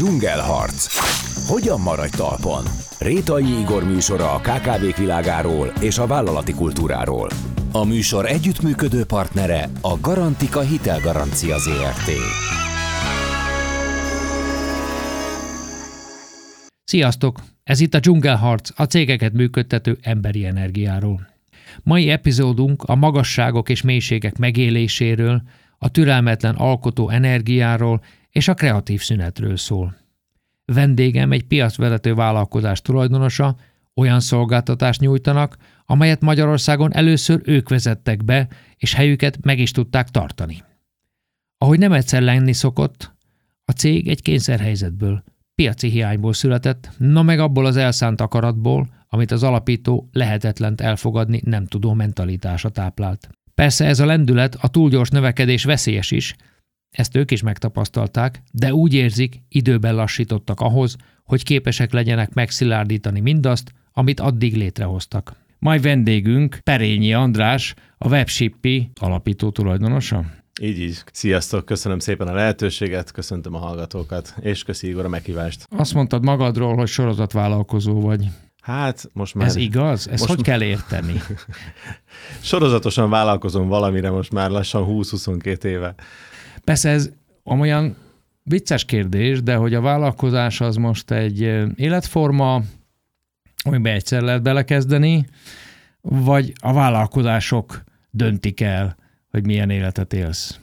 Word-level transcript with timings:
Dzsungelharc. 0.00 0.86
Hogyan 1.48 1.80
maradj 1.80 2.16
talpon? 2.16 2.64
Rétai 2.98 3.60
Igor 3.60 3.84
műsora 3.84 4.32
a 4.32 4.38
KKV 4.38 4.98
világáról 4.98 5.72
és 5.80 5.98
a 5.98 6.06
vállalati 6.06 6.52
kultúráról. 6.52 7.28
A 7.72 7.84
műsor 7.84 8.26
együttműködő 8.26 9.04
partnere 9.04 9.68
a 9.80 10.00
Garantika 10.00 10.60
Hitelgarancia 10.60 11.58
ZRT. 11.58 12.10
Sziasztok! 16.84 17.40
Ez 17.62 17.80
itt 17.80 17.94
a 17.94 17.98
Dzsungelharc, 17.98 18.70
a 18.80 18.84
cégeket 18.84 19.32
működtető 19.32 19.98
emberi 20.02 20.44
energiáról. 20.44 21.28
Mai 21.82 22.10
epizódunk 22.10 22.82
a 22.82 22.94
magasságok 22.94 23.68
és 23.68 23.82
mélységek 23.82 24.38
megéléséről, 24.38 25.42
a 25.78 25.90
türelmetlen 25.90 26.54
alkotó 26.54 27.10
energiáról 27.10 28.00
és 28.30 28.48
a 28.48 28.54
kreatív 28.54 29.00
szünetről 29.00 29.56
szól. 29.56 29.96
Vendégem 30.64 31.32
egy 31.32 31.46
piacvezető 31.46 32.14
vállalkozás 32.14 32.80
tulajdonosa, 32.82 33.56
olyan 33.94 34.20
szolgáltatást 34.20 35.00
nyújtanak, 35.00 35.56
amelyet 35.86 36.20
Magyarországon 36.20 36.94
először 36.94 37.40
ők 37.44 37.68
vezettek 37.68 38.24
be, 38.24 38.48
és 38.76 38.94
helyüket 38.94 39.44
meg 39.44 39.58
is 39.58 39.70
tudták 39.70 40.08
tartani. 40.08 40.62
Ahogy 41.58 41.78
nem 41.78 41.92
egyszer 41.92 42.22
lenni 42.22 42.52
szokott, 42.52 43.14
a 43.64 43.72
cég 43.72 44.08
egy 44.08 44.22
kényszerhelyzetből, 44.22 45.22
piaci 45.54 45.88
hiányból 45.88 46.32
született, 46.32 46.90
na 46.98 47.22
meg 47.22 47.38
abból 47.38 47.66
az 47.66 47.76
elszánt 47.76 48.20
akaratból, 48.20 48.88
amit 49.08 49.30
az 49.30 49.42
alapító 49.42 50.08
lehetetlent 50.12 50.80
elfogadni 50.80 51.40
nem 51.44 51.66
tudó 51.66 51.92
mentalitása 51.92 52.68
táplált. 52.68 53.28
Persze 53.54 53.86
ez 53.86 54.00
a 54.00 54.06
lendület, 54.06 54.54
a 54.60 54.68
túlgyors 54.68 55.08
növekedés 55.08 55.64
veszélyes 55.64 56.10
is, 56.10 56.36
ezt 56.90 57.16
ők 57.16 57.30
is 57.30 57.42
megtapasztalták, 57.42 58.42
de 58.52 58.74
úgy 58.74 58.94
érzik, 58.94 59.42
időben 59.48 59.94
lassítottak 59.94 60.60
ahhoz, 60.60 60.96
hogy 61.24 61.42
képesek 61.42 61.92
legyenek 61.92 62.34
megszilárdítani 62.34 63.20
mindazt, 63.20 63.72
amit 63.92 64.20
addig 64.20 64.56
létrehoztak. 64.56 65.34
Mai 65.58 65.78
vendégünk 65.78 66.58
Perényi 66.62 67.14
András, 67.14 67.74
a 67.98 68.08
Webshippi 68.08 68.90
alapító 69.00 69.50
tulajdonosa. 69.50 70.24
Így 70.60 70.80
így. 70.80 71.02
Sziasztok, 71.12 71.64
köszönöm 71.64 71.98
szépen 71.98 72.28
a 72.28 72.32
lehetőséget, 72.32 73.12
köszöntöm 73.12 73.54
a 73.54 73.58
hallgatókat, 73.58 74.34
és 74.40 74.62
köszi 74.62 74.88
Igor 74.88 75.04
a 75.04 75.08
meghívást. 75.08 75.66
Azt 75.76 75.94
mondtad 75.94 76.24
magadról, 76.24 76.76
hogy 76.76 76.88
sorozatvállalkozó 76.88 78.00
vagy. 78.00 78.26
Hát 78.60 79.10
most 79.12 79.34
már... 79.34 79.46
Ez 79.46 79.56
igaz? 79.56 80.08
Ezt 80.08 80.20
most 80.20 80.34
hogy 80.34 80.42
kell 80.42 80.62
érteni? 80.62 81.20
Sorozatosan 82.40 83.10
vállalkozom 83.10 83.68
valamire 83.68 84.10
most 84.10 84.32
már 84.32 84.50
lassan 84.50 84.86
20-22 84.88 85.64
éve. 85.64 85.94
Persze 86.64 86.88
ez 86.88 87.10
olyan 87.44 87.96
vicces 88.42 88.84
kérdés, 88.84 89.42
de 89.42 89.54
hogy 89.54 89.74
a 89.74 89.80
vállalkozás 89.80 90.60
az 90.60 90.76
most 90.76 91.10
egy 91.10 91.40
életforma, 91.74 92.62
amiben 93.64 93.94
egyszer 93.94 94.22
lehet 94.22 94.42
belekezdeni, 94.42 95.26
vagy 96.00 96.52
a 96.60 96.72
vállalkozások 96.72 97.84
döntik 98.10 98.60
el, 98.60 98.96
hogy 99.30 99.46
milyen 99.46 99.70
életet 99.70 100.12
élsz? 100.12 100.60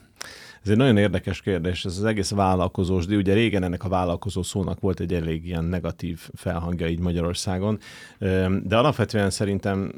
Ez 0.64 0.70
egy 0.70 0.78
nagyon 0.78 0.98
érdekes 0.98 1.42
kérdés, 1.42 1.86
ez 1.86 1.98
az 1.98 2.04
egész 2.04 2.32
vállalkozós, 2.32 3.06
de 3.06 3.16
ugye 3.16 3.34
régen 3.34 3.64
ennek 3.64 3.84
a 3.84 3.90
vállalkozó 3.90 4.44
szónak 4.44 4.80
volt 4.80 5.00
egy 5.00 5.14
elég 5.14 5.46
ilyen 5.46 5.64
negatív 5.64 6.30
felhangja 6.34 6.88
így 6.88 7.00
Magyarországon, 7.00 7.80
de 8.64 8.78
alapvetően 8.78 9.30
szerintem 9.30 9.92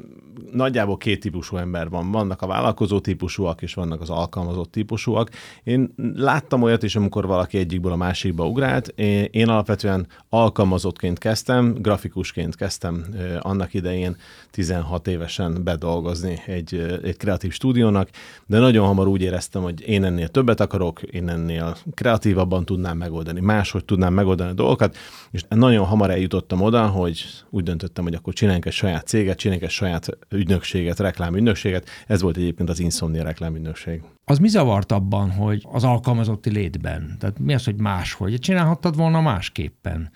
nagyjából 0.52 0.96
két 0.96 1.20
típusú 1.20 1.56
ember 1.56 1.88
van. 1.88 2.10
Vannak 2.10 2.42
a 2.42 2.46
vállalkozó 2.46 3.00
típusúak, 3.00 3.62
és 3.62 3.74
vannak 3.74 4.00
az 4.00 4.10
alkalmazott 4.10 4.70
típusúak. 4.70 5.30
Én 5.64 5.94
láttam 6.14 6.62
olyat 6.62 6.82
is, 6.82 6.96
amikor 6.96 7.26
valaki 7.26 7.58
egyikből 7.58 7.92
a 7.92 7.96
másikba 7.96 8.46
ugrált. 8.46 8.88
Én 9.30 9.48
alapvetően 9.48 10.06
alkalmazottként 10.28 11.18
kezdtem, 11.18 11.74
grafikusként 11.78 12.56
kezdtem 12.56 13.04
annak 13.40 13.74
idején 13.74 14.16
16 14.50 15.06
évesen 15.06 15.64
bedolgozni 15.64 16.42
egy, 16.46 16.98
egy 17.02 17.16
kreatív 17.16 17.52
stúdiónak, 17.52 18.08
de 18.46 18.58
nagyon 18.58 18.86
hamar 18.86 19.06
úgy 19.06 19.22
éreztem, 19.22 19.62
hogy 19.62 19.88
én 19.88 20.04
ennél 20.04 20.28
többet 20.28 20.59
többet 20.60 20.74
akarok, 20.74 21.02
én 21.02 21.28
ennél 21.28 21.76
kreatívabban 21.94 22.64
tudnám 22.64 22.96
megoldani, 22.96 23.40
máshogy 23.40 23.84
tudnám 23.84 24.14
megoldani 24.14 24.50
a 24.50 24.54
dolgokat, 24.54 24.96
és 25.30 25.44
nagyon 25.48 25.86
hamar 25.86 26.10
eljutottam 26.10 26.60
oda, 26.60 26.86
hogy 26.86 27.24
úgy 27.50 27.64
döntöttem, 27.64 28.04
hogy 28.04 28.14
akkor 28.14 28.32
csináljunk 28.32 28.66
egy 28.66 28.72
saját 28.72 29.06
céget, 29.06 29.38
csináljunk 29.38 29.68
egy 29.68 29.74
saját 29.74 30.08
ügynökséget, 30.28 30.98
reklámügynökséget. 30.98 31.88
Ez 32.06 32.22
volt 32.22 32.36
egyébként 32.36 32.68
az 32.68 32.80
Insomnia 32.80 33.22
reklámügynökség. 33.22 34.02
Az 34.30 34.38
mi 34.38 34.48
zavart 34.48 34.92
abban, 34.92 35.30
hogy 35.30 35.66
az 35.72 35.84
alkalmazotti 35.84 36.50
létben? 36.50 37.16
Tehát 37.18 37.38
mi 37.38 37.54
az, 37.54 37.64
hogy 37.64 37.76
máshogy? 37.76 38.38
Csinálhattad 38.38 38.96
volna 38.96 39.20
másképpen? 39.20 40.10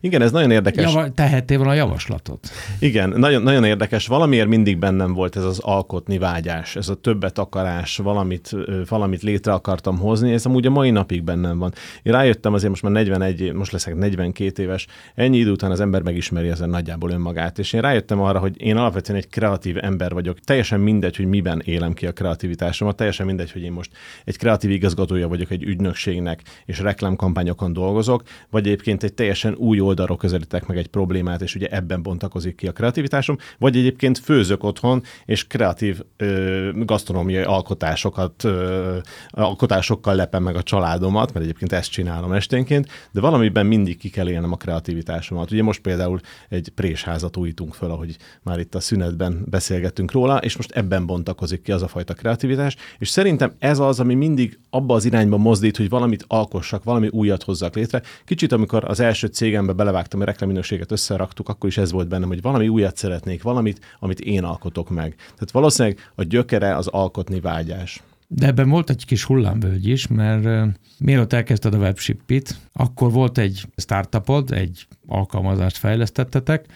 Igen, 0.00 0.22
ez 0.22 0.32
nagyon 0.32 0.50
érdekes. 0.50 0.92
Java, 0.92 1.10
tehettél 1.10 1.56
volna 1.56 1.72
a 1.72 1.76
javaslatot. 1.76 2.48
Igen, 2.78 3.08
nagyon, 3.08 3.42
nagyon 3.42 3.64
érdekes. 3.64 4.06
Valamiért 4.06 4.48
mindig 4.48 4.78
bennem 4.78 5.12
volt 5.12 5.36
ez 5.36 5.44
az 5.44 5.58
alkotni 5.58 6.18
vágyás, 6.18 6.76
ez 6.76 6.88
a 6.88 6.94
többet 6.94 7.38
akarás, 7.38 7.96
valamit, 7.96 8.50
valamit 8.88 9.22
létre 9.22 9.52
akartam 9.52 9.98
hozni, 9.98 10.32
ez 10.32 10.46
amúgy 10.46 10.66
a 10.66 10.70
mai 10.70 10.90
napig 10.90 11.22
bennem 11.22 11.58
van. 11.58 11.72
Én 12.02 12.12
rájöttem 12.12 12.52
azért 12.52 12.70
most 12.70 12.82
már 12.82 12.92
41, 12.92 13.52
most 13.52 13.72
leszek 13.72 13.96
42 13.96 14.62
éves, 14.62 14.86
ennyi 15.14 15.38
idő 15.38 15.50
után 15.50 15.70
az 15.70 15.80
ember 15.80 16.02
megismeri 16.02 16.48
ezen 16.48 16.68
nagyjából 16.68 17.10
önmagát, 17.10 17.58
és 17.58 17.72
én 17.72 17.80
rájöttem 17.80 18.20
arra, 18.20 18.38
hogy 18.38 18.60
én 18.60 18.76
alapvetően 18.76 19.18
egy 19.18 19.28
kreatív 19.28 19.76
ember 19.80 20.12
vagyok. 20.12 20.38
Teljesen 20.40 20.80
mindegy, 20.80 21.16
hogy 21.16 21.26
miben 21.26 21.62
élem 21.64 21.92
ki 21.92 22.06
a 22.06 22.12
kreativitásomat, 22.12 22.96
teljesen 22.96 23.26
mindegy, 23.26 23.51
hogy 23.52 23.62
én 23.62 23.72
most 23.72 23.90
egy 24.24 24.36
kreatív 24.36 24.70
igazgatója 24.70 25.28
vagyok 25.28 25.50
egy 25.50 25.62
ügynökségnek, 25.62 26.42
és 26.64 26.78
reklámkampányokon 26.78 27.72
dolgozok, 27.72 28.22
vagy 28.50 28.66
egyébként 28.66 29.02
egy 29.02 29.14
teljesen 29.14 29.54
új 29.54 29.80
oldalról 29.80 30.16
közelítek 30.16 30.66
meg 30.66 30.76
egy 30.76 30.86
problémát, 30.86 31.42
és 31.42 31.54
ugye 31.54 31.68
ebben 31.68 32.02
bontakozik 32.02 32.56
ki 32.56 32.66
a 32.66 32.72
kreativitásom, 32.72 33.36
vagy 33.58 33.76
egyébként 33.76 34.18
főzök 34.18 34.64
otthon, 34.64 35.02
és 35.24 35.46
kreatív 35.46 36.00
ö, 36.16 36.70
gasztronómiai 36.84 37.42
alkotásokat, 37.42 38.44
ö, 38.44 38.98
alkotásokkal 39.30 40.14
lepem 40.14 40.42
meg 40.42 40.56
a 40.56 40.62
családomat, 40.62 41.32
mert 41.32 41.44
egyébként 41.44 41.72
ezt 41.72 41.90
csinálom 41.90 42.32
esténként, 42.32 42.88
de 43.10 43.20
valamiben 43.20 43.66
mindig 43.66 43.98
ki 43.98 44.10
kell 44.10 44.28
élnem 44.28 44.52
a 44.52 44.56
kreativitásomat. 44.56 45.50
Ugye 45.50 45.62
most 45.62 45.80
például 45.80 46.20
egy 46.48 46.68
présházat 46.74 47.36
újítunk 47.36 47.74
föl, 47.74 47.90
ahogy 47.90 48.16
már 48.42 48.58
itt 48.58 48.74
a 48.74 48.80
szünetben 48.80 49.44
beszélgettünk 49.46 50.12
róla, 50.12 50.36
és 50.36 50.56
most 50.56 50.70
ebben 50.70 51.06
bontakozik 51.06 51.62
ki 51.62 51.72
az 51.72 51.82
a 51.82 51.88
fajta 51.88 52.14
kreativitás, 52.14 52.76
és 52.98 53.08
szerintem 53.08 53.41
ez 53.58 53.78
az, 53.78 54.00
ami 54.00 54.14
mindig 54.14 54.58
abba 54.70 54.94
az 54.94 55.04
irányba 55.04 55.36
mozdít, 55.36 55.76
hogy 55.76 55.88
valamit 55.88 56.24
alkossak, 56.26 56.84
valami 56.84 57.08
újat 57.08 57.42
hozzak 57.42 57.74
létre. 57.74 58.02
Kicsit, 58.24 58.52
amikor 58.52 58.84
az 58.84 59.00
első 59.00 59.26
cégembe 59.26 59.72
belevágtam, 59.72 60.20
a 60.20 60.24
reklámminőséget 60.24 60.92
összeraktuk, 60.92 61.48
akkor 61.48 61.68
is 61.68 61.78
ez 61.78 61.92
volt 61.92 62.08
bennem, 62.08 62.28
hogy 62.28 62.42
valami 62.42 62.68
újat 62.68 62.96
szeretnék, 62.96 63.42
valamit, 63.42 63.80
amit 63.98 64.20
én 64.20 64.44
alkotok 64.44 64.90
meg. 64.90 65.14
Tehát 65.14 65.50
valószínűleg 65.50 65.98
a 66.14 66.22
gyökere 66.22 66.76
az 66.76 66.86
alkotni 66.86 67.40
vágyás. 67.40 68.02
De 68.28 68.46
ebben 68.46 68.68
volt 68.68 68.90
egy 68.90 69.04
kis 69.04 69.24
hullámvölgy 69.24 69.88
is, 69.88 70.06
mert 70.06 70.44
uh, 70.44 70.68
mielőtt 70.98 71.32
elkezdted 71.32 71.74
a 71.74 71.78
webshipit, 71.78 72.56
akkor 72.72 73.10
volt 73.10 73.38
egy 73.38 73.66
startupod, 73.76 74.52
egy 74.52 74.86
alkalmazást 75.06 75.76
fejlesztettetek, 75.76 76.66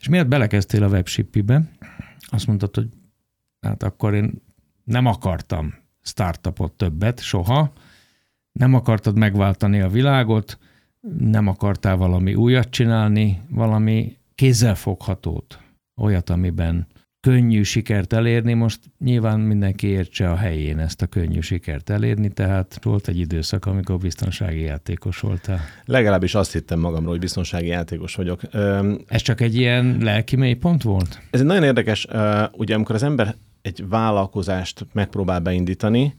és 0.00 0.08
miért 0.08 0.28
belekezdtél 0.28 0.82
a 0.82 0.88
webshipibe, 0.88 1.62
azt 2.30 2.46
mondtad, 2.46 2.74
hogy 2.74 2.88
hát 3.60 3.82
akkor 3.82 4.14
én 4.14 4.42
nem 4.84 5.06
akartam 5.06 5.74
startupot 6.02 6.72
többet, 6.72 7.20
soha, 7.20 7.72
nem 8.52 8.74
akartad 8.74 9.18
megváltani 9.18 9.80
a 9.80 9.88
világot, 9.88 10.58
nem 11.18 11.46
akartál 11.46 11.96
valami 11.96 12.34
újat 12.34 12.70
csinálni, 12.70 13.40
valami 13.48 14.16
kézzelfoghatót, 14.34 15.58
olyat, 15.96 16.30
amiben 16.30 16.86
könnyű 17.20 17.62
sikert 17.62 18.12
elérni. 18.12 18.54
Most 18.54 18.80
nyilván 18.98 19.40
mindenki 19.40 19.86
értse 19.86 20.30
a 20.30 20.36
helyén 20.36 20.78
ezt 20.78 21.02
a 21.02 21.06
könnyű 21.06 21.40
sikert 21.40 21.90
elérni, 21.90 22.28
tehát 22.28 22.78
volt 22.82 23.08
egy 23.08 23.18
időszak, 23.18 23.66
amikor 23.66 23.98
biztonsági 23.98 24.60
játékos 24.60 25.20
voltál. 25.20 25.60
Legalábbis 25.84 26.34
azt 26.34 26.52
hittem 26.52 26.80
magamról, 26.80 27.10
hogy 27.10 27.20
biztonsági 27.20 27.66
játékos 27.66 28.14
vagyok. 28.14 28.40
Ez 29.06 29.22
csak 29.22 29.40
egy 29.40 29.54
ilyen 29.54 29.96
lelki 30.00 30.36
mélypont 30.36 30.82
volt? 30.82 31.20
Ez 31.30 31.40
egy 31.40 31.46
nagyon 31.46 31.64
érdekes, 31.64 32.06
ugye 32.52 32.74
amikor 32.74 32.94
az 32.94 33.02
ember 33.02 33.34
egy 33.62 33.88
vállalkozást 33.88 34.86
megpróbál 34.92 35.40
beindítani, 35.40 36.14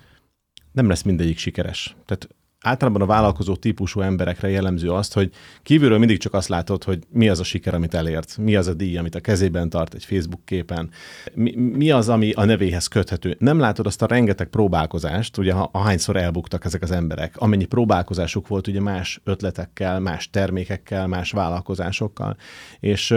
nem 0.72 0.88
lesz 0.88 1.02
mindegyik 1.02 1.38
sikeres. 1.38 1.96
Tehát 2.06 2.30
általában 2.62 3.02
a 3.02 3.06
vállalkozó 3.06 3.56
típusú 3.56 4.02
emberekre 4.02 4.50
jellemző 4.50 4.92
azt, 4.92 5.14
hogy 5.14 5.32
kívülről 5.64 5.98
mindig 5.98 6.18
csak 6.18 6.34
azt 6.34 6.48
látod, 6.48 6.84
hogy 6.84 7.04
mi 7.10 7.30
az 7.30 7.40
a 7.40 7.44
siker, 7.44 7.74
amit 7.74 7.94
elért, 7.94 8.38
mi 8.38 8.56
az 8.56 8.68
a 8.68 8.74
díj, 8.74 8.98
amit 8.98 9.16
a 9.16 9.20
kezében 9.20 9.70
tart 9.70 9.94
egy 9.94 10.06
Facebook 10.06 10.46
képen, 10.46 10.90
mi, 11.34 11.56
mi 11.56 11.92
az, 11.92 12.10
ami 12.10 12.32
a 12.32 12.46
nevéhez 12.46 12.88
köthető. 12.88 13.36
Nem 13.40 13.60
látod 13.60 13.86
azt 13.86 14.02
a 14.02 14.06
rengeteg 14.06 14.48
próbálkozást, 14.48 15.38
ugye 15.38 15.54
ahányszor 15.54 16.16
elbuktak 16.16 16.66
ezek 16.66 16.82
az 16.82 16.92
emberek, 16.92 17.38
amennyi 17.38 17.66
próbálkozásuk 17.66 18.48
volt 18.48 18.68
ugye 18.68 18.82
más 18.82 19.22
ötletekkel, 19.24 20.00
más 20.00 20.30
termékekkel, 20.30 21.08
más 21.08 21.32
vállalkozásokkal. 21.32 22.38
És 22.80 23.16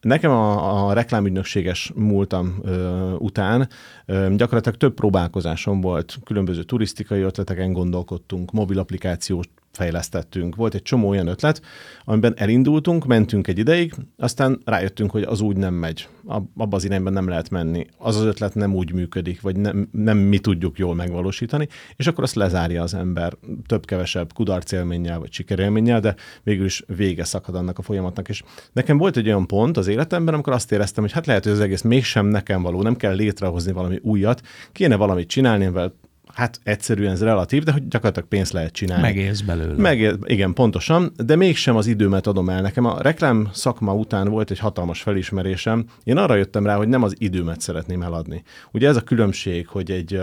Nekem 0.00 0.30
a, 0.30 0.88
a 0.88 0.92
reklámügynökséges 0.92 1.92
múltam 1.94 2.58
ö, 2.62 3.12
után 3.12 3.68
ö, 4.06 4.34
gyakorlatilag 4.36 4.78
több 4.78 4.94
próbálkozásom 4.94 5.80
volt, 5.80 6.18
különböző 6.24 6.62
turisztikai 6.62 7.20
ötleteken 7.20 7.72
gondolkodtunk, 7.72 8.52
mobil 8.52 8.78
applikációs 8.78 9.46
fejlesztettünk. 9.72 10.56
Volt 10.56 10.74
egy 10.74 10.82
csomó 10.82 11.08
olyan 11.08 11.26
ötlet, 11.26 11.62
amiben 12.04 12.34
elindultunk, 12.36 13.06
mentünk 13.06 13.48
egy 13.48 13.58
ideig, 13.58 13.94
aztán 14.16 14.60
rájöttünk, 14.64 15.10
hogy 15.10 15.22
az 15.22 15.40
úgy 15.40 15.56
nem 15.56 15.74
megy. 15.74 16.08
Abba 16.24 16.76
az 16.76 16.84
irányban 16.84 17.12
nem 17.12 17.28
lehet 17.28 17.50
menni. 17.50 17.86
Az 17.98 18.16
az 18.16 18.24
ötlet 18.24 18.54
nem 18.54 18.74
úgy 18.74 18.92
működik, 18.92 19.40
vagy 19.40 19.56
nem, 19.56 19.88
nem 19.92 20.18
mi 20.18 20.38
tudjuk 20.38 20.78
jól 20.78 20.94
megvalósítani, 20.94 21.68
és 21.96 22.06
akkor 22.06 22.24
azt 22.24 22.34
lezárja 22.34 22.82
az 22.82 22.94
ember 22.94 23.36
több-kevesebb 23.66 24.32
kudarcélménnyel, 24.32 25.18
vagy 25.18 25.32
sikerélménnyel, 25.32 26.00
de 26.00 26.14
végül 26.42 26.64
is 26.64 26.84
vége 26.86 27.24
szakad 27.24 27.54
annak 27.54 27.78
a 27.78 27.82
folyamatnak. 27.82 28.28
És 28.28 28.42
nekem 28.72 28.98
volt 28.98 29.16
egy 29.16 29.26
olyan 29.26 29.46
pont 29.46 29.76
az 29.76 29.86
életemben, 29.86 30.34
amikor 30.34 30.52
azt 30.52 30.72
éreztem, 30.72 31.02
hogy 31.02 31.12
hát 31.12 31.26
lehet, 31.26 31.44
hogy 31.44 31.52
az 31.52 31.60
egész 31.60 31.82
mégsem 31.82 32.26
nekem 32.26 32.62
való, 32.62 32.82
nem 32.82 32.96
kell 32.96 33.14
létrehozni 33.14 33.72
valami 33.72 33.98
újat, 34.02 34.40
kéne 34.72 34.96
valamit 34.96 35.28
csinálni, 35.28 35.64
amivel 35.64 35.94
hát 36.34 36.60
egyszerűen 36.62 37.12
ez 37.12 37.22
relatív, 37.22 37.62
de 37.62 37.72
hogy 37.72 37.88
gyakorlatilag 37.88 38.28
pénzt 38.28 38.52
lehet 38.52 38.72
csinálni. 38.72 39.02
Megélsz 39.02 39.40
belőle. 39.40 39.82
Megél, 39.82 40.18
igen, 40.24 40.52
pontosan, 40.52 41.12
de 41.16 41.36
mégsem 41.36 41.76
az 41.76 41.86
időmet 41.86 42.26
adom 42.26 42.48
el. 42.48 42.60
Nekem 42.60 42.84
a 42.84 43.02
reklám 43.02 43.48
szakma 43.52 43.94
után 43.94 44.28
volt 44.28 44.50
egy 44.50 44.58
hatalmas 44.58 45.02
felismerésem. 45.02 45.84
Én 46.04 46.16
arra 46.16 46.34
jöttem 46.34 46.66
rá, 46.66 46.76
hogy 46.76 46.88
nem 46.88 47.02
az 47.02 47.14
időmet 47.18 47.60
szeretném 47.60 48.02
eladni. 48.02 48.42
Ugye 48.72 48.88
ez 48.88 48.96
a 48.96 49.02
különbség, 49.02 49.66
hogy 49.66 49.90
egy 49.90 50.20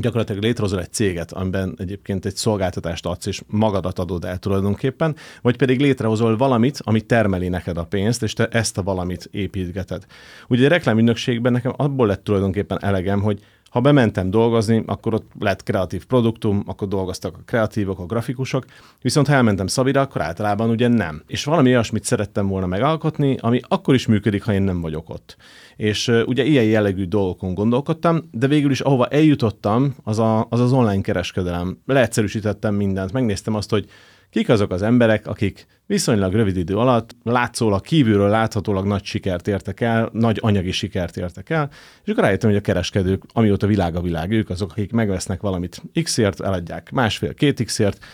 gyakorlatilag 0.00 0.42
létrehozol 0.42 0.80
egy 0.80 0.92
céget, 0.92 1.32
amiben 1.32 1.74
egyébként 1.78 2.26
egy 2.26 2.36
szolgáltatást 2.36 3.06
adsz, 3.06 3.26
és 3.26 3.42
magadat 3.46 3.98
adod 3.98 4.24
el 4.24 4.38
tulajdonképpen, 4.38 5.16
vagy 5.42 5.56
pedig 5.56 5.80
létrehozol 5.80 6.36
valamit, 6.36 6.80
ami 6.84 7.00
termeli 7.00 7.48
neked 7.48 7.78
a 7.78 7.84
pénzt, 7.84 8.22
és 8.22 8.32
te 8.32 8.46
ezt 8.46 8.78
a 8.78 8.82
valamit 8.82 9.28
építgeted. 9.30 10.04
Ugye 10.48 10.66
a 10.66 10.68
reklámügynökségben 10.68 11.52
nekem 11.52 11.72
abból 11.76 12.06
lett 12.06 12.24
tulajdonképpen 12.24 12.82
elegem, 12.82 13.20
hogy 13.20 13.40
ha 13.70 13.80
bementem 13.80 14.30
dolgozni, 14.30 14.82
akkor 14.86 15.14
ott 15.14 15.30
lett 15.38 15.62
kreatív 15.62 16.06
produktum, 16.06 16.62
akkor 16.66 16.88
dolgoztak 16.88 17.36
a 17.36 17.42
kreatívok, 17.44 17.98
a 17.98 18.06
grafikusok, 18.06 18.64
viszont 19.02 19.26
ha 19.26 19.34
elmentem 19.34 19.66
Szabira, 19.66 20.00
akkor 20.00 20.20
általában 20.20 20.70
ugye 20.70 20.88
nem. 20.88 21.22
És 21.26 21.44
valami 21.44 21.68
olyasmit 21.68 22.04
szerettem 22.04 22.48
volna 22.48 22.66
megalkotni, 22.66 23.36
ami 23.40 23.60
akkor 23.68 23.94
is 23.94 24.06
működik, 24.06 24.42
ha 24.42 24.52
én 24.52 24.62
nem 24.62 24.80
vagyok 24.80 25.10
ott. 25.10 25.36
És 25.76 26.08
uh, 26.08 26.22
ugye 26.26 26.44
ilyen 26.44 26.64
jellegű 26.64 27.04
dolgokon 27.04 27.54
gondolkodtam, 27.54 28.28
de 28.32 28.46
végül 28.46 28.70
is 28.70 28.80
ahova 28.80 29.06
eljutottam, 29.06 29.94
az 30.04 30.18
a, 30.18 30.46
az, 30.50 30.60
az 30.60 30.72
online 30.72 31.00
kereskedelem. 31.00 31.78
Leegyszerűsítettem 31.86 32.74
mindent, 32.74 33.12
megnéztem 33.12 33.54
azt, 33.54 33.70
hogy 33.70 33.88
kik 34.30 34.48
azok 34.48 34.70
az 34.70 34.82
emberek, 34.82 35.26
akik 35.26 35.66
viszonylag 35.86 36.32
rövid 36.32 36.56
idő 36.56 36.76
alatt 36.76 37.16
látszólag 37.22 37.80
kívülről 37.80 38.28
láthatólag 38.28 38.86
nagy 38.86 39.04
sikert 39.04 39.48
értek 39.48 39.80
el, 39.80 40.08
nagy 40.12 40.38
anyagi 40.40 40.70
sikert 40.70 41.16
értek 41.16 41.50
el, 41.50 41.70
és 42.04 42.10
akkor 42.10 42.24
rájöttem, 42.24 42.50
hogy 42.50 42.58
a 42.58 42.62
kereskedők, 42.62 43.22
amióta 43.32 43.66
világ 43.66 43.96
a 43.96 44.00
világ, 44.00 44.30
ők 44.30 44.50
azok, 44.50 44.70
akik 44.70 44.92
megvesznek 44.92 45.40
valamit 45.40 45.82
X-ért, 46.02 46.40
eladják 46.40 46.90
másfél-két 46.90 47.64
X-ért. 47.64 48.04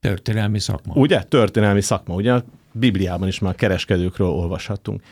Történelmi 0.00 0.58
szakma. 0.58 0.92
Ugye? 0.94 1.22
Történelmi 1.22 1.80
szakma. 1.80 2.14
Ugye 2.14 2.32
a 2.32 2.44
Bibliában 2.72 3.28
is 3.28 3.38
már 3.38 3.54
kereskedőkről 3.54 4.28
olvashattunk. 4.28 5.02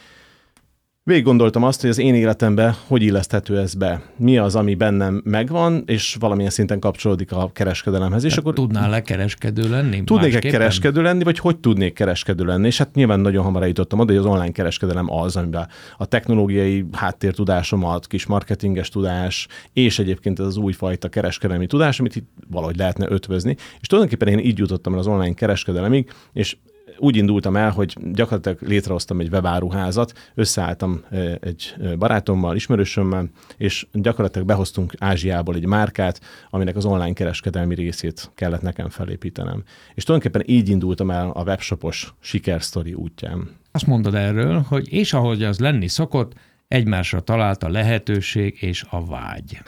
Végig 1.09 1.25
gondoltam 1.25 1.63
azt, 1.63 1.81
hogy 1.81 1.91
az 1.91 1.99
én 1.99 2.15
életemben 2.15 2.75
hogy 2.87 3.03
illeszthető 3.03 3.59
ez 3.59 3.75
be. 3.75 4.03
Mi 4.17 4.39
az, 4.39 4.55
ami 4.55 4.75
bennem 4.75 5.21
megvan, 5.25 5.83
és 5.87 6.17
valamilyen 6.21 6.51
szinten 6.51 6.79
kapcsolódik 6.81 7.33
a 7.33 7.51
kereskedelemhez. 7.53 8.25
És 8.25 8.37
akkor 8.37 8.55
tudnál-e 8.55 9.03
kereskedő 9.03 9.69
lenni? 9.69 10.05
Tudnék-e 10.05 10.39
kereskedő 10.39 11.03
lenni, 11.03 11.25
vagy 11.25 11.39
hogy 11.39 11.57
tudnék 11.57 11.95
kereskedő 11.95 12.45
lenni? 12.45 12.67
És 12.67 12.79
hát 12.79 12.95
nyilván 12.95 13.21
nagyon 13.21 13.45
hamar 13.45 13.63
eljutottam 13.63 13.99
oda, 13.99 14.13
hogy 14.13 14.21
az 14.21 14.27
online 14.27 14.53
kereskedelem 14.53 15.13
az, 15.13 15.37
amiben 15.37 15.69
a 15.97 16.07
technológiai 16.07 16.85
háttértudásomat, 16.93 18.07
kis 18.07 18.27
marketinges 18.27 18.89
tudás, 18.89 19.47
és 19.73 19.99
egyébként 19.99 20.39
ez 20.39 20.47
az 20.47 20.57
újfajta 20.57 21.09
kereskedelmi 21.09 21.67
tudás, 21.67 22.01
amit 22.01 22.17
itt 22.17 22.29
valahogy 22.51 22.77
lehetne 22.77 23.07
ötvözni. 23.09 23.57
És 23.81 23.87
tulajdonképpen 23.87 24.39
én 24.39 24.47
így 24.47 24.59
jutottam 24.59 24.93
el 24.93 24.99
az 24.99 25.07
online 25.07 25.35
kereskedelemig, 25.35 26.11
és 26.33 26.57
úgy 26.99 27.17
indultam 27.17 27.57
el, 27.57 27.71
hogy 27.71 27.97
gyakorlatilag 28.13 28.59
létrehoztam 28.61 29.21
egy 29.21 29.29
webáruházat, 29.29 30.13
összeálltam 30.35 31.05
egy 31.41 31.75
barátommal, 31.99 32.57
ismerősömmel, 32.57 33.31
és 33.57 33.87
gyakorlatilag 33.93 34.47
behoztunk 34.47 34.93
Ázsiából 34.99 35.55
egy 35.55 35.67
márkát, 35.67 36.21
aminek 36.51 36.77
az 36.77 36.85
online 36.85 37.13
kereskedelmi 37.13 37.75
részét 37.75 38.31
kellett 38.35 38.63
nekem 38.63 38.89
felépítenem. 38.89 39.63
És 39.95 40.05
tulajdonképpen 40.05 40.55
így 40.55 40.69
indultam 40.69 41.11
el 41.11 41.31
a 41.31 41.43
webshopos 41.43 42.15
sikersztori 42.21 42.95
útján. 42.95 43.57
Azt 43.73 43.87
mondod 43.87 44.15
erről, 44.15 44.65
hogy 44.69 44.93
és 44.93 45.13
ahogy 45.13 45.43
az 45.43 45.59
lenni 45.59 45.89
szokott, 45.89 46.33
egymásra 46.69 47.21
talált 47.21 47.63
a 47.63 47.69
lehetőség 47.69 48.63
és 48.63 48.85
a 48.91 49.05
vágy. 49.05 49.59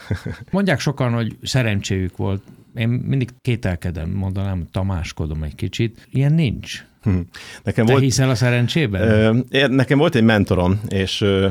Mondják 0.51 0.79
sokan, 0.79 1.13
hogy 1.13 1.37
szerencséjük 1.41 2.17
volt. 2.17 2.43
Én 2.75 2.89
mindig 2.89 3.29
kételkedem, 3.41 4.09
mondanám, 4.09 4.67
tamáskodom 4.71 5.43
egy 5.43 5.55
kicsit. 5.55 6.07
Ilyen 6.11 6.33
nincs. 6.33 6.85
Hm. 7.01 7.19
Nekem 7.63 7.85
Te 7.85 7.91
volt, 7.91 8.03
hiszel 8.03 8.29
a 8.29 8.35
szerencsében? 8.35 9.45
Ö, 9.51 9.67
nekem 9.67 9.97
volt 9.97 10.15
egy 10.15 10.23
mentorom, 10.23 10.81
és 10.87 11.21
ö, 11.21 11.49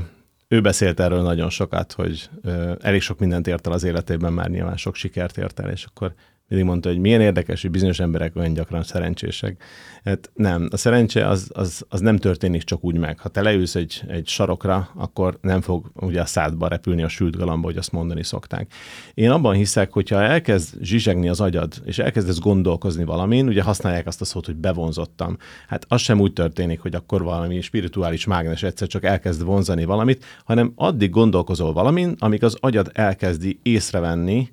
ő 0.49 0.61
beszélt 0.61 1.01
erről 1.01 1.23
nagyon 1.23 1.51
sokat, 1.51 1.93
hogy 1.93 2.31
ö, 2.43 2.73
elég 2.81 3.01
sok 3.01 3.19
mindent 3.19 3.47
ért 3.47 3.67
el 3.67 3.73
az 3.73 3.85
életében, 3.85 4.33
már 4.33 4.49
nyilván 4.49 4.77
sok 4.77 4.95
sikert 4.95 5.39
ért 5.39 5.61
el, 5.61 5.71
és 5.71 5.85
akkor 5.85 6.15
mindig 6.51 6.69
mondta, 6.69 6.89
hogy 6.89 6.99
milyen 6.99 7.21
érdekes, 7.21 7.63
hogy 7.63 7.71
bizonyos 7.71 8.01
emberek 8.01 8.37
olyan 8.37 8.53
gyakran 8.53 8.83
szerencsések. 8.83 9.63
Hát 10.05 10.31
nem, 10.35 10.69
a 10.73 10.77
szerencse 10.77 11.29
az, 11.29 11.51
az, 11.53 11.85
az 11.89 12.01
nem 12.01 12.17
történik 12.17 12.63
csak 12.63 12.85
úgy 12.85 12.97
meg. 12.97 13.19
Ha 13.19 13.29
te 13.29 13.43
leülsz 13.43 13.75
egy, 13.75 14.03
egy 14.09 14.29
sarokra, 14.29 14.91
akkor 14.95 15.39
nem 15.41 15.61
fog 15.61 15.91
ugye 15.95 16.21
a 16.21 16.27
szádba 16.27 16.69
repülni 16.69 17.03
a 17.03 17.09
sült 17.09 17.37
galamba, 17.37 17.67
hogy 17.67 17.77
azt 17.77 17.93
mondani 17.93 18.23
szokták. 18.23 18.73
Én 19.15 19.31
abban 19.31 19.55
hiszek, 19.55 19.93
hogyha 19.93 20.23
elkezd 20.23 20.77
zsizsegni 20.83 21.29
az 21.29 21.41
agyad, 21.41 21.75
és 21.85 21.99
elkezdesz 21.99 22.39
gondolkozni 22.39 23.05
valamin, 23.05 23.49
ugye 23.49 23.63
használják 23.63 24.07
azt 24.07 24.21
a 24.21 24.25
szót, 24.25 24.47
hogy 24.47 24.57
bevonzottam. 24.57 25.37
Hát 25.69 25.85
az 25.89 26.01
sem 26.01 26.21
úgy 26.21 26.33
történik, 26.33 26.81
hogy 26.81 26.95
akkor 26.95 27.23
valami 27.23 27.61
spirituális 27.61 28.25
mágnes 28.25 28.63
egyszer 28.63 28.89
csak 28.89 29.05
elkezd 29.05 29.45
vonzani 29.45 29.85
valamit, 29.85 30.25
hanem 30.45 30.73
addig 30.75 31.11
gondolkozol 31.11 31.73
valamin, 31.73 32.15
amíg 32.19 32.45
az 32.45 32.57
agyad 32.61 32.91
elkezdi 32.95 33.59
észrevenni, 33.63 34.49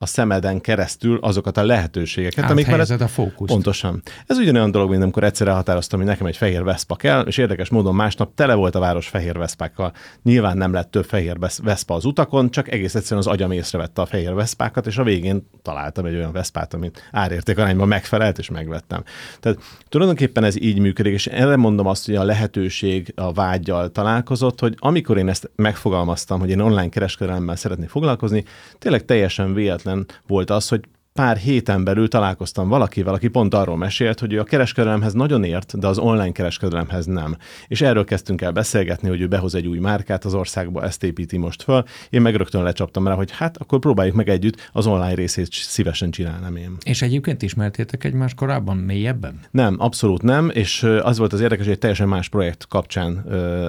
a 0.00 0.06
szemeden 0.06 0.60
keresztül 0.60 1.18
azokat 1.20 1.56
a 1.56 1.64
lehetőségeket, 1.64 2.50
amik 2.50 2.66
mellett... 2.66 3.00
a 3.00 3.08
fókuszt. 3.08 3.52
Pontosan. 3.52 4.02
Ez 4.26 4.36
ugyanolyan 4.36 4.70
dolog, 4.70 4.90
mint 4.90 5.02
amikor 5.02 5.24
egyszer 5.24 5.48
elhatároztam, 5.48 5.98
hogy 5.98 6.08
nekem 6.08 6.26
egy 6.26 6.36
fehér 6.36 6.62
Vespa 6.62 6.96
kell, 6.96 7.20
és 7.20 7.36
érdekes 7.36 7.68
módon 7.68 7.94
másnap 7.94 8.34
tele 8.34 8.54
volt 8.54 8.74
a 8.74 8.78
város 8.78 9.08
fehér 9.08 9.38
Veszpákkal. 9.38 9.92
Nyilván 10.22 10.56
nem 10.56 10.72
lett 10.72 10.90
több 10.90 11.04
fehér 11.04 11.36
Vespa 11.62 11.94
az 11.94 12.04
utakon, 12.04 12.50
csak 12.50 12.72
egész 12.72 12.94
egyszerűen 12.94 13.20
az 13.20 13.32
agyam 13.32 13.50
észrevette 13.50 14.02
a 14.02 14.06
fehér 14.06 14.34
Veszpákat, 14.34 14.86
és 14.86 14.96
a 14.96 15.02
végén 15.02 15.48
találtam 15.62 16.04
egy 16.04 16.14
olyan 16.14 16.32
Veszpát, 16.32 16.74
amit 16.74 17.08
árérték 17.12 17.58
arányban 17.58 17.88
megfelelt, 17.88 18.38
és 18.38 18.50
megvettem. 18.50 19.02
Tehát 19.40 19.58
tulajdonképpen 19.88 20.44
ez 20.44 20.60
így 20.60 20.78
működik, 20.78 21.12
és 21.12 21.26
erre 21.26 21.56
mondom 21.56 21.86
azt, 21.86 22.06
hogy 22.06 22.14
a 22.14 22.24
lehetőség 22.24 23.12
a 23.16 23.32
vágyjal 23.32 23.90
találkozott, 23.90 24.60
hogy 24.60 24.74
amikor 24.78 25.18
én 25.18 25.28
ezt 25.28 25.50
megfogalmaztam, 25.56 26.40
hogy 26.40 26.50
én 26.50 26.60
online 26.60 26.88
kereskedelemmel 26.88 27.56
szeretnék 27.56 27.88
foglalkozni, 27.88 28.44
tényleg 28.78 29.04
teljesen 29.04 29.54
véletlen 29.54 29.86
véletlen 29.88 30.06
volt 30.26 30.50
az, 30.50 30.68
hogy 30.68 30.84
pár 31.18 31.36
héten 31.36 31.84
belül 31.84 32.08
találkoztam 32.08 32.68
valakivel, 32.68 33.14
aki 33.14 33.28
pont 33.28 33.54
arról 33.54 33.76
mesélt, 33.76 34.20
hogy 34.20 34.32
ő 34.32 34.40
a 34.40 34.44
kereskedelemhez 34.44 35.12
nagyon 35.12 35.44
ért, 35.44 35.78
de 35.78 35.86
az 35.86 35.98
online 35.98 36.32
kereskedelemhez 36.32 37.06
nem. 37.06 37.36
És 37.66 37.80
erről 37.80 38.04
kezdtünk 38.04 38.40
el 38.40 38.52
beszélgetni, 38.52 39.08
hogy 39.08 39.20
ő 39.20 39.26
behoz 39.26 39.54
egy 39.54 39.66
új 39.66 39.78
márkát 39.78 40.24
az 40.24 40.34
országba, 40.34 40.84
ezt 40.84 41.02
építi 41.02 41.36
most 41.36 41.62
föl. 41.62 41.84
Én 42.10 42.20
meg 42.20 42.34
rögtön 42.34 42.62
lecsaptam 42.62 43.06
rá, 43.06 43.14
hogy 43.14 43.30
hát 43.30 43.56
akkor 43.56 43.78
próbáljuk 43.78 44.14
meg 44.14 44.28
együtt, 44.28 44.70
az 44.72 44.86
online 44.86 45.14
részét 45.14 45.48
szívesen 45.52 46.10
csinálnám 46.10 46.56
én. 46.56 46.76
És 46.84 47.02
egyébként 47.02 47.42
ismertétek 47.42 48.04
egymást 48.04 48.34
korábban 48.34 48.76
mélyebben? 48.76 49.40
Nem, 49.50 49.76
abszolút 49.78 50.22
nem, 50.22 50.50
és 50.54 50.82
az 51.02 51.18
volt 51.18 51.32
az 51.32 51.40
érdekes, 51.40 51.64
hogy 51.64 51.74
egy 51.74 51.80
teljesen 51.80 52.08
más 52.08 52.28
projekt 52.28 52.66
kapcsán 52.68 53.24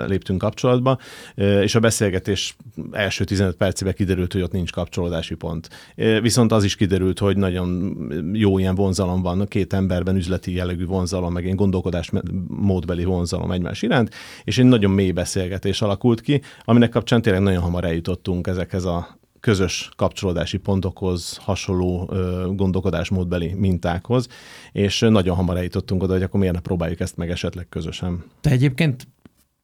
léptünk 0.07 0.39
kapcsolatba, 0.39 0.97
és 1.35 1.75
a 1.75 1.79
beszélgetés 1.79 2.55
első 2.91 3.23
15 3.23 3.55
percében 3.55 3.93
kiderült, 3.93 4.33
hogy 4.33 4.41
ott 4.41 4.51
nincs 4.51 4.71
kapcsolódási 4.71 5.35
pont. 5.35 5.69
Viszont 6.21 6.51
az 6.51 6.63
is 6.63 6.75
kiderült, 6.75 7.19
hogy 7.19 7.37
nagyon 7.39 7.95
jó 8.33 8.57
ilyen 8.57 8.75
vonzalom 8.75 9.21
van, 9.21 9.45
két 9.47 9.73
emberben 9.73 10.15
üzleti 10.15 10.53
jellegű 10.53 10.85
vonzalom, 10.85 11.33
meg 11.33 11.45
én 11.45 11.55
gondolkodás 11.55 12.11
módbeli 12.47 13.03
vonzalom 13.03 13.51
egymás 13.51 13.81
iránt, 13.81 14.13
és 14.43 14.57
egy 14.57 14.65
nagyon 14.65 14.91
mély 14.91 15.11
beszélgetés 15.11 15.81
alakult 15.81 16.21
ki, 16.21 16.41
aminek 16.63 16.89
kapcsán 16.89 17.21
tényleg 17.21 17.41
nagyon 17.41 17.61
hamar 17.61 17.83
eljutottunk 17.83 18.47
ezekhez 18.47 18.85
a 18.85 19.19
közös 19.39 19.89
kapcsolódási 19.95 20.57
pontokhoz, 20.57 21.37
hasonló 21.37 22.09
ö, 22.11 22.47
gondolkodásmódbeli 22.55 23.53
mintákhoz, 23.53 24.27
és 24.71 24.99
nagyon 24.99 25.35
hamar 25.35 25.57
eljutottunk 25.57 26.03
oda, 26.03 26.13
hogy 26.13 26.23
akkor 26.23 26.39
miért 26.39 26.55
ne 26.55 26.61
próbáljuk 26.61 26.99
ezt 26.99 27.17
meg 27.17 27.29
esetleg 27.29 27.69
közösen. 27.69 28.23
Te 28.41 28.49
egyébként 28.49 29.07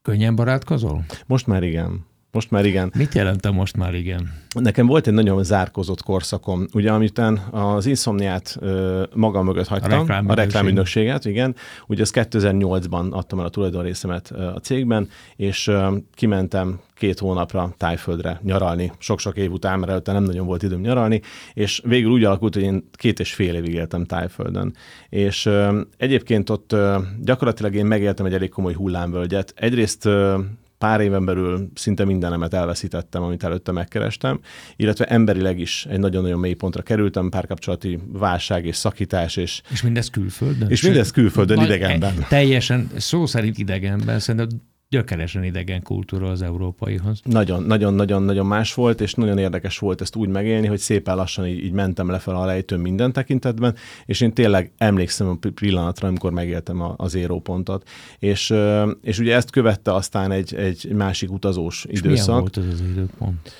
könnyen 0.01 0.35
barátkozol? 0.35 1.05
Most 1.25 1.47
már 1.47 1.63
igen. 1.63 2.05
Most 2.35 2.51
már 2.51 2.65
igen. 2.65 2.91
Mit 2.97 3.13
jelent 3.13 3.45
a 3.45 3.51
most 3.51 3.77
már 3.77 3.93
igen? 3.93 4.33
Nekem 4.59 4.85
volt 4.85 5.07
egy 5.07 5.13
nagyon 5.13 5.43
zárkozott 5.43 6.03
korszakom. 6.03 6.65
Ugye, 6.73 6.91
amitán 6.91 7.37
az 7.51 7.85
Insomniát 7.85 8.57
ö, 8.59 9.03
maga 9.13 9.43
mögött 9.43 9.67
hagytam, 9.67 10.27
a 10.27 10.33
reklámügynökséget, 10.33 11.25
igen. 11.25 11.55
Ugye 11.87 12.01
az 12.01 12.11
2008-ban 12.13 13.11
adtam 13.11 13.39
el 13.39 13.45
a 13.45 13.49
tulajdonrészemet 13.49 14.31
a 14.31 14.59
cégben, 14.61 15.09
és 15.35 15.67
ö, 15.67 15.95
kimentem 16.13 16.79
két 16.95 17.19
hónapra 17.19 17.73
tájföldre 17.77 18.39
nyaralni, 18.43 18.91
sok-sok 18.97 19.37
év 19.37 19.51
után, 19.51 19.79
mert 19.79 19.91
előtte 19.91 20.11
nem 20.11 20.23
nagyon 20.23 20.45
volt 20.45 20.63
időm 20.63 20.81
nyaralni, 20.81 21.21
és 21.53 21.81
végül 21.83 22.11
úgy 22.11 22.23
alakult, 22.23 22.53
hogy 22.53 22.63
én 22.63 22.89
két 22.91 23.19
és 23.19 23.33
fél 23.33 23.55
évig 23.55 23.73
éltem 23.73 24.05
tájföldön. 24.05 24.75
És 25.09 25.45
ö, 25.45 25.81
egyébként 25.97 26.49
ott 26.49 26.71
ö, 26.71 26.97
gyakorlatilag 27.21 27.75
én 27.75 27.85
megéltem 27.85 28.25
egy 28.25 28.33
elég 28.33 28.49
komoly 28.49 28.73
hullámvölgyet. 28.73 29.53
Egyrészt 29.55 30.05
ö, 30.05 30.37
pár 30.77 31.01
éven 31.01 31.25
belül 31.25 31.69
szinte 31.73 32.05
mindenemet 32.05 32.53
elveszítettem, 32.53 33.23
amit 33.23 33.43
előtte 33.43 33.71
megkerestem, 33.71 34.39
illetve 34.75 35.05
emberileg 35.05 35.59
is 35.59 35.85
egy 35.89 35.99
nagyon-nagyon 35.99 36.39
mély 36.39 36.53
pontra 36.53 36.81
kerültem, 36.81 37.29
párkapcsolati 37.29 37.99
válság 38.07 38.65
és 38.65 38.75
szakítás. 38.75 39.35
És, 39.35 39.61
és 39.71 39.81
mindez 39.81 40.09
külföldön? 40.09 40.69
És 40.69 40.81
mindez 40.81 41.11
külföldön, 41.11 41.63
idegenben. 41.63 42.13
Teljesen, 42.29 42.89
szó 42.97 43.25
szerint 43.25 43.57
idegenben, 43.57 44.19
szerintem 44.19 44.59
gyökeresen 44.89 45.43
idegen 45.43 45.81
kultúra 45.81 46.29
az 46.29 46.41
európaihoz. 46.41 47.21
Nagyon, 47.23 47.63
nagyon, 47.63 47.93
nagyon, 47.93 48.23
nagyon 48.23 48.45
más 48.45 48.73
volt, 48.73 49.01
és 49.01 49.13
nagyon 49.13 49.37
érdekes 49.37 49.77
volt 49.77 50.01
ezt 50.01 50.15
úgy 50.15 50.29
megélni, 50.29 50.67
hogy 50.67 50.79
szépen 50.79 51.15
lassan 51.15 51.47
így, 51.47 51.63
így 51.63 51.71
mentem 51.71 52.09
lefelé 52.09 52.37
a 52.37 52.45
lejtőn 52.45 52.79
minden 52.79 53.13
tekintetben, 53.13 53.75
és 54.05 54.21
én 54.21 54.33
tényleg 54.33 54.71
emlékszem 54.77 55.27
a 55.27 55.37
pillanatra, 55.55 56.07
amikor 56.07 56.31
megéltem 56.31 56.81
a, 56.81 56.93
az 56.97 57.15
érópontot. 57.15 57.89
És, 58.19 58.53
és 59.01 59.19
ugye 59.19 59.35
ezt 59.35 59.49
követte 59.49 59.93
aztán 59.93 60.31
egy, 60.31 60.55
egy 60.55 60.93
másik 60.93 61.31
utazós 61.31 61.85
és 61.85 61.99
időszak. 61.99 62.25
Milyen 62.27 62.39
volt 62.39 62.57
ez 62.57 62.73
az 62.73 62.81
időpont? 62.81 63.51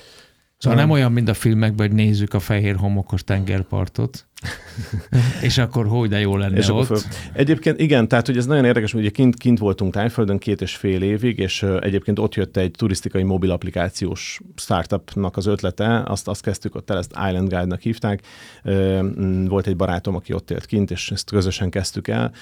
Szóval 0.58 0.78
nem 0.78 0.90
olyan, 0.90 1.12
mint 1.12 1.28
a 1.28 1.34
filmekben, 1.34 1.86
hogy 1.86 1.96
nézzük 1.96 2.34
a 2.34 2.40
fehér 2.40 2.76
homokos 2.76 3.24
tengerpartot, 3.24 4.26
és 5.42 5.58
akkor 5.58 5.86
hogy 5.86 6.08
de 6.08 6.20
jó 6.20 6.36
lenne 6.36 6.56
és 6.56 6.68
ott. 6.68 6.86
Föl... 6.86 6.98
Egyébként 7.32 7.80
igen, 7.80 8.08
tehát 8.08 8.26
hogy 8.26 8.36
ez 8.36 8.46
nagyon 8.46 8.64
érdekes, 8.64 8.92
hogy 8.92 9.00
ugye 9.00 9.10
kint, 9.10 9.36
kint 9.36 9.58
voltunk 9.58 9.92
Tájföldön 9.92 10.38
két 10.38 10.60
és 10.60 10.76
fél 10.76 11.02
évig, 11.02 11.38
és 11.38 11.62
egyébként 11.80 12.18
ott 12.18 12.34
jött 12.34 12.56
egy 12.56 12.70
turisztikai 12.70 13.22
mobil 13.22 13.50
applikációs 13.50 14.40
startupnak 14.56 15.36
az 15.36 15.46
ötlete, 15.46 16.02
azt, 16.06 16.28
azt 16.28 16.42
kezdtük 16.42 16.74
ott 16.74 16.90
el, 16.90 16.98
ezt 16.98 17.10
Island 17.10 17.48
Guide-nak 17.48 17.80
hívták. 17.80 18.20
Volt 19.48 19.66
egy 19.66 19.76
barátom, 19.76 20.14
aki 20.14 20.32
ott 20.32 20.50
élt 20.50 20.66
kint, 20.66 20.90
és 20.90 21.10
ezt 21.10 21.30
közösen 21.30 21.70
kezdtük 21.70 22.08
el, 22.08 22.32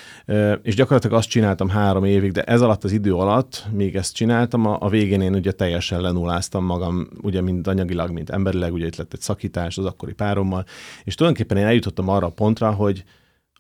és 0.63 0.75
gyakorlatilag 0.75 1.17
azt 1.17 1.29
csináltam 1.29 1.69
három 1.69 2.05
évig, 2.05 2.33
de 2.33 2.43
ez 2.43 2.61
alatt 2.61 2.85
az 2.85 2.93
idő 2.93 3.15
alatt, 3.15 3.65
még 3.73 3.97
ezt 3.97 4.15
csináltam, 4.15 4.67
a, 4.67 4.77
a 4.81 4.89
végén 4.89 5.21
én 5.21 5.35
ugye 5.35 5.53
teljesen 5.53 6.01
lenuláztam 6.01 6.65
magam, 6.65 7.09
ugye 7.23 7.41
mind 7.41 7.67
anyagilag, 7.67 8.11
mind 8.11 8.31
emberileg, 8.31 8.73
ugye 8.73 8.87
itt 8.87 8.97
lett 8.97 9.13
egy 9.13 9.21
szakítás 9.21 9.79
az 9.79 9.85
akkori 9.85 10.13
párommal, 10.13 10.65
és 11.05 11.15
tulajdonképpen 11.15 11.57
én 11.57 11.65
eljutottam 11.65 11.94
arra 11.99 12.27
a 12.27 12.31
pontra, 12.31 12.73
hogy, 12.73 13.05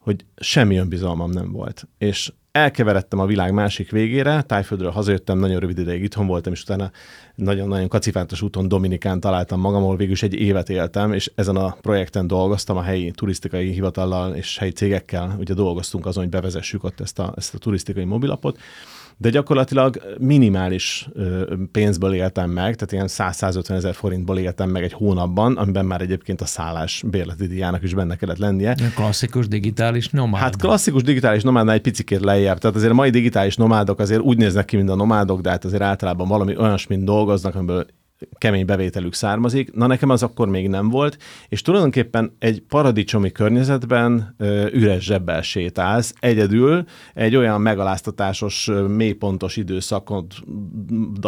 hogy 0.00 0.24
semmi 0.36 0.76
önbizalmam 0.76 1.30
nem 1.30 1.52
volt. 1.52 1.88
És 1.98 2.32
elkeveredtem 2.52 3.18
a 3.18 3.26
világ 3.26 3.52
másik 3.52 3.90
végére, 3.90 4.42
Tájföldről 4.42 4.90
hazajöttem, 4.90 5.38
nagyon 5.38 5.60
rövid 5.60 5.78
ideig 5.78 6.02
itthon 6.02 6.26
voltam, 6.26 6.52
és 6.52 6.62
utána 6.62 6.90
nagyon-nagyon 7.34 7.88
kacifántos 7.88 8.42
úton 8.42 8.68
Dominikán 8.68 9.20
találtam 9.20 9.60
magam, 9.60 9.82
ahol 9.82 9.96
végül 9.96 10.12
is 10.12 10.22
egy 10.22 10.34
évet 10.34 10.70
éltem, 10.70 11.12
és 11.12 11.32
ezen 11.34 11.56
a 11.56 11.76
projekten 11.80 12.26
dolgoztam 12.26 12.76
a 12.76 12.82
helyi 12.82 13.10
turisztikai 13.10 13.70
hivatallal 13.70 14.34
és 14.34 14.58
helyi 14.58 14.70
cégekkel, 14.70 15.36
ugye 15.38 15.54
dolgoztunk 15.54 16.06
azon, 16.06 16.22
hogy 16.22 16.32
bevezessük 16.32 16.84
ott 16.84 17.00
ezt 17.00 17.18
a, 17.18 17.32
ezt 17.36 17.54
a 17.54 17.58
turisztikai 17.58 18.04
mobilapot, 18.04 18.58
de 19.16 19.30
gyakorlatilag 19.30 20.16
minimális 20.18 21.08
pénzből 21.72 22.14
éltem 22.14 22.50
meg, 22.50 22.74
tehát 22.74 22.92
ilyen 22.92 23.32
100-150 23.32 23.70
ezer 23.70 23.94
forintból 23.94 24.38
éltem 24.38 24.70
meg 24.70 24.82
egy 24.82 24.92
hónapban, 24.92 25.56
amiben 25.56 25.86
már 25.86 26.00
egyébként 26.00 26.40
a 26.40 26.46
szállás 26.46 27.04
bérleti 27.06 27.46
díjának 27.46 27.82
is 27.82 27.94
benne 27.94 28.16
kellett 28.16 28.38
lennie. 28.38 28.76
Klasszikus 28.94 29.48
digitális 29.48 30.08
nomád. 30.08 30.40
Hát 30.40 30.56
klasszikus 30.56 31.02
digitális 31.02 31.42
nomádnál 31.42 31.74
egy 31.74 31.80
picikét 31.80 32.20
lejjebb. 32.20 32.58
Tehát 32.58 32.76
azért 32.76 32.92
a 32.92 32.94
mai 32.94 33.10
digitális 33.10 33.56
nomádok 33.56 33.98
azért 33.98 34.20
úgy 34.20 34.36
néznek 34.36 34.64
ki, 34.64 34.76
mint 34.76 34.90
a 34.90 34.94
nomádok, 34.94 35.40
de 35.40 35.50
hát 35.50 35.64
azért 35.64 35.82
általában 35.82 36.28
valami 36.28 36.56
olyasmint 36.56 37.04
dolgoznak, 37.04 37.54
amiből 37.54 37.86
kemény 38.38 38.64
bevételük 38.64 39.14
származik. 39.14 39.72
Na 39.72 39.86
nekem 39.86 40.08
az 40.08 40.22
akkor 40.22 40.48
még 40.48 40.68
nem 40.68 40.88
volt, 40.88 41.18
és 41.48 41.62
tulajdonképpen 41.62 42.36
egy 42.38 42.62
paradicsomi 42.68 43.32
környezetben 43.32 44.34
ö, 44.38 44.66
üres 44.72 45.04
zsebbel 45.04 45.42
sétálsz, 45.42 46.14
egyedül 46.18 46.84
egy 47.14 47.36
olyan 47.36 47.60
megaláztatásos, 47.60 48.70
mélypontos 48.88 49.56
időszakot 49.56 50.34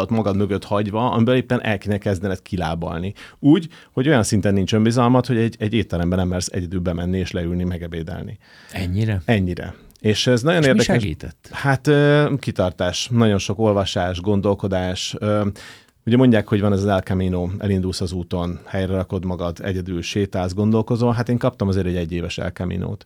magad 0.09 0.37
mögött 0.37 0.65
hagyva, 0.65 1.11
amiben 1.11 1.37
éppen 1.37 1.63
el 1.63 1.79
kéne 1.79 1.99
kezdened 1.99 2.43
kilábalni. 2.43 3.13
Úgy, 3.39 3.69
hogy 3.93 4.09
olyan 4.09 4.23
szinten 4.23 4.55
nincs 4.55 4.75
önbizalmat, 4.75 5.27
hogy 5.27 5.37
egy, 5.37 5.57
egy 5.59 5.75
étteremben 5.75 6.19
nem 6.19 6.29
mersz 6.29 6.49
egyedül 6.53 6.81
bemenni 6.81 7.19
és 7.19 7.31
leülni, 7.31 7.65
megebédelni. 7.65 8.39
Ennyire? 8.73 9.23
Ennyire. 9.25 9.75
És 10.01 10.27
ez 10.27 10.43
nagyon 10.43 10.61
és 10.61 10.67
érdekes. 10.67 10.95
Mi 10.95 11.01
segített? 11.01 11.49
Hát 11.53 11.91
kitartás, 12.39 13.09
nagyon 13.11 13.39
sok 13.39 13.59
olvasás, 13.59 14.21
gondolkodás, 14.21 15.17
Ugye 16.07 16.17
mondják, 16.17 16.49
hogy 16.49 16.61
van 16.61 16.73
ez 16.73 16.79
az 16.79 16.87
El 16.87 17.01
Camino, 17.01 17.49
elindulsz 17.59 18.01
az 18.01 18.13
úton, 18.13 18.59
helyre 18.65 18.95
rakod 18.95 19.25
magad, 19.25 19.59
egyedül 19.63 20.03
sétálsz, 20.03 20.55
gondolkozol. 20.55 21.13
Hát 21.13 21.29
én 21.29 21.39
kaptam 21.39 21.69
azért 21.69 21.87
egy 21.87 21.97
egyéves 21.97 22.39
El 22.39 22.51
Camino-t. 22.51 23.05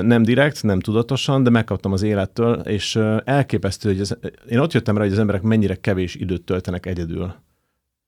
Nem 0.00 0.22
direkt, 0.22 0.62
nem 0.62 0.80
tudatosan, 0.80 1.42
de 1.42 1.50
megkaptam 1.50 1.92
az 1.92 2.02
élettől, 2.02 2.54
és 2.54 2.96
elképesztő, 3.24 3.88
hogy 3.88 4.00
ez, 4.00 4.16
én 4.48 4.58
ott 4.58 4.72
jöttem 4.72 4.96
rá, 4.96 5.02
hogy 5.02 5.12
az 5.12 5.18
emberek 5.18 5.42
mennyire 5.42 5.74
kevés 5.74 6.14
időt 6.14 6.44
töltenek 6.44 6.86
egyedül. 6.86 7.34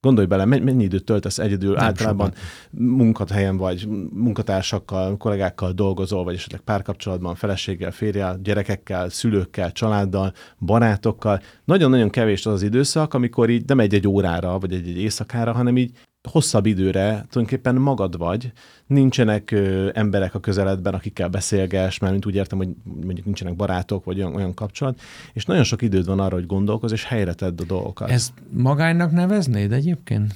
Gondolj 0.00 0.26
bele, 0.26 0.44
mennyi 0.44 0.84
időt 0.84 1.04
töltesz 1.04 1.38
egyedül, 1.38 1.74
Nem 1.74 1.84
általában 1.84 2.32
sokan. 2.34 2.88
munkahelyen 2.96 3.56
vagy, 3.56 3.88
munkatársakkal, 4.12 5.16
kollégákkal 5.16 5.72
dolgozol, 5.72 6.24
vagy 6.24 6.34
esetleg 6.34 6.60
párkapcsolatban, 6.60 7.34
feleséggel, 7.34 7.90
férjel, 7.90 8.38
gyerekekkel, 8.42 9.08
szülőkkel, 9.08 9.72
családdal, 9.72 10.32
barátokkal. 10.58 11.40
Nagyon-nagyon 11.64 12.10
kevés 12.10 12.46
az 12.46 12.52
az 12.52 12.62
időszak, 12.62 13.14
amikor 13.14 13.50
így 13.50 13.64
nem 13.66 13.80
egy-egy 13.80 14.08
órára, 14.08 14.58
vagy 14.58 14.72
egy-egy 14.72 14.98
éjszakára, 14.98 15.52
hanem 15.52 15.76
így 15.76 15.90
hosszabb 16.28 16.66
időre 16.66 17.02
tulajdonképpen 17.02 17.74
magad 17.74 18.16
vagy, 18.16 18.52
nincsenek 18.86 19.50
ö, 19.50 19.90
emberek 19.94 20.34
a 20.34 20.40
közeledben, 20.40 20.94
akikkel 20.94 21.28
beszélges, 21.28 21.98
mert 21.98 22.12
mint 22.12 22.26
úgy 22.26 22.34
értem, 22.34 22.58
hogy 22.58 22.68
mondjuk 22.84 23.24
nincsenek 23.24 23.56
barátok, 23.56 24.04
vagy 24.04 24.18
olyan, 24.18 24.34
olyan 24.34 24.54
kapcsolat, 24.54 25.00
és 25.32 25.44
nagyon 25.44 25.64
sok 25.64 25.82
időd 25.82 26.06
van 26.06 26.20
arra, 26.20 26.34
hogy 26.34 26.46
gondolkoz, 26.46 26.92
és 26.92 27.04
helyre 27.04 27.34
tedd 27.34 27.60
a 27.60 27.64
dolgokat. 27.64 28.10
Ez 28.10 28.32
magánynak 28.50 29.10
neveznéd 29.10 29.72
egyébként? 29.72 30.34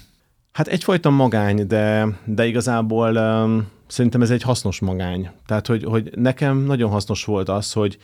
Hát 0.53 0.67
egyfajta 0.67 1.11
magány, 1.11 1.67
de, 1.67 2.07
de 2.25 2.47
igazából 2.47 3.17
um, 3.17 3.69
szerintem 3.87 4.23
ez 4.23 4.31
egy 4.31 4.43
hasznos 4.43 4.81
magány. 4.81 5.31
Tehát, 5.47 5.67
hogy, 5.67 5.85
hogy 5.85 6.11
nekem 6.17 6.59
nagyon 6.59 6.91
hasznos 6.91 7.25
volt 7.25 7.49
az, 7.49 7.73
hogy 7.73 7.99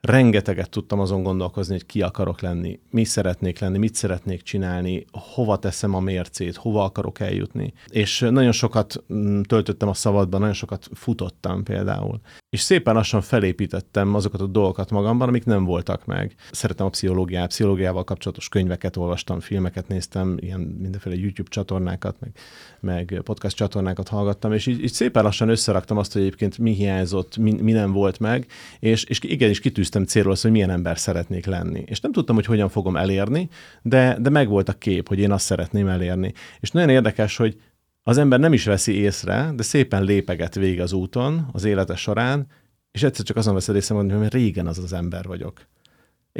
rengeteget 0.00 0.70
tudtam 0.70 1.00
azon 1.00 1.22
gondolkozni, 1.22 1.72
hogy 1.72 1.86
ki 1.86 2.02
akarok 2.02 2.40
lenni, 2.40 2.80
mi 2.90 3.04
szeretnék 3.04 3.58
lenni, 3.58 3.78
mit 3.78 3.94
szeretnék 3.94 4.42
csinálni, 4.42 5.04
hova 5.12 5.58
teszem 5.58 5.94
a 5.94 6.00
mércét, 6.00 6.56
hova 6.56 6.84
akarok 6.84 7.20
eljutni. 7.20 7.72
És 7.88 8.20
nagyon 8.30 8.52
sokat 8.52 9.04
mm, 9.12 9.40
töltöttem 9.40 9.88
a 9.88 9.94
szabadban, 9.94 10.40
nagyon 10.40 10.54
sokat 10.54 10.88
futottam 10.92 11.62
például. 11.62 12.20
És 12.50 12.60
szépen 12.60 12.94
lassan 12.94 13.20
felépítettem 13.20 14.14
azokat 14.14 14.40
a 14.40 14.46
dolgokat 14.46 14.90
magamban, 14.90 15.28
amik 15.28 15.44
nem 15.44 15.64
voltak 15.64 16.06
meg. 16.06 16.34
Szeretem 16.50 16.86
a 16.86 16.90
pszichológiát, 16.90 17.48
pszichológiával 17.48 18.04
kapcsolatos 18.04 18.48
könyveket 18.48 18.96
olvastam, 18.96 19.40
filmeket 19.40 19.88
néztem, 19.88 20.36
ilyen 20.40 20.60
mindenféle 20.60 21.16
YouTube 21.16 21.50
csatornákat, 21.50 22.16
meg, 22.20 22.32
meg 22.80 23.20
podcast 23.24 23.56
csatornákat 23.56 24.08
hallgattam, 24.08 24.52
és 24.52 24.66
így, 24.66 24.82
így 24.82 24.92
szépen 24.92 25.22
lassan 25.22 25.48
összeraktam 25.48 25.98
azt, 25.98 26.12
hogy 26.12 26.22
egyébként 26.22 26.58
mi 26.58 26.72
hiányzott, 26.72 27.36
mi, 27.36 27.52
mi 27.52 27.72
nem 27.72 27.92
volt 27.92 28.18
meg, 28.18 28.46
és, 28.78 29.04
és 29.04 29.18
igenis 29.22 29.60
kitűztem 29.60 29.89
tűztem 29.90 30.04
célról 30.08 30.32
azt, 30.32 30.42
hogy 30.42 30.50
milyen 30.50 30.70
ember 30.70 30.98
szeretnék 30.98 31.46
lenni. 31.46 31.82
És 31.86 32.00
nem 32.00 32.12
tudtam, 32.12 32.34
hogy 32.34 32.46
hogyan 32.46 32.68
fogom 32.68 32.96
elérni, 32.96 33.48
de, 33.82 34.16
de 34.20 34.30
megvolt 34.30 34.68
a 34.68 34.72
kép, 34.72 35.08
hogy 35.08 35.18
én 35.18 35.32
azt 35.32 35.44
szeretném 35.44 35.88
elérni. 35.88 36.32
És 36.60 36.70
nagyon 36.70 36.88
érdekes, 36.88 37.36
hogy 37.36 37.60
az 38.02 38.18
ember 38.18 38.38
nem 38.38 38.52
is 38.52 38.64
veszi 38.64 38.92
észre, 38.92 39.52
de 39.54 39.62
szépen 39.62 40.02
lépeget 40.02 40.54
végig 40.54 40.80
az 40.80 40.92
úton, 40.92 41.48
az 41.52 41.64
élete 41.64 41.96
során, 41.96 42.46
és 42.90 43.02
egyszer 43.02 43.24
csak 43.24 43.36
azon 43.36 43.54
veszed 43.54 43.76
észre, 43.76 43.94
hogy 43.94 44.32
régen 44.32 44.66
az 44.66 44.78
az 44.78 44.92
ember 44.92 45.24
vagyok 45.24 45.66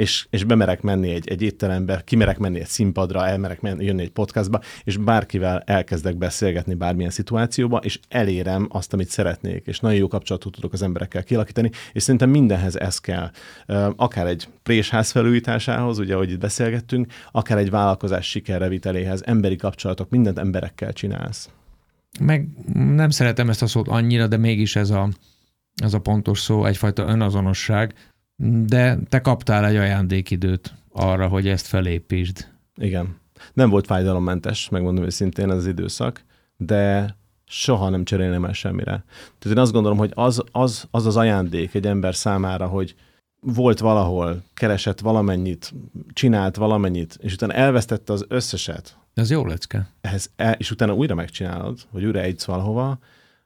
és, 0.01 0.27
és 0.29 0.43
bemerek 0.43 0.81
menni 0.81 1.09
egy, 1.09 1.29
egy 1.29 1.41
étterembe, 1.41 2.01
kimerek 2.05 2.37
menni 2.37 2.59
egy 2.59 2.67
színpadra, 2.67 3.27
elmerek 3.27 3.61
menni, 3.61 3.85
jönni 3.85 4.01
egy 4.01 4.11
podcastba, 4.11 4.61
és 4.83 4.97
bárkivel 4.97 5.63
elkezdek 5.65 6.17
beszélgetni 6.17 6.73
bármilyen 6.73 7.11
szituációba, 7.11 7.77
és 7.77 7.99
elérem 8.09 8.67
azt, 8.71 8.93
amit 8.93 9.09
szeretnék, 9.09 9.65
és 9.65 9.79
nagyon 9.79 9.97
jó 9.97 10.07
kapcsolatot 10.07 10.51
tudok 10.53 10.73
az 10.73 10.81
emberekkel 10.81 11.23
kialakítani, 11.23 11.71
és 11.91 12.03
szerintem 12.03 12.29
mindenhez 12.29 12.75
ez 12.75 12.99
kell. 12.99 13.31
Akár 13.95 14.27
egy 14.27 14.47
présház 14.63 15.11
felújításához, 15.11 15.99
ugye, 15.99 16.13
ahogy 16.13 16.31
itt 16.31 16.39
beszélgettünk, 16.39 17.13
akár 17.31 17.57
egy 17.57 17.69
vállalkozás 17.69 18.29
sikerreviteléhez, 18.29 19.21
emberi 19.25 19.55
kapcsolatok, 19.55 20.09
mindent 20.09 20.39
emberekkel 20.39 20.93
csinálsz. 20.93 21.49
Meg 22.19 22.47
nem 22.73 23.09
szeretem 23.09 23.49
ezt 23.49 23.61
a 23.61 23.67
szót 23.67 23.87
annyira, 23.87 24.27
de 24.27 24.37
mégis 24.37 24.75
ez 24.75 24.89
a, 24.89 25.09
ez 25.83 25.93
a 25.93 25.99
pontos 25.99 26.39
szó, 26.39 26.65
egyfajta 26.65 27.07
önazonosság, 27.07 27.93
de 28.65 28.97
te 29.09 29.21
kaptál 29.21 29.65
egy 29.65 29.75
ajándékidőt 29.75 30.73
arra, 30.91 31.27
hogy 31.27 31.47
ezt 31.47 31.67
felépítsd. 31.67 32.47
Igen. 32.75 33.19
Nem 33.53 33.69
volt 33.69 33.85
fájdalommentes, 33.85 34.69
megmondom 34.69 35.03
őszintén 35.03 35.49
ez 35.51 35.57
az 35.57 35.67
időszak, 35.67 36.23
de 36.57 37.15
soha 37.45 37.89
nem 37.89 38.03
cserélném 38.03 38.45
el 38.45 38.53
semmire. 38.53 39.03
Tehát 39.39 39.57
én 39.57 39.63
azt 39.63 39.71
gondolom, 39.71 39.97
hogy 39.97 40.11
az 40.13 40.43
az, 40.51 40.87
az, 40.91 41.05
az 41.05 41.17
ajándék 41.17 41.73
egy 41.73 41.85
ember 41.87 42.15
számára, 42.15 42.67
hogy 42.67 42.95
volt 43.39 43.79
valahol, 43.79 44.43
keresett 44.53 44.99
valamennyit, 44.99 45.73
csinált 46.13 46.55
valamennyit, 46.55 47.17
és 47.21 47.33
utána 47.33 47.53
elvesztette 47.53 48.13
az 48.13 48.25
összeset. 48.27 48.97
Ez 49.13 49.31
jó 49.31 49.45
lecke. 49.45 49.89
Ehhez, 50.01 50.31
el, 50.35 50.53
és 50.53 50.71
utána 50.71 50.93
újra 50.93 51.15
megcsinálod, 51.15 51.79
vagy 51.91 52.05
újra 52.05 52.19
egysz 52.19 52.45
valahova, 52.45 52.99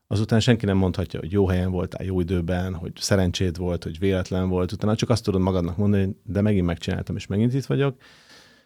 azután 0.07 0.39
senki 0.39 0.65
nem 0.65 0.77
mondhatja, 0.77 1.19
hogy 1.19 1.31
jó 1.31 1.47
helyen 1.47 1.71
voltál, 1.71 2.05
jó 2.05 2.19
időben, 2.19 2.73
hogy 2.73 2.91
szerencséd 2.95 3.57
volt, 3.57 3.83
hogy 3.83 3.99
véletlen 3.99 4.49
volt, 4.49 4.71
utána 4.71 4.95
csak 4.95 5.09
azt 5.09 5.23
tudod 5.23 5.41
magadnak 5.41 5.77
mondani, 5.77 6.15
de 6.23 6.41
megint 6.41 6.65
megcsináltam, 6.65 7.15
és 7.15 7.27
megint 7.27 7.53
itt 7.53 7.65
vagyok, 7.65 7.97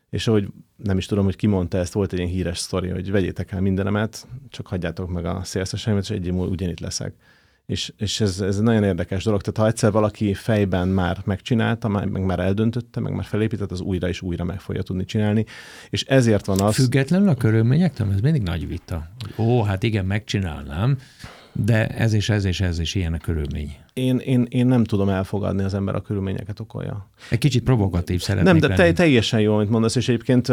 és 0.10 0.28
ahogy 0.28 0.48
nem 0.76 0.98
is 0.98 1.06
tudom, 1.06 1.24
hogy 1.24 1.36
ki 1.36 1.48
mondta 1.48 1.78
ezt, 1.78 1.94
volt 1.94 2.14
egy 2.14 2.20
ilyen 2.20 2.32
híres 2.32 2.58
sztori, 2.58 2.90
hogy 2.90 3.12
vegyétek 3.12 3.52
el 3.52 3.62
mindenemet, 3.62 4.28
csak 4.50 4.68
hagyjátok 4.68 5.10
meg 5.10 5.26
a 5.26 5.44
szélszeseimet, 5.44 6.04
és 6.04 6.10
egy 6.10 6.26
év 6.26 6.34
múlva 6.34 6.52
ugyanitt 6.52 6.80
leszek. 6.80 7.14
És, 7.70 7.94
és 7.98 8.22
ez, 8.22 8.40
ez 8.40 8.58
egy 8.58 8.64
nagyon 8.64 8.84
érdekes 8.84 9.24
dolog. 9.24 9.42
Tehát 9.42 9.58
ha 9.60 9.68
egyszer 9.68 9.92
valaki 9.92 10.34
fejben 10.34 10.88
már 10.88 11.18
megcsinálta, 11.26 11.88
meg 11.88 12.26
már 12.26 12.40
eldöntötte, 12.40 13.00
meg 13.00 13.14
már 13.14 13.26
felépített, 13.26 13.72
az 13.72 13.82
újra 13.82 14.08
és 14.08 14.22
újra 14.22 14.44
meg 14.44 14.60
fogja 14.60 14.82
tudni 14.82 15.06
csinálni. 15.06 15.46
És 15.90 16.04
ezért 16.04 16.46
van 16.46 16.60
az... 16.62 16.76
Függetlenül 16.76 17.30
a 17.30 17.36
körülményektől, 17.36 18.12
ez 18.12 18.20
mindig 18.20 18.42
nagy 18.42 18.68
vita. 18.68 19.08
Ó, 19.38 19.64
hát 19.64 19.84
igen, 19.84 20.06
megcsinálnám, 20.06 20.98
de 21.52 21.88
ez 21.88 22.14
és 22.14 22.30
ez 22.30 22.46
és 22.46 22.62
ez 22.62 22.80
és 22.80 22.96
ilyen 22.96 23.14
a 23.14 23.18
körülmény 23.18 23.78
én, 24.00 24.18
én, 24.18 24.46
én 24.50 24.68
nem 24.68 24.84
tudom 24.84 25.10
elfogadni, 25.10 25.64
az 25.64 25.74
ember 25.74 25.96
a 25.96 26.02
körülményeket 26.02 26.60
okolja. 26.60 27.10
Egy 27.30 27.38
kicsit 27.38 27.64
provokatív 27.64 28.22
szeretnék 28.22 28.54
Nem, 28.54 28.70
de 28.70 28.76
te, 28.76 28.94
teljesen 28.94 29.40
jó, 29.40 29.56
amit 29.56 29.70
mondasz, 29.70 29.96
és 29.96 30.10
egyébként 30.10 30.48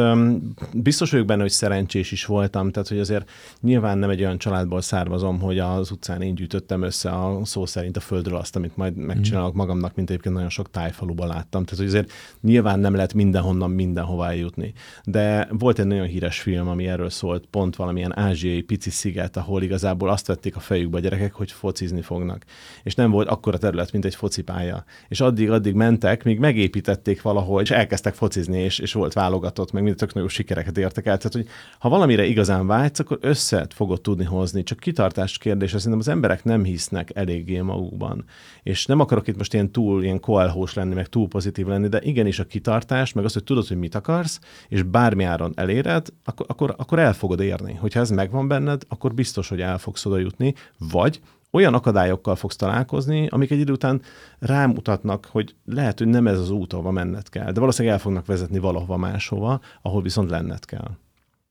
biztos 0.72 1.10
vagyok 1.10 1.26
benne, 1.26 1.40
hogy 1.40 1.50
szerencsés 1.50 2.12
is 2.12 2.24
voltam, 2.24 2.70
tehát 2.70 2.88
hogy 2.88 2.98
azért 2.98 3.30
nyilván 3.60 3.98
nem 3.98 4.10
egy 4.10 4.20
olyan 4.20 4.38
családból 4.38 4.80
származom, 4.80 5.40
hogy 5.40 5.58
az 5.58 5.90
utcán 5.90 6.22
én 6.22 6.34
gyűjtöttem 6.34 6.82
össze 6.82 7.10
a 7.10 7.40
szó 7.44 7.66
szerint 7.66 7.96
a 7.96 8.00
földről 8.00 8.36
azt, 8.36 8.56
amit 8.56 8.76
majd 8.76 8.96
megcsinálok 8.96 9.54
mm. 9.54 9.56
magamnak, 9.56 9.94
mint 9.94 10.10
egyébként 10.10 10.34
nagyon 10.34 10.50
sok 10.50 10.70
tájfaluban 10.70 11.28
láttam. 11.28 11.64
Tehát, 11.64 11.78
hogy 11.78 11.86
azért 11.86 12.12
nyilván 12.40 12.78
nem 12.78 12.94
lehet 12.94 13.14
mindenhonnan 13.14 13.70
mindenhová 13.70 14.32
jutni. 14.32 14.72
De 15.04 15.48
volt 15.50 15.78
egy 15.78 15.86
nagyon 15.86 16.06
híres 16.06 16.40
film, 16.40 16.68
ami 16.68 16.86
erről 16.86 17.10
szólt, 17.10 17.46
pont 17.50 17.76
valamilyen 17.76 18.18
ázsiai 18.18 18.60
pici 18.60 18.90
sziget, 18.90 19.36
ahol 19.36 19.62
igazából 19.62 20.08
azt 20.08 20.26
vették 20.26 20.56
a 20.56 20.60
fejükbe 20.86 20.96
a 20.96 21.00
gyerekek, 21.00 21.34
hogy 21.34 21.52
focizni 21.52 22.02
fognak. 22.02 22.44
És 22.82 22.94
nem 22.94 23.10
volt 23.10 23.28
akkora 23.28 23.58
terület, 23.58 23.92
mint 23.92 24.04
egy 24.04 24.14
focipálya. 24.14 24.84
És 25.08 25.20
addig-addig 25.20 25.74
mentek, 25.74 26.24
míg 26.24 26.38
megépítették 26.38 27.22
valahogy, 27.22 27.62
és 27.62 27.70
elkezdtek 27.70 28.14
focizni, 28.14 28.58
és, 28.58 28.78
és 28.78 28.92
volt 28.92 29.12
válogatott, 29.12 29.72
meg 29.72 29.82
mind 29.82 29.96
tök 29.96 30.14
nagyon 30.14 30.28
sikereket 30.28 30.78
értek 30.78 31.06
el. 31.06 31.16
Tehát, 31.16 31.32
hogy 31.32 31.46
ha 31.78 31.88
valamire 31.88 32.24
igazán 32.24 32.66
vágysz, 32.66 32.98
akkor 32.98 33.18
össze 33.20 33.66
fogod 33.74 34.00
tudni 34.00 34.24
hozni. 34.24 34.62
Csak 34.62 34.78
kitartás 34.78 35.38
kérdés, 35.38 35.70
szerintem 35.70 35.98
az 35.98 36.08
emberek 36.08 36.44
nem 36.44 36.64
hisznek 36.64 37.10
eléggé 37.14 37.60
magukban. 37.60 38.24
És 38.62 38.86
nem 38.86 39.00
akarok 39.00 39.26
itt 39.26 39.36
most 39.36 39.54
ilyen 39.54 39.72
túl, 39.72 40.02
ilyen 40.02 40.20
koalhós 40.20 40.74
lenni, 40.74 40.94
meg 40.94 41.06
túl 41.06 41.28
pozitív 41.28 41.66
lenni, 41.66 41.88
de 41.88 42.00
igenis 42.02 42.38
a 42.38 42.44
kitartás, 42.44 43.12
meg 43.12 43.24
az, 43.24 43.32
hogy 43.32 43.44
tudod, 43.44 43.66
hogy 43.66 43.76
mit 43.76 43.94
akarsz, 43.94 44.40
és 44.68 44.82
bármi 44.82 45.24
áron 45.24 45.52
eléred, 45.56 46.06
akkor, 46.24 46.46
akkor, 46.48 46.74
akkor 46.78 46.98
el 46.98 47.12
fogod 47.12 47.40
érni. 47.40 47.74
Hogyha 47.74 48.00
ez 48.00 48.10
megvan 48.10 48.48
benned, 48.48 48.82
akkor 48.88 49.14
biztos, 49.14 49.48
hogy 49.48 49.60
el 49.60 49.78
fogsz 49.78 50.06
oda 50.06 50.18
jutni, 50.18 50.54
vagy 50.78 51.20
olyan 51.50 51.74
akadályokkal 51.74 52.36
fogsz 52.36 52.56
találkozni, 52.56 53.26
amik 53.26 53.50
egy 53.50 53.58
idő 53.58 53.72
után 53.72 54.02
rámutatnak, 54.38 55.24
hogy 55.30 55.54
lehet, 55.64 55.98
hogy 55.98 56.08
nem 56.08 56.26
ez 56.26 56.38
az 56.38 56.50
út, 56.50 56.72
ahova 56.72 56.90
menned 56.90 57.28
kell, 57.28 57.52
de 57.52 57.60
valószínűleg 57.60 57.96
el 57.96 58.02
fognak 58.02 58.26
vezetni 58.26 58.58
valahova 58.58 58.96
máshova, 58.96 59.60
ahol 59.82 60.02
viszont 60.02 60.30
lenned 60.30 60.64
kell. 60.64 60.90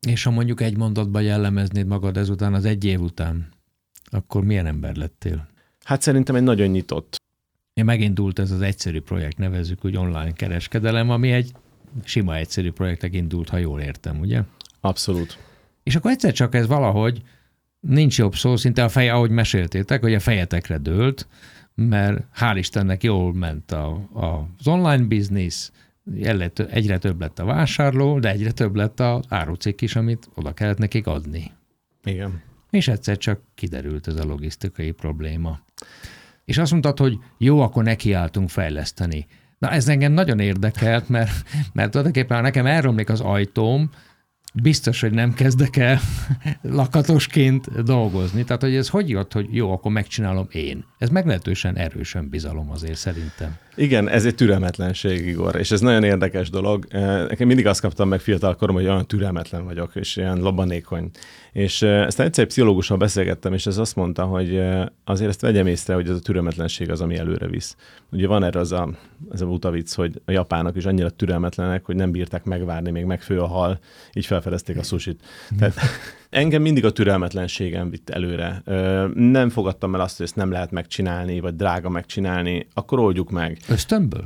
És 0.06 0.22
ha 0.22 0.30
mondjuk 0.30 0.60
egy 0.60 0.76
mondatban 0.76 1.22
jellemeznéd 1.22 1.86
magad 1.86 2.16
ezután, 2.16 2.54
az 2.54 2.64
egy 2.64 2.84
év 2.84 3.00
után, 3.00 3.48
akkor 4.10 4.44
milyen 4.44 4.66
ember 4.66 4.96
lettél? 4.96 5.46
Hát 5.84 6.02
szerintem 6.02 6.34
egy 6.34 6.42
nagyon 6.42 6.68
nyitott. 6.68 7.16
Én 7.74 7.84
megindult 7.84 8.38
ez 8.38 8.50
az 8.50 8.60
egyszerű 8.60 9.00
projekt, 9.00 9.38
nevezzük 9.38 9.84
úgy 9.84 9.96
online 9.96 10.32
kereskedelem, 10.32 11.10
ami 11.10 11.32
egy 11.32 11.52
sima 12.04 12.36
egyszerű 12.36 12.72
projektek 12.72 13.14
indult, 13.14 13.48
ha 13.48 13.56
jól 13.56 13.80
értem, 13.80 14.20
ugye? 14.20 14.42
Abszolút. 14.80 15.38
És 15.82 15.96
akkor 15.96 16.10
egyszer 16.10 16.32
csak 16.32 16.54
ez 16.54 16.66
valahogy 16.66 17.22
nincs 17.88 18.18
jobb 18.18 18.34
szó, 18.34 18.56
szinte 18.56 18.84
a 18.84 18.88
feje, 18.88 19.12
ahogy 19.12 19.30
meséltétek, 19.30 20.00
hogy 20.00 20.14
a 20.14 20.20
fejetekre 20.20 20.78
dőlt, 20.78 21.26
mert 21.74 22.24
hál' 22.40 22.54
Istennek 22.56 23.02
jól 23.02 23.34
ment 23.34 23.72
a, 23.72 23.86
a, 24.14 24.48
az 24.58 24.66
online 24.66 25.04
biznisz, 25.04 25.72
egyre 26.70 26.98
több 26.98 27.20
lett 27.20 27.38
a 27.38 27.44
vásárló, 27.44 28.18
de 28.18 28.30
egyre 28.30 28.50
több 28.50 28.74
lett 28.74 29.00
a 29.00 29.22
árucikk 29.28 29.80
is, 29.80 29.96
amit 29.96 30.28
oda 30.34 30.52
kellett 30.52 30.78
nekik 30.78 31.06
adni. 31.06 31.52
Igen. 32.04 32.42
És 32.70 32.88
egyszer 32.88 33.16
csak 33.16 33.40
kiderült 33.54 34.06
ez 34.06 34.16
a 34.16 34.24
logisztikai 34.24 34.90
probléma. 34.90 35.60
És 36.44 36.58
azt 36.58 36.70
mondtad, 36.70 36.98
hogy 36.98 37.18
jó, 37.38 37.60
akkor 37.60 37.84
nekiálltunk 37.84 38.48
fejleszteni. 38.48 39.26
Na 39.58 39.70
ez 39.70 39.88
engem 39.88 40.12
nagyon 40.12 40.38
érdekelt, 40.38 41.08
mert, 41.08 41.30
mert 41.72 41.90
tulajdonképpen 41.90 42.36
ha 42.36 42.42
nekem 42.42 42.66
elromlik 42.66 43.08
az 43.08 43.20
ajtóm, 43.20 43.90
biztos, 44.62 45.00
hogy 45.00 45.12
nem 45.12 45.34
kezdek 45.34 45.76
el 45.76 46.00
lakatosként 46.62 47.82
dolgozni. 47.82 48.44
Tehát, 48.44 48.62
hogy 48.62 48.74
ez 48.74 48.88
hogy 48.88 49.08
jött, 49.08 49.32
hogy 49.32 49.46
jó, 49.50 49.72
akkor 49.72 49.92
megcsinálom 49.92 50.46
én. 50.50 50.84
Ez 50.98 51.08
meglehetősen 51.08 51.76
erősen 51.76 52.28
bizalom 52.28 52.70
azért 52.70 52.98
szerintem. 52.98 53.56
Igen, 53.76 54.08
ez 54.08 54.24
egy 54.24 54.34
türelmetlenség, 54.34 55.26
Igor, 55.26 55.56
és 55.56 55.70
ez 55.70 55.80
nagyon 55.80 56.02
érdekes 56.02 56.50
dolog. 56.50 56.86
Nekem 57.28 57.46
mindig 57.46 57.66
azt 57.66 57.80
kaptam 57.80 58.08
meg 58.08 58.20
fiatal 58.20 58.56
korom, 58.56 58.74
hogy 58.74 58.84
olyan 58.84 59.06
türelmetlen 59.06 59.64
vagyok, 59.64 59.90
és 59.94 60.16
ilyen 60.16 60.38
labanékony. 60.38 61.10
És 61.52 61.82
ezt 61.82 62.20
egyszer 62.20 62.44
egy 62.44 62.50
pszichológussal 62.50 62.96
beszélgettem, 62.96 63.52
és 63.52 63.66
ez 63.66 63.78
azt 63.78 63.96
mondta, 63.96 64.24
hogy 64.24 64.62
azért 65.04 65.28
ezt 65.30 65.40
vegyem 65.40 65.66
észre, 65.66 65.94
hogy 65.94 66.08
ez 66.08 66.16
a 66.16 66.20
türelmetlenség 66.20 66.90
az, 66.90 67.00
ami 67.00 67.16
előre 67.16 67.46
visz. 67.46 67.76
Ugye 68.12 68.26
van 68.26 68.44
erre 68.44 68.60
az 68.60 68.72
a, 68.72 68.90
ez 69.32 69.40
a 69.40 69.46
utavic, 69.46 69.94
hogy 69.94 70.20
a 70.24 70.30
japánok 70.30 70.76
is 70.76 70.84
annyira 70.84 71.10
türelmetlenek, 71.10 71.84
hogy 71.84 71.96
nem 71.96 72.10
bírták 72.10 72.44
megvárni, 72.44 72.90
még 72.90 73.04
megfő 73.04 73.40
a 73.40 73.46
hal, 73.46 73.78
így 74.12 74.26
felfedezték 74.26 74.76
a 74.76 74.82
susit. 74.82 75.20
Tehát 75.58 75.74
engem 76.30 76.62
mindig 76.62 76.84
a 76.84 76.90
türelmetlenségem 76.90 77.90
vitt 77.90 78.10
előre. 78.10 78.62
Nem 79.14 79.48
fogadtam 79.48 79.94
el 79.94 80.00
azt, 80.00 80.16
hogy 80.16 80.26
ezt 80.26 80.36
nem 80.36 80.50
lehet 80.50 80.70
megcsinálni, 80.70 81.40
vagy 81.40 81.56
drága 81.56 81.88
megcsinálni, 81.88 82.66
akkor 82.74 82.98
oldjuk 82.98 83.30
meg. 83.30 83.58
Ösztönből? 83.68 84.24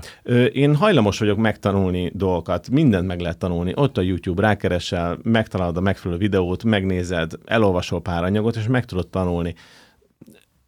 Én 0.53 0.75
hajlamos 0.75 1.19
vagyok 1.19 1.39
megtanulni 1.39 2.11
dolgokat, 2.15 2.71
mindent 2.71 3.07
meg 3.07 3.21
lehet 3.21 3.39
tanulni. 3.39 3.73
Ott 3.75 3.99
a 3.99 4.01
YouTube, 4.01 4.43
rákeresel, 4.43 5.19
megtalálod 5.23 5.77
a 5.77 5.81
megfelelő 5.81 6.21
videót, 6.21 6.65
megnézed, 6.65 7.33
elolvasol 7.45 8.01
pár 8.01 8.25
anyagot, 8.25 8.57
és 8.57 8.67
meg 8.67 8.85
tudod 8.85 9.09
tanulni 9.09 9.55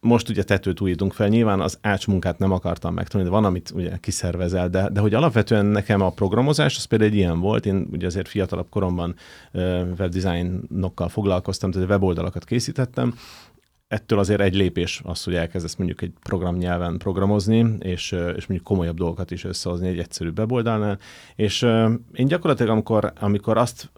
most 0.05 0.29
ugye 0.29 0.43
tetőt 0.43 0.81
újítunk 0.81 1.13
fel, 1.13 1.29
nyilván 1.29 1.61
az 1.61 1.79
ácsmunkát 1.81 2.39
nem 2.39 2.53
akartam 2.53 2.95
megtanulni, 2.95 3.31
de 3.31 3.37
van, 3.37 3.45
amit 3.45 3.73
ugye 3.75 3.97
kiszervezel, 4.01 4.69
de, 4.69 4.89
de 4.89 5.01
hogy 5.01 5.15
alapvetően 5.15 5.67
nekem 5.67 6.01
a 6.01 6.11
programozás, 6.11 6.77
az 6.77 6.85
például 6.85 7.11
egy 7.11 7.17
ilyen 7.17 7.41
volt, 7.41 7.67
én 7.67 7.89
ugye 7.93 8.07
azért 8.07 8.29
fiatalabb 8.29 8.69
koromban 8.71 9.15
webdesignokkal 9.99 11.09
foglalkoztam, 11.09 11.71
tehát 11.71 11.89
weboldalakat 11.89 12.45
készítettem, 12.45 13.15
ettől 13.89 14.19
azért 14.19 14.41
egy 14.41 14.55
lépés 14.55 15.01
az, 15.05 15.25
hogy 15.25 15.35
elkezdesz 15.35 15.77
mondjuk 15.77 16.03
egy 16.03 16.13
programnyelven 16.23 16.99
programozni, 16.99 17.77
és, 17.79 18.13
és 18.13 18.47
mondjuk 18.47 18.63
komolyabb 18.63 18.97
dolgokat 18.97 19.31
is 19.31 19.45
összehozni 19.45 19.89
egy 19.89 19.99
egyszerű 19.99 20.31
weboldalnál. 20.37 20.99
És 21.37 21.63
én 22.13 22.27
gyakorlatilag, 22.27 22.73
amikor, 22.73 23.13
amikor 23.21 23.57
azt 23.57 23.91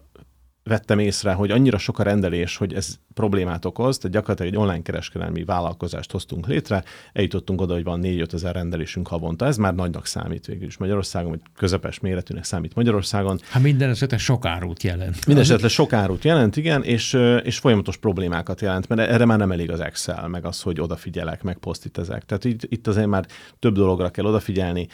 vettem 0.69 0.99
észre, 0.99 1.33
hogy 1.33 1.51
annyira 1.51 1.77
sok 1.77 1.99
a 1.99 2.03
rendelés, 2.03 2.57
hogy 2.57 2.73
ez 2.73 2.95
problémát 3.13 3.65
okoz, 3.65 3.97
tehát 3.97 4.15
gyakorlatilag 4.15 4.53
egy 4.53 4.59
online 4.59 4.81
kereskedelmi 4.81 5.43
vállalkozást 5.43 6.11
hoztunk 6.11 6.47
létre, 6.47 6.83
eljutottunk 7.13 7.61
oda, 7.61 7.73
hogy 7.73 7.83
van 7.83 7.99
4-5 8.03 8.33
ezer 8.33 8.53
rendelésünk 8.53 9.07
havonta. 9.07 9.45
Ez 9.45 9.57
már 9.57 9.75
nagynak 9.75 10.05
számít 10.05 10.45
végül 10.45 10.67
is 10.67 10.77
Magyarországon, 10.77 11.29
vagy 11.29 11.39
közepes 11.55 11.99
méretűnek 11.99 12.43
számít 12.43 12.75
Magyarországon. 12.75 13.39
Hát 13.49 13.63
minden 13.63 13.89
esetre 13.89 14.17
sok 14.17 14.45
árut 14.45 14.83
jelent. 14.83 15.25
Minden 15.25 15.43
esetre 15.43 15.67
sok 15.67 15.93
árut 15.93 16.23
jelent, 16.23 16.57
igen, 16.57 16.83
és, 16.83 17.17
és 17.43 17.57
folyamatos 17.57 17.97
problémákat 17.97 18.61
jelent, 18.61 18.87
mert 18.87 19.09
erre 19.09 19.25
már 19.25 19.37
nem 19.37 19.51
elég 19.51 19.71
az 19.71 19.79
Excel, 19.79 20.27
meg 20.27 20.45
az, 20.45 20.61
hogy 20.61 20.81
odafigyelek, 20.81 21.43
meg 21.43 21.57
posztitezek. 21.57 22.25
Tehát 22.25 22.45
itt, 22.45 22.63
itt 22.63 22.87
azért 22.87 23.07
már 23.07 23.25
több 23.59 23.73
dologra 23.73 24.09
kell 24.09 24.25
odafigyelni. 24.25 24.87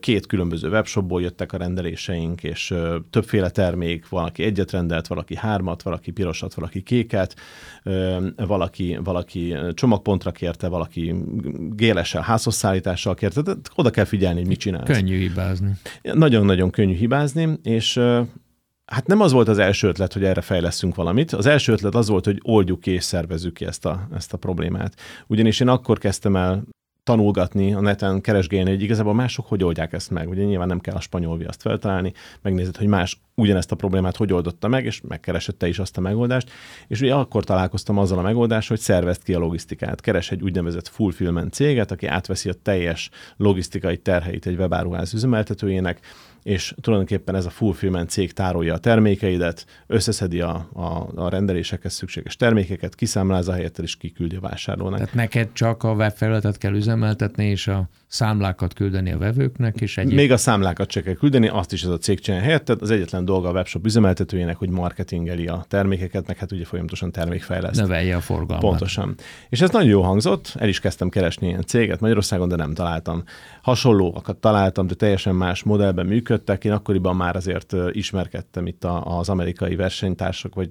Két 0.00 0.26
különböző 0.26 0.68
webshopból 0.68 1.22
jöttek 1.22 1.52
a 1.52 1.56
rendeléseink, 1.56 2.42
és 2.42 2.74
többféle 3.10 3.50
termék, 3.50 4.08
valaki 4.08 4.42
egyet 4.42 4.70
rendelt, 4.70 5.06
valaki 5.18 5.36
hármat, 5.36 5.82
valaki 5.82 6.10
pirosat, 6.10 6.54
valaki 6.54 6.82
kéket, 6.82 7.34
valaki, 8.36 8.98
valaki 9.04 9.56
csomagpontra 9.74 10.30
kérte, 10.30 10.68
valaki 10.68 11.14
gélessel, 11.70 12.22
házhozszállítással 12.22 13.14
kérte, 13.14 13.42
de 13.42 13.52
oda 13.74 13.90
kell 13.90 14.04
figyelni, 14.04 14.38
hogy 14.38 14.48
mit 14.48 14.58
csinálsz. 14.58 14.86
Könnyű 14.86 15.18
hibázni. 15.18 15.72
Nagyon-nagyon 16.02 16.70
könnyű 16.70 16.94
hibázni, 16.94 17.58
és 17.62 18.00
Hát 18.92 19.06
nem 19.06 19.20
az 19.20 19.32
volt 19.32 19.48
az 19.48 19.58
első 19.58 19.88
ötlet, 19.88 20.12
hogy 20.12 20.24
erre 20.24 20.40
fejleszünk 20.40 20.94
valamit. 20.94 21.32
Az 21.32 21.46
első 21.46 21.72
ötlet 21.72 21.94
az 21.94 22.08
volt, 22.08 22.24
hogy 22.24 22.40
oldjuk 22.42 22.80
ki 22.80 22.90
és 22.90 23.04
szervezzük 23.04 23.54
ki 23.54 23.64
ezt 23.64 23.86
a, 23.86 24.08
ezt 24.14 24.32
a 24.32 24.36
problémát. 24.36 24.94
Ugyanis 25.26 25.60
én 25.60 25.68
akkor 25.68 25.98
kezdtem 25.98 26.36
el 26.36 26.62
tanulgatni, 27.02 27.74
a 27.74 27.80
neten 27.80 28.20
keresgélni, 28.20 28.70
hogy 28.70 28.82
igazából 28.82 29.14
mások 29.14 29.46
hogy 29.46 29.64
oldják 29.64 29.92
ezt 29.92 30.10
meg. 30.10 30.28
Ugye 30.28 30.44
nyilván 30.44 30.68
nem 30.68 30.80
kell 30.80 30.94
a 30.94 31.00
spanyol 31.00 31.36
viaszt 31.36 31.62
feltalálni, 31.62 32.12
megnézed, 32.42 32.76
hogy 32.76 32.86
más 32.86 33.20
ugyanezt 33.38 33.72
a 33.72 33.76
problémát 33.76 34.16
hogy 34.16 34.32
oldotta 34.32 34.68
meg, 34.68 34.84
és 34.84 35.00
megkeresed 35.08 35.56
te 35.56 35.68
is 35.68 35.78
azt 35.78 35.96
a 35.96 36.00
megoldást. 36.00 36.50
És 36.88 37.00
ugye 37.00 37.14
akkor 37.14 37.44
találkoztam 37.44 37.98
azzal 37.98 38.18
a 38.18 38.22
megoldással, 38.22 38.76
hogy 38.76 38.84
szervezd 38.84 39.22
ki 39.22 39.34
a 39.34 39.38
logisztikát. 39.38 40.00
Keres 40.00 40.30
egy 40.30 40.42
úgynevezett 40.42 40.88
fulfillment 40.88 41.52
céget, 41.52 41.90
aki 41.90 42.06
átveszi 42.06 42.48
a 42.48 42.54
teljes 42.62 43.10
logisztikai 43.36 43.96
terheit 43.96 44.46
egy 44.46 44.56
webáruház 44.56 45.14
üzemeltetőjének, 45.14 46.00
és 46.42 46.74
tulajdonképpen 46.80 47.34
ez 47.34 47.46
a 47.46 47.50
fulfillment 47.50 48.10
cég 48.10 48.32
tárolja 48.32 48.74
a 48.74 48.78
termékeidet, 48.78 49.66
összeszedi 49.86 50.40
a, 50.40 50.68
a, 50.72 51.08
a 51.14 51.28
rendelésekhez 51.28 51.92
szükséges 51.92 52.36
termékeket, 52.36 52.94
kiszámlázza 52.94 53.52
helyettel, 53.52 53.84
és 53.84 53.96
kiküldi 53.96 54.36
a 54.36 54.40
vásárlónak. 54.40 54.98
Tehát 54.98 55.14
neked 55.14 55.48
csak 55.52 55.82
a 55.82 55.92
webfelületet 55.92 56.58
kell 56.58 56.74
üzemeltetni, 56.74 57.44
és 57.44 57.66
a 57.66 57.88
számlákat 58.08 58.72
küldeni 58.72 59.12
a 59.12 59.18
vevőknek, 59.18 59.80
és 59.80 59.98
egyéb... 59.98 60.14
Még 60.14 60.32
a 60.32 60.36
számlákat 60.36 60.88
csak 60.88 61.04
kell 61.04 61.14
küldeni, 61.14 61.48
azt 61.48 61.72
is 61.72 61.82
ez 61.82 61.90
a 61.90 61.98
cég 61.98 62.20
csinálja 62.20 62.44
helyetted. 62.44 62.82
Az 62.82 62.90
egyetlen 62.90 63.24
dolga 63.24 63.48
a 63.48 63.52
webshop 63.52 63.84
üzemeltetőjének, 63.84 64.56
hogy 64.56 64.70
marketingeli 64.70 65.46
a 65.46 65.64
termékeket, 65.68 66.26
meg 66.26 66.36
hát 66.36 66.52
ugye 66.52 66.64
folyamatosan 66.64 67.12
termékfejleszt. 67.12 67.80
Növelje 67.80 68.16
a 68.16 68.20
forgalmat. 68.20 68.70
Pontosan. 68.70 69.14
És 69.48 69.60
ez 69.60 69.70
nagyon 69.70 69.88
jó 69.88 70.02
hangzott, 70.02 70.54
el 70.58 70.68
is 70.68 70.80
kezdtem 70.80 71.08
keresni 71.08 71.46
ilyen 71.46 71.64
céget 71.66 72.00
Magyarországon, 72.00 72.48
de 72.48 72.56
nem 72.56 72.74
találtam. 72.74 73.22
Hasonlóakat 73.62 74.36
találtam, 74.36 74.86
de 74.86 74.94
teljesen 74.94 75.34
más 75.34 75.62
modellben 75.62 76.06
működtek. 76.06 76.64
Én 76.64 76.72
akkoriban 76.72 77.16
már 77.16 77.36
azért 77.36 77.74
ismerkedtem 77.90 78.66
itt 78.66 78.84
az 79.04 79.28
amerikai 79.28 79.76
versenytársak, 79.76 80.54
vagy 80.54 80.70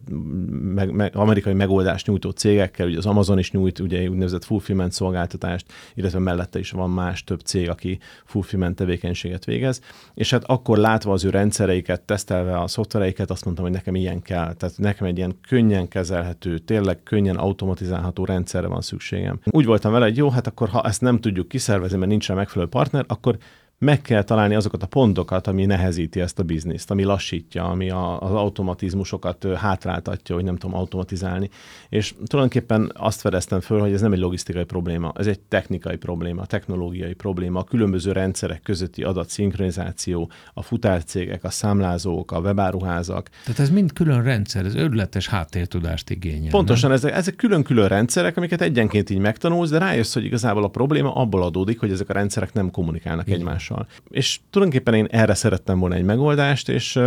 meg, 0.73 0.91
meg, 0.91 1.15
amerikai 1.15 1.54
megoldást 1.54 2.08
nyújtó 2.08 2.30
cégekkel, 2.30 2.88
ugye 2.88 2.97
az 2.97 3.06
Amazon 3.06 3.39
is 3.39 3.52
nyújt 3.52 3.80
ugye 3.80 4.10
úgynevezett 4.10 4.45
fulfillment 4.45 4.91
szolgáltatást, 4.91 5.65
illetve 5.93 6.19
mellette 6.19 6.60
is 6.60 6.71
van 6.71 6.89
más 6.89 7.23
több 7.28 7.40
cég, 7.40 7.70
aki 7.70 8.00
fulfillment 8.26 8.76
tevékenységet 8.76 9.46
végez, 9.46 9.82
és 10.13 10.32
hát 10.32 10.44
akkor 10.44 10.78
látva 10.78 11.12
az 11.12 11.26
ő 11.26 11.30
rendszereiket, 11.30 12.02
tesztelve 12.02 12.60
a 12.60 12.68
szoftvereiket, 12.68 13.30
azt 13.30 13.46
mondtam, 13.46 13.66
hogy 13.66 13.74
nekem 13.74 13.96
ilyen 13.96 14.22
kell. 14.22 14.54
Tehát 14.54 14.78
nekem 14.78 15.08
egy 15.08 15.18
ilyen 15.18 15.40
könnyen 15.48 15.88
kezelhető, 15.88 16.58
tényleg 16.58 17.04
könnyen 17.04 17.36
automatizálható 17.36 18.26
rendszerre 18.26 18.68
van 18.68 18.82
szükségem. 18.82 19.40
Úgy 19.46 19.66
voltam 19.66 19.92
vele, 19.92 20.06
hogy 20.06 20.18
jó, 20.18 20.30
hát 20.30 20.48
akkor 20.48 20.70
ha 20.70 20.82
ezt 20.82 21.02
nem 21.02 21.20
tudjuk 21.20 21.48
kiszervezni, 21.48 21.98
mert 21.98 22.10
nincs 22.10 22.32
megfelelő 22.32 22.70
partner, 22.70 23.06
akkor 23.08 23.38
meg 23.80 24.02
kell 24.02 24.24
találni 24.24 24.56
azokat 24.56 24.84
a 24.84 24.88
pontokat, 24.88 25.48
ami 25.48 25.66
nehezíti 25.66 26.20
ezt 26.20 26.40
a 26.40 26.44
bizniszt, 26.44 26.92
ami 26.92 27.04
lassítja, 27.04 27.63
ami 27.63 27.90
a, 27.90 28.22
az 28.22 28.32
automatizmusokat 28.32 29.48
hátráltatja, 29.56 30.36
hogy 30.36 30.44
nem 30.44 30.58
tudom 30.58 30.76
automatizálni. 30.76 31.50
És 31.90 32.13
tulajdonképpen 32.26 32.92
azt 32.96 33.22
fedeztem 33.22 33.60
föl, 33.60 33.80
hogy 33.80 33.94
ez 33.94 34.02
nem 34.02 34.13
egy 34.13 34.20
logisztikai 34.20 34.63
probléma, 34.63 35.13
ez 35.16 35.28
egy 35.28 35.40
technikai 35.40 35.96
probléma, 35.96 36.46
technológiai 36.46 37.13
probléma, 37.13 37.60
a 37.60 37.63
különböző 37.63 38.12
rendszerek 38.12 38.62
közötti 38.62 39.04
adatszinkronizáció, 39.04 40.32
a 40.54 40.62
futárcégek, 40.62 41.44
a 41.44 41.50
számlázók, 41.50 42.32
a 42.32 42.40
webáruházak. 42.40 43.30
Tehát 43.44 43.60
ez 43.60 43.70
mind 43.70 43.94
külön 43.94 44.24
rendszer, 44.24 44.66
ez 44.66 44.76
örületes 44.76 45.28
háttértudást 45.28 46.10
igényel. 46.10 46.50
Pontosan, 46.50 46.92
ezek, 46.92 47.13
ezek 47.13 47.36
külön-külön 47.36 47.88
rendszerek, 47.88 48.38
amiket 48.38 48.62
egyenként 48.62 49.10
így 49.10 49.20
megtanulsz, 49.20 49.70
de 49.70 49.78
rájössz, 49.78 50.13
hogy 50.13 50.24
igazából 50.24 50.63
a 50.63 50.68
probléma 50.68 51.16
abból 51.16 51.44
adódik, 51.44 51.80
hogy 51.80 51.92
ezek 51.92 52.10
a 52.10 52.13
rendszerek 52.13 52.54
nem 52.54 52.72
kommunikálnak 52.72 53.30
egymással 53.30 53.66
egymással. 53.67 53.88
És 54.10 54.39
tulajdonképpen 54.49 54.93
én 54.93 55.06
erre 55.06 55.34
szerettem 55.34 55.80
volna 55.80 55.95
egy 55.95 56.03
megoldást, 56.03 56.69
és 56.69 56.99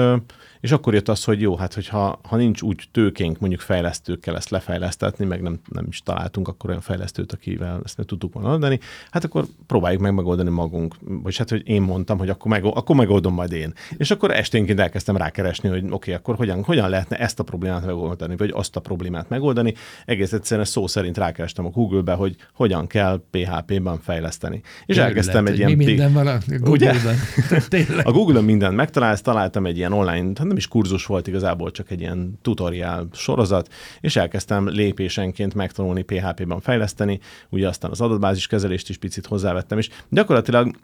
és 0.61 0.73
akkor 0.73 0.95
jött 0.95 1.09
az, 1.09 1.25
hogy 1.25 1.41
jó, 1.41 1.57
hát 1.57 1.75
hogyha 1.75 2.21
ha 2.23 2.37
nincs 2.37 2.63
úgy 2.63 2.89
tőkénk, 2.93 3.39
mondjuk 3.39 3.61
fejlesztőkkel 3.61 4.37
ezt 4.37 4.51
lefejlesztetni, 4.51 5.25
meg 5.25 5.43
nem, 5.43 5.61
nem 5.69 5.85
is 5.89 6.03
találtunk 6.03 6.49
akkor 6.49 6.71
olyan 6.71 6.83
fejlesztőt, 6.83 7.33
akivel 7.33 7.81
ezt 7.85 7.97
nem 7.97 8.07
tudtuk 8.07 8.33
volna 8.33 8.51
adni, 8.51 8.79
hát 9.11 9.25
akkor 9.25 9.45
próbáljuk 9.67 10.01
meg 10.01 10.15
megoldani 10.15 10.51
magunk. 10.51 10.95
Vagy 11.01 11.37
hát, 11.37 11.51
hogy 11.51 11.63
én 11.69 11.83
mondtam, 11.83 12.19
hogy 12.19 12.29
akkor, 12.29 12.51
meg, 12.51 12.65
akkor 12.65 12.97
megoldom 12.97 13.35
majd 13.35 13.53
én. 13.53 13.75
És 13.97 14.11
akkor 14.11 14.31
esténként 14.31 14.81
elkezdtem 14.81 15.17
rákeresni, 15.17 15.69
hogy 15.69 15.79
oké, 15.79 15.93
okay, 15.93 16.15
akkor 16.15 16.35
hogyan, 16.35 16.65
hogyan 16.65 16.89
lehetne 16.89 17.19
ezt 17.19 17.41
a 17.41 17.43
problémát 17.43 17.87
megoldani, 17.87 18.37
vagy 18.37 18.51
azt 18.55 18.77
a 18.77 18.81
problémát 18.81 19.29
megoldani. 19.29 19.75
Egész 20.05 20.33
egyszerűen 20.33 20.67
szó 20.67 20.87
szerint 20.87 21.19
rákerestem 21.19 21.67
a 21.67 21.69
Google-be, 21.69 22.13
hogy 22.13 22.37
hogyan 22.55 22.87
kell 22.87 23.23
PHP-ben 23.31 23.99
fejleszteni. 24.01 24.61
És 24.87 24.97
Jön 24.97 25.05
elkezdtem 25.05 25.47
egy 25.47 25.59
ilyen... 25.59 25.73
Mi 25.73 25.85
minden 25.85 26.13
van 26.13 26.27
a 26.27 26.39
Google-ben. 26.47 27.17
a 28.09 28.13
Google-on 28.13 28.45
mindent 28.45 28.77
megtalálsz, 28.77 29.21
találtam 29.21 29.67
egy 29.67 29.77
ilyen 29.77 29.93
online, 29.93 30.33
nem 30.51 30.59
is 30.59 30.69
kurzus 30.69 31.07
volt 31.07 31.27
igazából, 31.27 31.71
csak 31.71 31.91
egy 31.91 32.01
ilyen 32.01 32.39
tutoriál 32.43 33.09
sorozat, 33.13 33.73
és 34.01 34.17
elkezdtem 34.17 34.69
lépésenként 34.69 35.55
megtanulni 35.55 36.03
PHP-ban 36.03 36.61
fejleszteni, 36.61 37.21
ugye 37.49 37.69
aztán 37.69 37.91
az 37.91 38.01
adatbázis 38.01 38.47
kezelést 38.47 38.89
is 38.89 38.99
picit 38.99 39.27
hozzávettem, 39.27 39.79
és 39.79 39.89
gyakorlatilag 40.09 40.77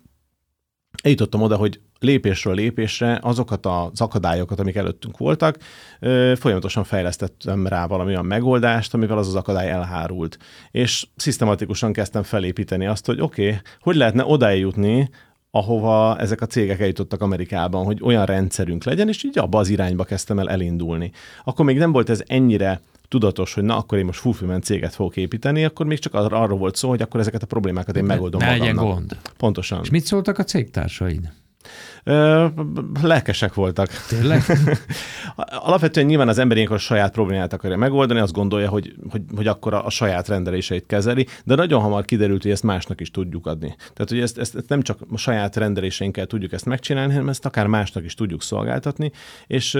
eljutottam 1.02 1.42
oda, 1.42 1.56
hogy 1.56 1.80
lépésről 1.98 2.54
lépésre 2.54 3.18
azokat 3.22 3.66
az 3.66 4.00
akadályokat, 4.00 4.60
amik 4.60 4.76
előttünk 4.76 5.18
voltak, 5.18 5.58
folyamatosan 6.34 6.84
fejlesztettem 6.84 7.66
rá 7.66 7.86
valamilyen 7.86 8.24
megoldást, 8.24 8.94
amivel 8.94 9.18
az 9.18 9.28
az 9.28 9.34
akadály 9.34 9.70
elhárult. 9.70 10.38
És 10.70 11.06
szisztematikusan 11.16 11.92
kezdtem 11.92 12.22
felépíteni 12.22 12.86
azt, 12.86 13.06
hogy 13.06 13.20
oké, 13.20 13.46
okay, 13.46 13.60
hogy 13.80 13.96
lehetne 13.96 14.24
odáig 14.24 14.60
jutni, 14.60 15.10
ahova 15.56 16.18
ezek 16.18 16.40
a 16.40 16.46
cégek 16.46 16.80
eljutottak 16.80 17.22
Amerikában, 17.22 17.84
hogy 17.84 17.98
olyan 18.02 18.24
rendszerünk 18.24 18.84
legyen, 18.84 19.08
és 19.08 19.24
így 19.24 19.38
abba 19.38 19.58
az 19.58 19.68
irányba 19.68 20.04
kezdtem 20.04 20.38
el 20.38 20.50
elindulni. 20.50 21.12
Akkor 21.44 21.64
még 21.64 21.78
nem 21.78 21.92
volt 21.92 22.10
ez 22.10 22.22
ennyire 22.26 22.80
tudatos, 23.08 23.54
hogy 23.54 23.64
na, 23.64 23.76
akkor 23.76 23.98
én 23.98 24.04
most 24.04 24.20
fulfillment 24.20 24.64
céget 24.64 24.94
fogok 24.94 25.16
építeni, 25.16 25.64
akkor 25.64 25.86
még 25.86 25.98
csak 25.98 26.14
arról 26.14 26.58
volt 26.58 26.76
szó, 26.76 26.88
hogy 26.88 27.02
akkor 27.02 27.20
ezeket 27.20 27.42
a 27.42 27.46
problémákat 27.46 27.96
én 27.96 28.04
megoldom 28.04 28.40
ne, 28.40 28.56
magamnak. 28.56 28.84
gond. 28.84 29.16
Pontosan. 29.36 29.80
És 29.82 29.90
mit 29.90 30.04
szóltak 30.04 30.38
a 30.38 30.44
cégtársaid? 30.44 31.32
Lelkesek 33.02 33.54
voltak. 33.54 33.88
Tényleg? 34.08 34.42
Alapvetően 35.36 36.06
nyilván 36.06 36.28
az 36.28 36.38
ember 36.38 36.56
ilyenkor 36.56 36.76
a 36.76 36.80
saját 36.80 37.12
problémát 37.12 37.52
akarja 37.52 37.76
megoldani, 37.76 38.20
azt 38.20 38.32
gondolja, 38.32 38.68
hogy, 38.68 38.94
hogy, 39.10 39.22
hogy 39.36 39.46
akkor 39.46 39.74
a, 39.74 39.86
a 39.86 39.90
saját 39.90 40.28
rendeléseit 40.28 40.86
kezeli, 40.86 41.26
de 41.44 41.54
nagyon 41.54 41.80
hamar 41.80 42.04
kiderült, 42.04 42.42
hogy 42.42 42.50
ezt 42.50 42.62
másnak 42.62 43.00
is 43.00 43.10
tudjuk 43.10 43.46
adni. 43.46 43.74
Tehát, 43.78 44.08
hogy 44.08 44.20
ezt, 44.20 44.38
ezt, 44.38 44.56
ezt 44.56 44.68
nem 44.68 44.82
csak 44.82 44.98
a 45.12 45.16
saját 45.16 45.56
rendeléseinkkel 45.56 46.26
tudjuk 46.26 46.52
ezt 46.52 46.64
megcsinálni, 46.64 47.12
hanem 47.12 47.28
ezt 47.28 47.46
akár 47.46 47.66
másnak 47.66 48.04
is 48.04 48.14
tudjuk 48.14 48.42
szolgáltatni, 48.42 49.12
és 49.46 49.78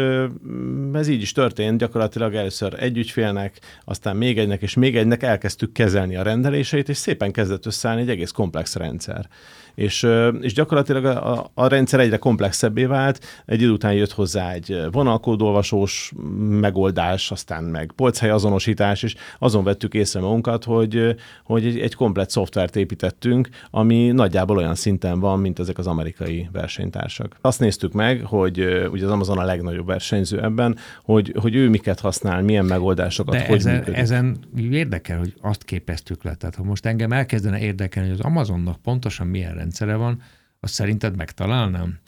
ez 0.93 1.09
így 1.09 1.23
is 1.23 1.33
történt, 1.33 1.79
gyakorlatilag 1.79 2.35
először 2.35 2.75
egy 2.79 2.97
ügyfélnek, 2.97 3.61
aztán 3.85 4.17
még 4.17 4.39
egynek, 4.39 4.63
és 4.63 4.75
még 4.75 4.97
egynek 4.97 5.23
elkezdtük 5.23 5.73
kezelni 5.73 6.17
a 6.17 6.23
rendeléseit, 6.23 6.89
és 6.89 6.97
szépen 6.97 7.33
kezdett 7.33 7.67
összeállni 7.67 8.03
egy 8.03 8.11
egész 8.11 8.31
komplex 8.31 8.77
rendszer 8.77 9.29
és, 9.77 10.07
és 10.41 10.53
gyakorlatilag 10.53 11.05
a, 11.05 11.51
a 11.55 11.67
rendszer 11.67 12.01
egyre 12.17 12.29
komplexebbé 12.29 12.85
vált, 12.85 13.25
egy 13.47 13.61
idő 13.61 13.71
után 13.71 13.93
jött 13.93 14.13
hozzá 14.13 14.53
egy 14.53 14.81
vonalkódolvasós 14.91 16.13
megoldás, 16.49 17.31
aztán 17.31 17.65
meg 17.65 17.93
polchely 17.97 18.31
azonosítás, 18.31 19.03
és 19.03 19.15
azon 19.39 19.65
vettük 19.65 19.95
észre 19.95 20.21
magunkat, 20.21 20.65
hogy, 20.65 21.17
hogy 21.45 21.67
egy, 21.67 21.79
egy 21.79 21.95
komplet 21.95 22.31
szoftvert 22.31 22.77
építettünk, 22.77 23.49
ami 23.71 24.11
nagyjából 24.11 24.57
olyan 24.57 24.75
szinten 24.75 25.21
van, 25.21 25.41
mint 25.41 25.59
ezek 25.59 25.79
az 25.79 25.87
amerikai 25.87 26.49
versenytársak. 26.53 27.37
Azt 27.41 27.61
néztük 27.61 27.93
meg, 27.93 28.21
hogy 28.25 28.59
ugye 28.91 29.05
az 29.05 29.11
Amazon 29.11 29.39
a 29.39 29.45
legnagyobb 29.45 29.87
versenyző 29.87 30.43
ebben, 30.43 30.77
hogy, 31.05 31.35
hogy 31.41 31.55
ő 31.55 31.69
miket 31.69 32.01
használ, 32.01 32.43
milyen 32.43 32.65
megoldásokat, 32.65 33.35
De 33.35 33.47
hogy 33.47 33.57
ezen, 33.57 33.75
működik. 33.75 33.99
ezen 34.01 34.39
érdekel, 34.59 35.19
hogy 35.19 35.35
azt 35.41 35.65
képeztük 35.65 36.23
le. 36.23 36.35
Tehát 36.35 36.55
ha 36.55 36.63
most 36.63 36.87
engem 36.87 37.13
elkezdene 37.13 37.59
érdekelni, 37.59 38.09
hogy 38.09 38.19
az 38.19 38.25
Amazonnak 38.25 38.77
pontosan 38.83 39.27
milyen 39.27 39.55
rendszere 39.55 39.95
van, 39.95 40.23
azt 40.61 40.75
szerinted 40.75 41.17
megtalálnám? 41.17 41.99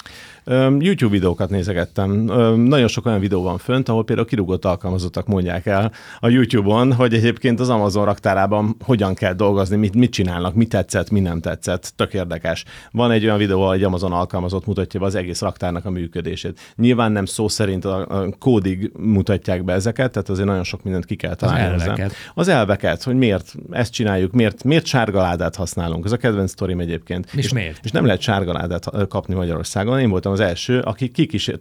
YouTube 0.78 1.12
videókat 1.12 1.50
nézegettem. 1.50 2.10
Nagyon 2.56 2.88
sok 2.88 3.06
olyan 3.06 3.20
videó 3.20 3.42
van 3.42 3.58
fönt, 3.58 3.88
ahol 3.88 4.04
például 4.04 4.26
kirúgott 4.26 4.64
alkalmazottak 4.64 5.26
mondják 5.26 5.66
el 5.66 5.92
a 6.20 6.28
YouTube-on, 6.28 6.92
hogy 6.92 7.14
egyébként 7.14 7.60
az 7.60 7.68
Amazon 7.68 8.04
raktárában 8.04 8.76
hogyan 8.84 9.14
kell 9.14 9.32
dolgozni, 9.32 9.76
mit, 9.76 9.94
mit 9.94 10.10
csinálnak, 10.10 10.54
mi 10.54 10.66
tetszett, 10.66 11.10
mi 11.10 11.20
nem 11.20 11.40
tetszett. 11.40 11.92
Tök 11.96 12.14
érdekes. 12.14 12.64
Van 12.90 13.10
egy 13.10 13.24
olyan 13.24 13.38
videó, 13.38 13.62
ahol 13.62 13.74
egy 13.74 13.82
Amazon 13.82 14.12
alkalmazott 14.12 14.66
mutatja 14.66 15.00
be 15.00 15.06
az 15.06 15.14
egész 15.14 15.40
raktárnak 15.40 15.84
a 15.84 15.90
működését. 15.90 16.60
Nyilván 16.76 17.12
nem 17.12 17.24
szó 17.24 17.48
szerint 17.48 17.84
a 17.84 18.28
kódig 18.38 18.92
mutatják 18.98 19.64
be 19.64 19.72
ezeket, 19.72 20.12
tehát 20.12 20.28
azért 20.28 20.46
nagyon 20.46 20.64
sok 20.64 20.82
mindent 20.82 21.04
ki 21.04 21.16
kell 21.16 21.34
találni. 21.34 21.74
Az 21.74 21.82
elveket. 21.82 22.12
Az 22.34 22.48
elveket, 22.48 23.02
hogy 23.02 23.16
miért 23.16 23.54
ezt 23.70 23.92
csináljuk, 23.92 24.32
miért, 24.32 24.64
miért 24.64 24.86
sárgaládát 24.86 25.56
használunk. 25.56 26.04
Ez 26.04 26.12
a 26.12 26.16
kedvenc 26.16 26.50
sztorim 26.50 26.80
egyébként. 26.80 27.26
És, 27.32 27.44
és 27.44 27.52
miért? 27.52 27.84
És 27.84 27.90
nem 27.90 28.06
lehet 28.06 28.20
sárgaládát 28.38 29.08
kapni 29.08 29.34
Magyarországon. 29.34 30.00
Én 30.00 30.10
voltam 30.10 30.32
az 30.32 30.40
első, 30.40 30.80
aki 30.80 31.10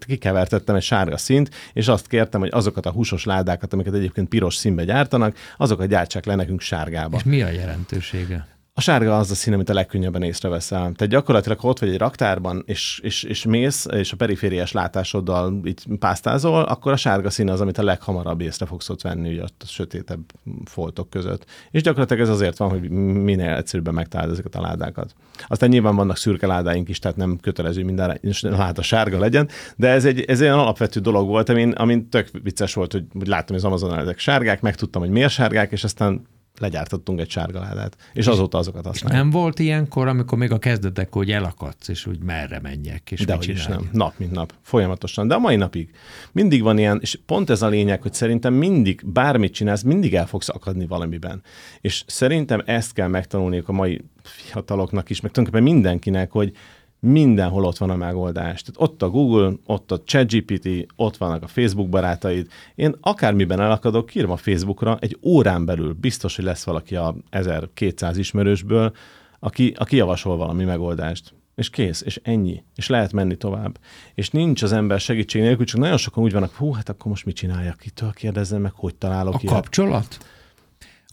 kikevertettem 0.08 0.76
egy 0.76 0.82
sárga 0.82 1.18
szint, 1.18 1.50
és 1.74 1.88
azt 1.88 2.08
kértem, 2.08 2.40
hogy 2.40 2.50
azokat 2.54 2.86
a 2.86 2.92
húsos 2.92 3.24
ládákat, 3.24 3.74
amiket 3.74 3.94
egyébként 3.94 4.30
piros 4.30 4.56
színbe 4.56 4.84
gyártanak, 4.84 5.36
azokat 5.58 5.88
gyártsák 5.88 6.26
le 6.26 6.36
nekünk 6.36 6.62
sárgába. 6.62 7.18
És 7.18 7.24
mi 7.24 7.42
a 7.42 7.50
jelentősége? 7.50 8.48
A 8.78 8.82
sárga 8.82 9.18
az 9.18 9.32
a 9.32 9.36
szín, 9.36 9.54
amit 9.54 9.70
a 9.70 9.74
legkönnyebben 9.74 10.24
észreveszel. 10.24 10.80
Tehát 10.80 11.08
gyakorlatilag, 11.08 11.58
ott 11.62 11.80
vagy 11.80 11.90
egy 11.90 11.98
raktárban, 11.98 12.64
és, 12.66 13.00
és, 13.04 13.24
és 13.24 13.46
mész, 13.46 13.86
és 13.92 14.12
a 14.12 14.16
perifériás 14.16 14.72
látásoddal 14.72 15.60
így 15.66 15.84
pásztázol, 16.00 16.64
akkor 16.64 16.92
a 16.92 16.96
sárga 16.96 17.30
szín 17.30 17.50
az, 17.50 17.62
amit 17.62 17.78
a 17.78 17.84
leghamarabb 17.84 18.42
észre 18.42 18.66
fogsz 18.66 18.90
ott 18.90 19.02
venni, 19.02 19.30
ugye 19.30 19.44
ott 19.44 19.62
a 19.64 19.68
sötétebb 19.68 20.20
foltok 20.66 21.10
között. 21.10 21.46
És 21.72 21.82
gyakorlatilag 21.82 22.22
ez 22.22 22.30
azért 22.30 22.58
van, 22.58 22.70
hogy 22.70 22.90
minél 22.90 23.54
egyszerűbben 23.56 23.94
megtalálod 23.94 24.32
ezeket 24.32 24.56
a 24.56 24.62
ládákat. 24.62 25.14
Aztán 25.48 25.70
nyilván 25.70 25.96
vannak 25.96 26.18
szürke 26.18 26.48
ládáink 26.48 26.90
is, 26.90 27.00
tehát 27.00 27.18
nem 27.18 27.38
kötelező 27.42 27.84
minden 27.84 28.20
láda 28.42 28.82
sárga 28.82 29.20
legyen, 29.20 29.50
de 29.76 29.88
ez 29.88 30.06
egy, 30.06 30.22
ez 30.22 30.42
egy 30.42 30.48
alapvető 30.48 31.00
dolog 31.00 31.28
volt, 31.28 31.50
amin, 31.50 31.72
amin 31.72 32.10
tök 32.10 32.30
vicces 32.44 32.74
volt, 32.74 32.92
hogy, 32.92 33.06
hogy 33.14 33.28
láttam, 33.28 33.48
hogy 33.48 33.58
az 33.58 33.64
Amazonon 33.64 34.00
ezek 34.00 34.20
sárgák, 34.20 34.62
megtudtam, 34.62 35.02
hogy 35.02 35.12
miért 35.12 35.32
sárgák, 35.32 35.72
és 35.72 35.84
aztán 35.84 36.28
legyártottunk 36.60 37.20
egy 37.20 37.30
sárgaládát, 37.30 37.98
és, 38.00 38.08
és 38.14 38.28
azóta 38.28 38.58
azokat 38.58 38.86
használjuk. 38.86 39.22
Nem 39.22 39.30
volt 39.30 39.60
ilyenkor, 39.60 40.08
amikor 40.08 40.38
még 40.38 40.52
a 40.52 40.60
kezdetek, 40.60 41.14
hogy 41.14 41.32
elakadsz, 41.32 41.88
és 41.88 42.06
úgy 42.06 42.20
merre 42.20 42.60
menjek, 42.60 43.12
és 43.12 43.26
De 43.26 43.38
is 43.40 43.66
nem. 43.66 43.90
Nap, 43.92 44.14
mint 44.18 44.32
nap. 44.32 44.54
Folyamatosan. 44.62 45.28
De 45.28 45.34
a 45.34 45.40
mai 45.40 45.56
napig 45.56 45.90
mindig 46.32 46.62
van 46.62 46.78
ilyen, 46.78 46.98
és 47.02 47.20
pont 47.26 47.50
ez 47.50 47.62
a 47.62 47.68
lényeg, 47.68 48.02
hogy 48.02 48.14
szerintem 48.14 48.54
mindig, 48.54 49.02
bármit 49.06 49.54
csinálsz, 49.54 49.82
mindig 49.82 50.16
el 50.16 50.28
fogsz 50.28 50.50
akadni 50.50 50.86
valamiben. 50.86 51.42
És 51.82 52.04
szerintem 52.08 52.62
ezt 52.66 52.94
kell 52.94 53.08
megtanulniuk 53.08 53.70
a 53.70 53.72
mai 53.72 54.02
fiataloknak 54.24 55.10
is, 55.10 55.22
meg 55.22 55.32
tulajdonképpen 55.32 55.74
mindenkinek, 55.74 56.32
hogy 56.32 56.52
mindenhol 57.00 57.66
ott 57.66 57.78
van 57.78 57.90
a 57.90 57.96
megoldás. 57.96 58.62
Tehát 58.62 58.90
ott 58.92 59.02
a 59.02 59.10
Google, 59.10 59.54
ott 59.66 59.92
a 59.92 60.04
ChatGPT, 60.04 60.70
ott 60.96 61.18
vannak 61.18 61.44
a 61.44 61.48
Facebook 61.48 61.90
barátaid. 61.90 62.48
Én 62.76 62.96
akármiben 63.02 63.60
elakadok, 63.60 64.16
írom 64.16 64.32
a 64.32 64.38
Facebookra, 64.38 64.98
egy 65.02 65.18
órán 65.24 65.66
belül 65.66 65.94
biztos, 65.94 66.36
hogy 66.36 66.46
lesz 66.46 66.64
valaki 66.64 66.96
a 66.96 67.16
1200 67.30 68.18
ismerősből, 68.18 68.96
aki, 69.40 69.74
aki 69.78 69.96
javasol 69.96 70.38
valami 70.38 70.64
megoldást. 70.64 71.34
És 71.56 71.70
kész, 71.70 72.02
és 72.02 72.20
ennyi. 72.24 72.64
És 72.76 72.88
lehet 72.88 73.12
menni 73.12 73.36
tovább. 73.36 73.80
És 74.14 74.30
nincs 74.30 74.64
az 74.64 74.72
ember 74.72 75.00
segítség 75.00 75.42
nélkül, 75.42 75.66
csak 75.66 75.80
nagyon 75.80 75.98
sokan 75.98 76.24
úgy 76.24 76.32
vannak, 76.32 76.54
hú, 76.54 76.72
hát 76.72 76.90
akkor 76.90 77.12
most 77.12 77.26
mit 77.26 77.36
csináljak, 77.36 77.78
kitől 77.78 78.12
kérdezzem 78.12 78.62
meg, 78.62 78.72
hogy 78.76 78.96
találok 78.96 79.34
A 79.34 79.40
ilyet. 79.42 79.54
kapcsolat? 79.54 80.18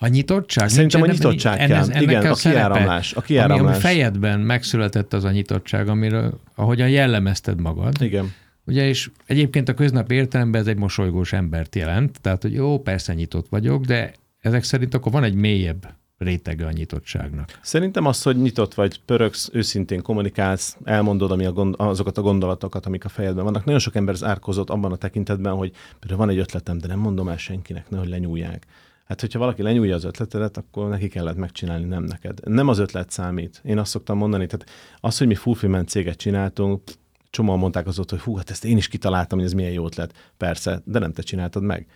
A 0.05 0.09
nyitottság? 0.09 0.69
Szerintem 0.69 1.03
a 1.03 1.07
nyitottság 1.07 1.57
kell. 1.57 1.67
Ennek, 1.67 1.97
ennek 1.97 2.03
Igen, 2.03 2.27
a 2.27 2.35
kiáramlás. 2.35 3.13
A 3.13 3.21
kiáramlás. 3.21 3.61
Ami, 3.61 3.69
ami 3.69 3.81
fejedben 3.81 4.41
megszületett 4.41 5.13
az 5.13 5.25
a 5.25 5.31
nyitottság, 5.31 5.89
amiről, 5.89 6.41
ahogyan 6.55 6.89
jellemezted 6.89 7.61
magad. 7.61 8.03
Igen. 8.03 8.33
Ugye, 8.67 8.89
és 8.89 9.11
egyébként 9.27 9.69
a 9.69 9.75
köznap 9.75 10.11
értelemben 10.11 10.61
ez 10.61 10.67
egy 10.67 10.77
mosolygós 10.77 11.33
embert 11.33 11.77
jelent, 11.77 12.21
tehát, 12.21 12.43
hogy 12.43 12.53
jó, 12.53 12.79
persze 12.79 13.15
nyitott 13.15 13.47
vagyok, 13.49 13.85
de 13.85 14.13
ezek 14.41 14.63
szerint 14.63 14.95
akkor 14.95 15.13
van 15.13 15.25
egy 15.25 15.35
mélyebb 15.35 15.95
rétege 16.19 16.67
a 16.67 16.71
nyitottságnak. 16.71 17.59
Szerintem 17.63 18.07
az, 18.07 18.23
hogy 18.23 18.37
nyitott 18.37 18.75
vagy, 18.75 19.01
pöröksz, 19.05 19.49
őszintén 19.53 20.03
kommunikálsz, 20.03 20.77
elmondod 20.85 21.31
ami 21.31 21.45
a 21.45 21.53
gond, 21.53 21.75
azokat 21.79 22.19
a 22.19 22.23
gondolatokat, 22.23 22.87
amik 22.87 23.05
a 23.05 23.09
fejedben 23.09 23.45
vannak. 23.45 23.65
Nagyon 23.65 23.81
sok 23.81 23.95
ember 23.95 24.15
árkozott 24.21 24.71
abban 24.71 24.93
a 24.93 24.97
tekintetben, 24.97 25.53
hogy 25.55 25.73
például 25.99 26.21
van 26.21 26.31
egy 26.31 26.39
ötletem, 26.39 26.79
de 26.79 26.87
nem 26.87 26.99
mondom 26.99 27.29
el 27.29 27.37
senkinek, 27.37 27.91
nehogy 27.91 28.09
lenyúlják. 28.09 28.67
Hát, 29.05 29.21
hogyha 29.21 29.39
valaki 29.39 29.63
lenyúlja 29.63 29.95
az 29.95 30.05
ötletedet, 30.05 30.57
akkor 30.57 30.89
neki 30.89 31.09
kellett 31.09 31.37
megcsinálni, 31.37 31.85
nem 31.85 32.05
neked. 32.05 32.41
Nem 32.45 32.69
az 32.69 32.79
ötlet 32.79 33.11
számít. 33.11 33.61
Én 33.65 33.79
azt 33.79 33.91
szoktam 33.91 34.19
mondani, 34.19 34.47
tehát 34.47 34.71
az, 35.01 35.19
hogy 35.19 35.27
mi 35.27 35.35
fulfillment 35.35 35.89
céget 35.89 36.17
csináltunk, 36.17 36.83
csomóan 37.31 37.59
mondták 37.59 37.87
azot, 37.87 38.11
hogy 38.11 38.21
hú, 38.21 38.37
hát 38.37 38.51
ezt 38.51 38.65
én 38.65 38.77
is 38.77 38.89
kitaláltam, 38.89 39.39
hogy 39.39 39.47
ez 39.47 39.53
milyen 39.53 39.73
jó 39.73 39.85
ötlet. 39.85 40.33
Persze, 40.37 40.83
de 40.85 40.99
nem 40.99 41.13
te 41.13 41.23
csináltad 41.23 41.63
meg. 41.63 41.87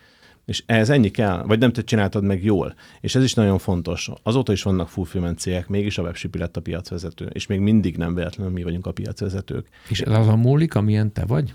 És 0.45 0.63
ez 0.65 0.89
ennyi 0.89 1.09
kell, 1.11 1.43
vagy 1.43 1.59
nem 1.59 1.71
te 1.71 1.83
csináltad 1.83 2.23
meg 2.23 2.43
jól. 2.43 2.75
És 3.01 3.15
ez 3.15 3.23
is 3.23 3.33
nagyon 3.33 3.57
fontos. 3.57 4.09
Azóta 4.23 4.51
is 4.51 4.63
vannak 4.63 4.89
fulfillment 4.89 5.39
cégek, 5.39 5.67
mégis 5.67 5.97
a 5.97 6.01
webshipi 6.01 6.37
lett 6.37 6.57
a 6.57 6.61
piacvezető, 6.61 7.25
és 7.25 7.47
még 7.47 7.59
mindig 7.59 7.97
nem 7.97 8.13
véletlenül 8.13 8.53
mi 8.53 8.63
vagyunk 8.63 8.85
a 8.87 8.91
piacvezetők. 8.91 9.67
És 9.89 10.01
ez 10.01 10.13
az 10.13 10.27
a 10.27 10.35
múlik, 10.35 10.75
amilyen 10.75 11.13
te 11.13 11.25
vagy? 11.25 11.53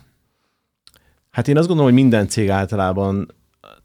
Hát 1.31 1.49
én 1.49 1.57
azt 1.57 1.67
gondolom, 1.67 1.93
hogy 1.93 2.03
minden 2.03 2.29
cég 2.29 2.51
általában 2.51 3.35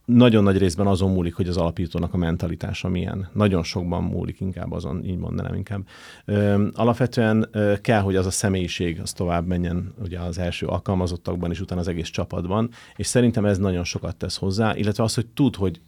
nagyon 0.05 0.43
nagy 0.43 0.57
részben 0.57 0.87
azon 0.87 1.11
múlik, 1.11 1.33
hogy 1.33 1.47
az 1.47 1.57
alapítónak 1.57 2.13
a 2.13 2.17
mentalitása 2.17 2.89
milyen. 2.89 3.29
Nagyon 3.33 3.63
sokban 3.63 4.03
múlik 4.03 4.39
inkább 4.39 4.71
azon, 4.71 5.03
így 5.03 5.17
mondanám 5.17 5.53
inkább. 5.53 5.87
Ö, 6.25 6.67
alapvetően 6.73 7.47
ö, 7.51 7.73
kell, 7.81 8.01
hogy 8.01 8.15
az 8.15 8.25
a 8.25 8.31
személyiség 8.31 8.99
az 8.99 9.13
tovább 9.13 9.47
menjen 9.47 9.93
ugye 10.01 10.19
az 10.19 10.37
első 10.37 10.65
alkalmazottakban, 10.65 11.51
és 11.51 11.61
utána 11.61 11.81
az 11.81 11.87
egész 11.87 12.09
csapatban, 12.09 12.69
és 12.95 13.07
szerintem 13.07 13.45
ez 13.45 13.57
nagyon 13.57 13.83
sokat 13.83 14.15
tesz 14.15 14.37
hozzá, 14.37 14.75
illetve 14.75 15.03
az, 15.03 15.13
hogy 15.13 15.27
tud, 15.27 15.55
hogy 15.55 15.81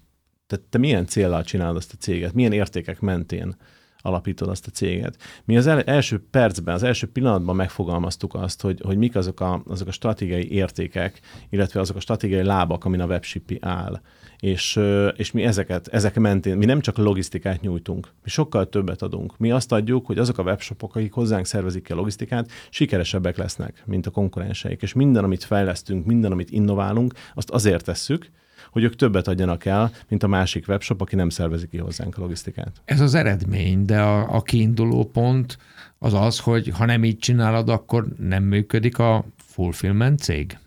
te, 0.47 0.57
te 0.69 0.77
milyen 0.77 1.05
célral 1.05 1.43
csinálod 1.43 1.77
ezt 1.77 1.93
a 1.93 1.97
céget, 1.99 2.33
milyen 2.33 2.51
értékek 2.51 2.99
mentén 2.99 3.55
alapítod 4.01 4.49
azt 4.49 4.67
a 4.67 4.71
céget. 4.71 5.17
Mi 5.45 5.57
az 5.57 5.67
el, 5.67 5.81
első 5.81 6.23
percben, 6.31 6.75
az 6.75 6.83
első 6.83 7.11
pillanatban 7.11 7.55
megfogalmaztuk 7.55 8.33
azt, 8.33 8.61
hogy, 8.61 8.81
hogy 8.83 8.97
mik 8.97 9.15
azok 9.15 9.39
a, 9.39 9.63
azok 9.67 9.87
a 9.87 9.91
stratégiai 9.91 10.51
értékek, 10.51 11.19
illetve 11.49 11.79
azok 11.79 11.95
a 11.95 11.99
stratégiai 11.99 12.43
lábak, 12.43 12.85
amin 12.85 12.99
a 12.99 13.05
webshipi 13.05 13.57
áll. 13.61 14.01
És, 14.39 14.79
és 15.15 15.31
mi 15.31 15.43
ezeket, 15.43 15.87
ezek 15.87 16.19
mentén, 16.19 16.57
mi 16.57 16.65
nem 16.65 16.79
csak 16.79 16.97
logisztikát 16.97 17.61
nyújtunk, 17.61 18.07
mi 18.23 18.29
sokkal 18.29 18.69
többet 18.69 19.01
adunk. 19.01 19.37
Mi 19.37 19.51
azt 19.51 19.71
adjuk, 19.71 20.05
hogy 20.05 20.17
azok 20.17 20.37
a 20.37 20.43
webshopok, 20.43 20.95
akik 20.95 21.13
hozzánk 21.13 21.45
szervezik 21.45 21.83
ki 21.83 21.91
a 21.91 21.95
logisztikát, 21.95 22.51
sikeresebbek 22.69 23.37
lesznek, 23.37 23.83
mint 23.85 24.05
a 24.05 24.11
konkurenseik. 24.11 24.81
És 24.81 24.93
minden, 24.93 25.23
amit 25.23 25.43
fejlesztünk, 25.43 26.05
minden, 26.05 26.31
amit 26.31 26.51
innoválunk, 26.51 27.13
azt 27.33 27.49
azért 27.49 27.83
tesszük, 27.83 28.29
hogy 28.71 28.83
ők 28.83 28.95
többet 28.95 29.27
adjanak 29.27 29.65
el, 29.65 29.91
mint 30.07 30.23
a 30.23 30.27
másik 30.27 30.67
webshop, 30.67 31.01
aki 31.01 31.15
nem 31.15 31.29
szervezi 31.29 31.67
ki 31.67 31.77
hozzánk 31.77 32.17
a 32.17 32.21
logisztikát. 32.21 32.81
Ez 32.85 32.99
az 32.99 33.13
eredmény, 33.13 33.85
de 33.85 34.01
a, 34.01 34.35
a 34.35 34.41
kiinduló 34.41 35.03
pont 35.03 35.57
az 35.99 36.13
az, 36.13 36.39
hogy 36.39 36.67
ha 36.67 36.85
nem 36.85 37.03
így 37.03 37.17
csinálod, 37.17 37.69
akkor 37.69 38.07
nem 38.17 38.43
működik 38.43 38.97
a 38.97 39.25
fulfillment 39.37 40.19
cég? 40.19 40.57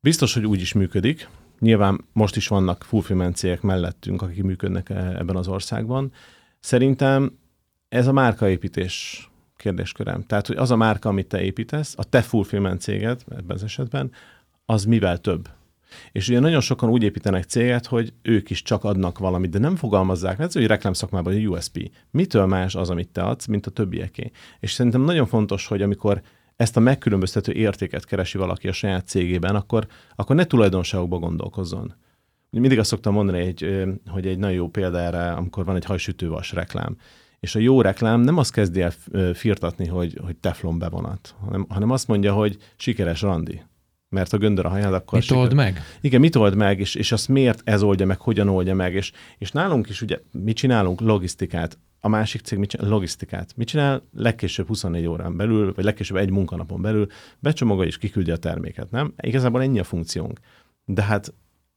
Biztos, 0.00 0.34
hogy 0.34 0.46
úgy 0.46 0.60
is 0.60 0.72
működik. 0.72 1.28
Nyilván 1.58 2.04
most 2.12 2.36
is 2.36 2.48
vannak 2.48 2.84
fulfillment 2.84 3.36
cégek 3.36 3.60
mellettünk, 3.60 4.22
akik 4.22 4.42
működnek 4.42 4.90
e- 4.90 5.14
ebben 5.18 5.36
az 5.36 5.48
országban. 5.48 6.12
Szerintem 6.60 7.38
ez 7.88 8.06
a 8.06 8.12
márkaépítés 8.12 9.28
kérdéskörem. 9.56 10.22
Tehát, 10.22 10.46
hogy 10.46 10.56
az 10.56 10.70
a 10.70 10.76
márka, 10.76 11.08
amit 11.08 11.26
te 11.26 11.42
építesz, 11.42 11.94
a 11.96 12.04
te 12.04 12.22
fulfillment 12.22 12.80
céged 12.80 13.22
ebben 13.30 13.56
az 13.56 13.62
esetben, 13.62 14.10
az 14.64 14.84
mivel 14.84 15.18
több. 15.18 15.48
És 16.12 16.28
ugye 16.28 16.40
nagyon 16.40 16.60
sokan 16.60 16.90
úgy 16.90 17.02
építenek 17.02 17.44
céget, 17.44 17.86
hogy 17.86 18.12
ők 18.22 18.50
is 18.50 18.62
csak 18.62 18.84
adnak 18.84 19.18
valamit, 19.18 19.50
de 19.50 19.58
nem 19.58 19.76
fogalmazzák, 19.76 20.38
ez 20.38 20.56
egy 20.56 20.66
reklámszakmában 20.66 21.32
egy 21.32 21.48
USP. 21.48 21.90
Mitől 22.10 22.46
más 22.46 22.74
az, 22.74 22.90
amit 22.90 23.08
te 23.08 23.22
adsz, 23.22 23.46
mint 23.46 23.66
a 23.66 23.70
többieké? 23.70 24.30
És 24.60 24.72
szerintem 24.72 25.02
nagyon 25.02 25.26
fontos, 25.26 25.66
hogy 25.66 25.82
amikor 25.82 26.22
ezt 26.56 26.76
a 26.76 26.80
megkülönböztető 26.80 27.52
értéket 27.52 28.04
keresi 28.04 28.38
valaki 28.38 28.68
a 28.68 28.72
saját 28.72 29.06
cégében, 29.06 29.54
akkor, 29.54 29.86
akkor 30.16 30.36
ne 30.36 30.44
tulajdonságokba 30.44 31.18
gondolkozzon. 31.18 31.94
Mindig 32.50 32.78
azt 32.78 32.88
szoktam 32.88 33.12
mondani, 33.12 33.44
hogy, 33.44 33.84
hogy 34.06 34.26
egy 34.26 34.38
nagyon 34.38 34.56
jó 34.56 34.68
példa 34.68 34.98
erre, 34.98 35.32
amikor 35.32 35.64
van 35.64 35.76
egy 35.76 35.84
hajsütővas 35.84 36.52
reklám. 36.52 36.96
És 37.40 37.54
a 37.54 37.58
jó 37.58 37.80
reklám 37.80 38.20
nem 38.20 38.36
azt 38.36 38.52
kezdi 38.52 38.80
el 38.80 38.92
firtatni, 39.34 39.86
hogy, 39.86 40.18
hogy 40.24 40.36
teflon 40.36 40.78
bevonat, 40.78 41.34
hanem, 41.40 41.66
hanem 41.68 41.90
azt 41.90 42.08
mondja, 42.08 42.32
hogy 42.32 42.56
sikeres 42.76 43.20
randi 43.20 43.62
mert 44.08 44.32
a 44.32 44.36
göndör 44.36 44.66
a 44.66 44.68
hajad, 44.68 44.94
akkor... 44.94 45.18
Mit 45.18 45.30
old 45.30 45.54
meg? 45.54 45.80
Igen, 46.00 46.20
mit 46.20 46.36
old 46.36 46.54
meg, 46.54 46.80
és, 46.80 46.94
és 46.94 47.12
azt 47.12 47.28
miért 47.28 47.60
ez 47.64 47.82
oldja 47.82 48.06
meg, 48.06 48.20
hogyan 48.20 48.48
oldja 48.48 48.74
meg, 48.74 48.94
és, 48.94 49.12
és 49.38 49.50
nálunk 49.50 49.88
is 49.88 50.02
ugye 50.02 50.18
mi 50.32 50.52
csinálunk 50.52 51.00
logisztikát, 51.00 51.78
a 52.00 52.08
másik 52.08 52.40
cég 52.40 52.58
mit 52.58 52.68
csinál? 52.68 52.88
Logisztikát. 52.88 53.56
Mit 53.56 53.68
csinál? 53.68 54.02
Legkésőbb 54.12 54.66
24 54.66 55.06
órán 55.06 55.36
belül, 55.36 55.72
vagy 55.74 55.84
legkésőbb 55.84 56.16
egy 56.16 56.30
munkanapon 56.30 56.82
belül 56.82 57.06
becsomagol 57.38 57.84
és 57.84 57.98
kiküldi 57.98 58.30
a 58.30 58.36
terméket, 58.36 58.90
nem? 58.90 59.12
Igazából 59.20 59.62
ennyi 59.62 59.78
a 59.78 59.84
funkciónk. 59.84 60.38
De 60.84 61.02
hát 61.02 61.34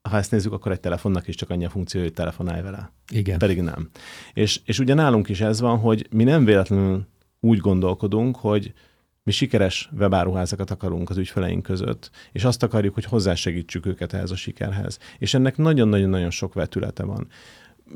ha 0.09 0.17
ezt 0.17 0.31
nézzük, 0.31 0.53
akkor 0.53 0.71
egy 0.71 0.79
telefonnak 0.79 1.27
is 1.27 1.35
csak 1.35 1.49
annyi 1.49 1.65
a 1.65 1.69
funkció, 1.69 2.01
hogy 2.01 2.13
telefonálj 2.13 2.61
vele. 2.61 2.91
Igen. 3.11 3.37
Pedig 3.37 3.61
nem. 3.61 3.89
És, 4.33 4.61
és 4.65 4.79
ugye 4.79 4.93
nálunk 4.93 5.29
is 5.29 5.41
ez 5.41 5.59
van, 5.59 5.77
hogy 5.77 6.07
mi 6.11 6.23
nem 6.23 6.45
véletlenül 6.45 7.07
úgy 7.39 7.57
gondolkodunk, 7.57 8.35
hogy 8.35 8.73
mi 9.23 9.31
sikeres 9.31 9.89
webáruházakat 9.97 10.71
akarunk 10.71 11.09
az 11.09 11.17
ügyfeleink 11.17 11.63
között, 11.63 12.09
és 12.31 12.43
azt 12.43 12.63
akarjuk, 12.63 12.93
hogy 12.93 13.05
hozzásegítsük 13.05 13.85
őket 13.85 14.13
ehhez 14.13 14.31
a 14.31 14.35
sikerhez. 14.35 14.99
És 15.17 15.33
ennek 15.33 15.57
nagyon-nagyon-nagyon 15.57 16.29
sok 16.29 16.53
vetülete 16.53 17.03
van. 17.03 17.27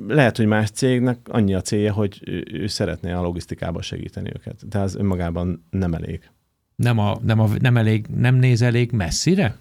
Lehet, 0.08 0.38
hogy 0.38 0.46
más 0.46 0.70
cégnek 0.70 1.20
annyi 1.26 1.54
a 1.54 1.62
célja, 1.62 1.94
hogy 1.94 2.22
ő 2.52 2.68
szeretné 2.68 3.12
a 3.12 3.22
logisztikába 3.22 3.82
segíteni 3.82 4.30
őket, 4.36 4.68
de 4.68 4.80
az 4.80 4.96
önmagában 4.96 5.66
nem 5.70 5.94
elég. 5.94 6.30
Nem, 6.76 7.00
a, 7.00 7.20
nem, 7.24 7.40
a, 7.40 7.48
nem, 7.60 7.78
elég, 7.78 8.06
nem 8.08 8.36
néz 8.36 8.62
elég 8.62 8.92
messzire? 8.92 9.58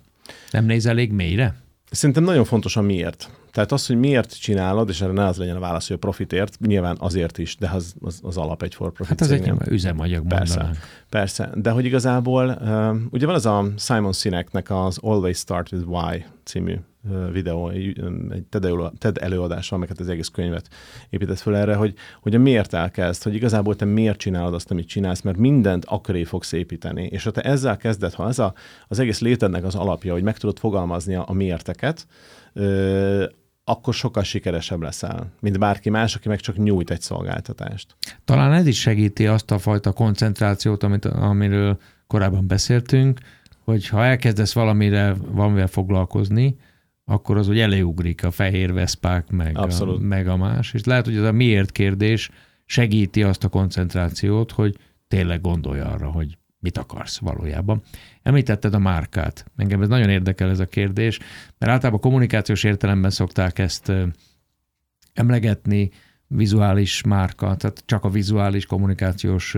Nem 0.50 0.64
néz 0.64 0.86
elég 0.86 1.12
mélyre? 1.12 1.63
Szerintem 1.94 2.24
nagyon 2.24 2.44
fontos 2.44 2.76
a 2.76 2.80
miért. 2.80 3.30
Tehát 3.52 3.72
az, 3.72 3.86
hogy 3.86 3.96
miért 3.96 4.40
csinálod, 4.40 4.88
és 4.88 5.00
erre 5.00 5.12
ne 5.12 5.26
az 5.26 5.36
legyen 5.36 5.56
a 5.56 5.60
válasz, 5.60 5.86
hogy 5.86 5.96
a 5.96 5.98
profitért, 5.98 6.58
nyilván 6.60 6.96
azért 6.98 7.38
is, 7.38 7.56
de 7.56 7.70
az, 7.74 7.94
az, 8.00 8.20
az 8.22 8.36
alap 8.36 8.62
egy 8.62 8.74
for 8.74 8.92
profit 8.92 9.20
Hát 9.20 9.30
az 9.30 9.30
egy 9.30 9.52
üzemanyag 9.66 10.26
Persze, 10.26 10.54
mondanánk. 10.54 10.78
persze. 11.08 11.50
De 11.54 11.70
hogy 11.70 11.84
igazából, 11.84 12.58
uh, 12.60 12.94
ugye 13.10 13.26
van 13.26 13.34
az 13.34 13.46
a 13.46 13.64
Simon 13.76 14.12
Sineknek 14.12 14.70
az 14.70 14.98
Always 15.02 15.38
Start 15.38 15.72
with 15.72 15.88
Why 15.88 16.24
című 16.44 16.76
videó, 17.32 17.68
egy 17.68 18.44
TED 18.98 19.18
előadással, 19.20 19.76
amelyet 19.76 20.00
az 20.00 20.08
egész 20.08 20.28
könyvet 20.28 20.68
épített 21.10 21.38
fel 21.38 21.56
erre, 21.56 21.74
hogy, 21.74 21.94
hogy 22.20 22.34
a 22.34 22.38
miért 22.38 22.74
elkezd, 22.74 23.22
hogy 23.22 23.34
igazából 23.34 23.76
te 23.76 23.84
miért 23.84 24.18
csinálod 24.18 24.54
azt, 24.54 24.70
amit 24.70 24.88
csinálsz, 24.88 25.20
mert 25.20 25.36
mindent 25.36 25.84
aköré 25.84 26.24
fogsz 26.24 26.52
építeni. 26.52 27.04
És 27.04 27.24
ha 27.24 27.30
te 27.30 27.40
ezzel 27.40 27.76
kezded, 27.76 28.12
ha 28.12 28.28
ez 28.28 28.38
a, 28.38 28.54
az 28.88 28.98
egész 28.98 29.20
létednek 29.20 29.64
az 29.64 29.74
alapja, 29.74 30.12
hogy 30.12 30.22
meg 30.22 30.38
tudod 30.38 30.58
fogalmazni 30.58 31.14
a, 31.14 31.24
a 31.26 31.32
miérteket, 31.32 32.06
akkor 33.64 33.94
sokkal 33.94 34.22
sikeresebb 34.22 34.82
leszel, 34.82 35.32
mint 35.40 35.58
bárki 35.58 35.90
más, 35.90 36.14
aki 36.14 36.28
meg 36.28 36.40
csak 36.40 36.56
nyújt 36.56 36.90
egy 36.90 37.00
szolgáltatást. 37.00 37.96
Talán 38.24 38.52
ez 38.52 38.66
is 38.66 38.80
segíti 38.80 39.26
azt 39.26 39.50
a 39.50 39.58
fajta 39.58 39.92
koncentrációt, 39.92 40.82
amit, 40.82 41.04
amiről 41.04 41.78
korábban 42.06 42.46
beszéltünk, 42.46 43.20
hogy 43.64 43.88
ha 43.88 44.04
elkezdesz 44.04 44.52
valamire, 44.52 45.14
valamivel 45.30 45.66
foglalkozni, 45.66 46.56
akkor 47.04 47.36
az 47.36 47.48
úgy 47.48 47.58
előugrik 47.58 48.24
a 48.24 48.30
fehér 48.30 48.72
veszpák, 48.72 49.30
meg 49.30 49.58
a, 49.58 49.98
meg 49.98 50.28
a 50.28 50.36
más. 50.36 50.72
És 50.72 50.84
lehet, 50.84 51.04
hogy 51.04 51.16
ez 51.16 51.22
a 51.22 51.32
miért 51.32 51.72
kérdés 51.72 52.30
segíti 52.64 53.22
azt 53.22 53.44
a 53.44 53.48
koncentrációt, 53.48 54.52
hogy 54.52 54.76
tényleg 55.08 55.40
gondolj 55.40 55.80
arra, 55.80 56.10
hogy 56.10 56.38
mit 56.58 56.78
akarsz 56.78 57.18
valójában. 57.18 57.82
Említetted 58.22 58.74
a 58.74 58.78
márkát. 58.78 59.46
Engem 59.56 59.82
ez 59.82 59.88
nagyon 59.88 60.08
érdekel 60.08 60.50
ez 60.50 60.60
a 60.60 60.66
kérdés, 60.66 61.18
mert 61.58 61.72
általában 61.72 62.00
kommunikációs 62.00 62.64
értelemben 62.64 63.10
szokták 63.10 63.58
ezt 63.58 63.92
emlegetni, 65.12 65.90
vizuális 66.26 67.02
márka, 67.02 67.56
tehát 67.56 67.82
csak 67.86 68.04
a 68.04 68.08
vizuális 68.08 68.66
kommunikációs 68.66 69.56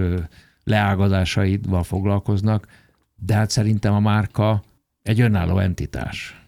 leágazásaival 0.65 1.83
foglalkoznak, 1.83 2.67
de 3.15 3.35
hát 3.35 3.51
szerintem 3.51 3.95
a 3.95 4.01
márka 4.01 4.63
egy 5.03 5.21
önálló 5.21 5.59
entitás. 5.59 6.46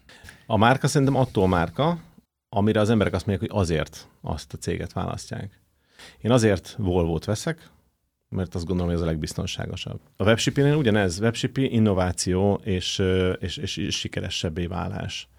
A 0.51 0.57
márka 0.57 0.87
szerintem 0.87 1.15
attól 1.15 1.47
márka, 1.47 1.99
amire 2.49 2.79
az 2.79 2.89
emberek 2.89 3.13
azt 3.13 3.25
mondják, 3.25 3.51
hogy 3.51 3.61
azért 3.61 4.07
azt 4.21 4.53
a 4.53 4.57
céget 4.57 4.93
választják. 4.93 5.61
Én 6.21 6.31
azért 6.31 6.75
Volvo-t 6.77 7.25
veszek, 7.25 7.69
mert 8.29 8.55
azt 8.55 8.65
gondolom, 8.65 8.91
hogy 8.91 9.01
ez 9.01 9.07
a 9.07 9.09
legbiztonságosabb. 9.09 9.99
A 10.15 10.23
webshipping 10.23 10.77
ugyanez, 10.77 11.19
webshipping, 11.19 11.71
innováció 11.71 12.61
és, 12.63 13.01
és, 13.39 13.57
és, 13.57 13.77
és 13.77 13.99
sikeresebbé 13.99 14.65
válás. 14.65 15.29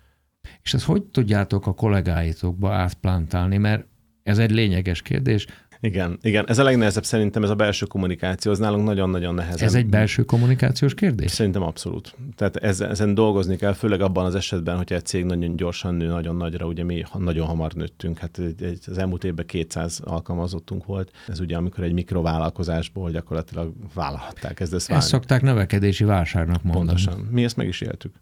És 0.63 0.75
ezt 0.75 0.85
hogy 0.85 1.03
tudjátok 1.03 1.67
a 1.67 1.75
kollégáitokba 1.75 2.73
átplantálni, 2.73 3.57
mert 3.57 3.87
ez 4.23 4.39
egy 4.39 4.51
lényeges 4.51 5.03
kérdés. 5.03 5.47
Igen, 5.81 6.19
igen. 6.23 6.49
Ez 6.49 6.59
a 6.59 6.63
legnehezebb 6.63 7.05
szerintem, 7.05 7.43
ez 7.43 7.51
a 7.51 7.55
belső 7.55 7.87
kommunikáció, 7.87 8.53
az 8.53 8.59
nálunk 8.59 8.85
nagyon-nagyon 8.85 9.35
nehezebb. 9.35 9.67
Ez 9.67 9.75
egy 9.75 9.87
belső 9.87 10.23
kommunikációs 10.23 10.95
kérdés? 10.95 11.31
Szerintem 11.31 11.63
abszolút. 11.63 12.17
Tehát 12.37 12.57
ezen 12.57 13.15
dolgozni 13.15 13.57
kell, 13.57 13.73
főleg 13.73 14.01
abban 14.01 14.25
az 14.25 14.35
esetben, 14.35 14.77
hogyha 14.77 14.95
egy 14.95 15.05
cég 15.05 15.25
nagyon 15.25 15.57
gyorsan 15.57 15.95
nő, 15.95 16.07
nagyon 16.07 16.37
nagyra, 16.37 16.67
ugye 16.67 16.85
mi 16.85 17.03
nagyon 17.19 17.47
hamar 17.47 17.73
nőttünk. 17.73 18.19
Hát 18.19 18.39
egy, 18.39 18.79
az 18.87 18.99
elmúlt 18.99 19.25
évben 19.25 19.47
200 19.47 20.01
alkalmazottunk 20.05 20.87
volt. 20.87 21.11
Ez 21.29 21.41
ugye, 21.41 21.57
amikor 21.57 21.85
egy 21.85 21.93
mikrovállalkozásból 21.93 23.11
gyakorlatilag 23.11 23.73
vállalhatták. 23.95 24.61
Ez 24.61 24.73
Ezt 24.73 25.09
szokták 25.09 25.43
növekedési 25.43 26.05
válságnak 26.05 26.63
mondani. 26.63 26.87
Pontosan. 26.87 27.29
Mi 27.31 27.45
ezt 27.45 27.57
meg 27.57 27.69
is 27.69 27.81
éltük. 27.81 28.13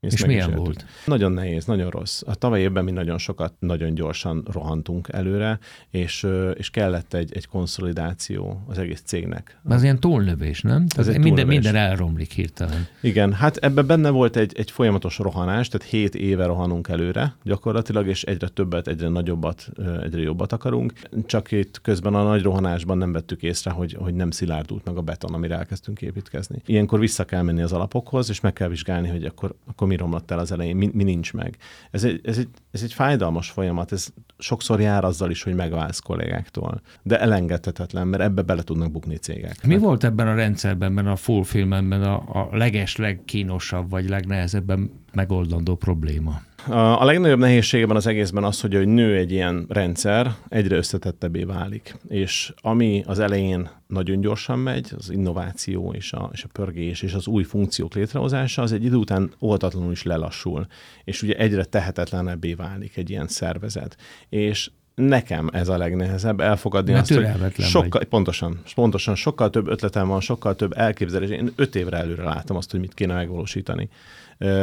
Ezt 0.00 0.14
és 0.14 0.24
milyen 0.24 0.54
volt? 0.54 0.84
Nagyon 1.06 1.32
nehéz, 1.32 1.64
nagyon 1.64 1.90
rossz. 1.90 2.22
A 2.26 2.34
tavaly 2.34 2.60
évben 2.60 2.84
mi 2.84 2.90
nagyon 2.90 3.18
sokat, 3.18 3.52
nagyon 3.58 3.94
gyorsan 3.94 4.46
rohantunk 4.52 5.08
előre, 5.12 5.58
és, 5.90 6.26
és 6.54 6.70
kellett 6.70 7.14
egy, 7.14 7.32
egy 7.34 7.46
konszolidáció 7.46 8.64
az 8.68 8.78
egész 8.78 9.02
cégnek. 9.04 9.60
Ez 9.68 9.82
ilyen 9.82 10.00
túlnövés, 10.00 10.60
nem? 10.60 10.86
Ez 10.96 11.08
egy 11.08 11.18
minden, 11.18 11.46
minden 11.46 11.74
elromlik 11.74 12.30
hirtelen. 12.32 12.86
Igen, 13.00 13.32
hát 13.32 13.56
ebben 13.56 13.86
benne 13.86 14.10
volt 14.10 14.36
egy, 14.36 14.52
egy 14.56 14.70
folyamatos 14.70 15.18
rohanás, 15.18 15.68
tehát 15.68 15.88
hét 15.88 16.14
éve 16.14 16.46
rohanunk 16.46 16.88
előre 16.88 17.34
gyakorlatilag, 17.42 18.06
és 18.06 18.22
egyre 18.22 18.48
többet, 18.48 18.88
egyre 18.88 19.08
nagyobbat, 19.08 19.68
egyre 20.02 20.20
jobbat 20.20 20.52
akarunk. 20.52 20.92
Csak 21.26 21.52
itt 21.52 21.80
közben 21.80 22.14
a 22.14 22.22
nagy 22.22 22.42
rohanásban 22.42 22.98
nem 22.98 23.12
vettük 23.12 23.42
észre, 23.42 23.70
hogy, 23.70 23.96
hogy 23.98 24.14
nem 24.14 24.30
szilárdult 24.30 24.84
meg 24.84 24.96
a 24.96 25.02
beton, 25.02 25.34
amire 25.34 25.56
elkezdtünk 25.56 26.02
építkezni. 26.02 26.62
Ilyenkor 26.66 26.98
vissza 26.98 27.24
kell 27.24 27.42
menni 27.42 27.62
az 27.62 27.72
alapokhoz, 27.72 28.28
és 28.28 28.40
meg 28.40 28.52
kell 28.52 28.68
vizsgálni, 28.68 29.08
hogy 29.08 29.24
akkor, 29.24 29.54
akkor 29.66 29.88
mi 29.90 29.96
romlott 29.96 30.30
el 30.30 30.38
az 30.38 30.52
elején, 30.52 30.76
mi, 30.76 30.90
mi 30.92 31.02
nincs 31.02 31.32
meg. 31.32 31.56
Ez 31.90 32.04
egy, 32.04 32.20
ez, 32.24 32.38
egy, 32.38 32.48
ez 32.70 32.82
egy 32.82 32.92
fájdalmas 32.92 33.50
folyamat, 33.50 33.92
ez 33.92 34.08
sokszor 34.38 34.80
jár 34.80 35.04
azzal 35.04 35.30
is, 35.30 35.42
hogy 35.42 35.54
megválsz 35.54 35.98
kollégáktól, 35.98 36.80
de 37.02 37.20
elengedhetetlen, 37.20 38.06
mert 38.06 38.22
ebbe 38.22 38.42
bele 38.42 38.62
tudnak 38.62 38.90
bukni 38.90 39.16
cégek. 39.16 39.66
Mi 39.66 39.78
volt 39.78 40.04
ebben 40.04 40.28
a 40.28 40.34
rendszerben, 40.34 40.90
ebben 40.90 41.06
a 41.06 41.16
full 41.16 41.44
filmben 41.44 41.92
a, 41.92 42.14
a 42.14 42.56
leges, 42.56 42.96
legkínosabb, 42.96 43.90
vagy 43.90 44.08
legnehezebben 44.08 44.90
megoldandó 45.12 45.76
probléma? 45.76 46.40
A 46.68 47.04
legnagyobb 47.04 47.38
nehézségeben 47.38 47.96
az 47.96 48.06
egészben 48.06 48.44
az, 48.44 48.60
hogy, 48.60 48.74
hogy 48.74 48.88
nő 48.88 49.16
egy 49.16 49.32
ilyen 49.32 49.66
rendszer, 49.68 50.34
egyre 50.48 50.76
összetettebbé 50.76 51.42
válik. 51.42 51.96
És 52.08 52.52
ami 52.60 53.02
az 53.06 53.18
elején 53.18 53.70
nagyon 53.86 54.20
gyorsan 54.20 54.58
megy, 54.58 54.92
az 54.96 55.10
innováció 55.10 55.92
és 55.92 56.12
a, 56.12 56.30
és 56.32 56.44
a 56.44 56.48
pörgés 56.52 57.02
és 57.02 57.14
az 57.14 57.26
új 57.26 57.42
funkciók 57.42 57.94
létrehozása, 57.94 58.62
az 58.62 58.72
egy 58.72 58.84
idő 58.84 58.96
után 58.96 59.32
oltatlanul 59.38 59.92
is 59.92 60.02
lelassul. 60.02 60.66
És 61.04 61.22
ugye 61.22 61.34
egyre 61.34 61.64
tehetetlenebbé 61.64 62.54
válik 62.54 62.96
egy 62.96 63.10
ilyen 63.10 63.28
szervezet. 63.28 63.96
És 64.28 64.70
nekem 64.94 65.48
ez 65.52 65.68
a 65.68 65.76
legnehezebb 65.76 66.40
elfogadni 66.40 66.92
Mert 66.92 67.10
azt, 67.10 67.20
hogy 67.20 67.64
sokkal, 67.64 68.04
pontosan, 68.04 68.60
pontosan, 68.74 69.14
sokkal 69.14 69.50
több 69.50 69.68
ötletem 69.68 70.08
van, 70.08 70.20
sokkal 70.20 70.56
több 70.56 70.72
elképzelés. 70.76 71.30
Én 71.30 71.52
öt 71.56 71.74
évre 71.74 71.96
előre 71.96 72.22
látom 72.22 72.56
azt, 72.56 72.70
hogy 72.70 72.80
mit 72.80 72.94
kéne 72.94 73.14
megvalósítani 73.14 73.88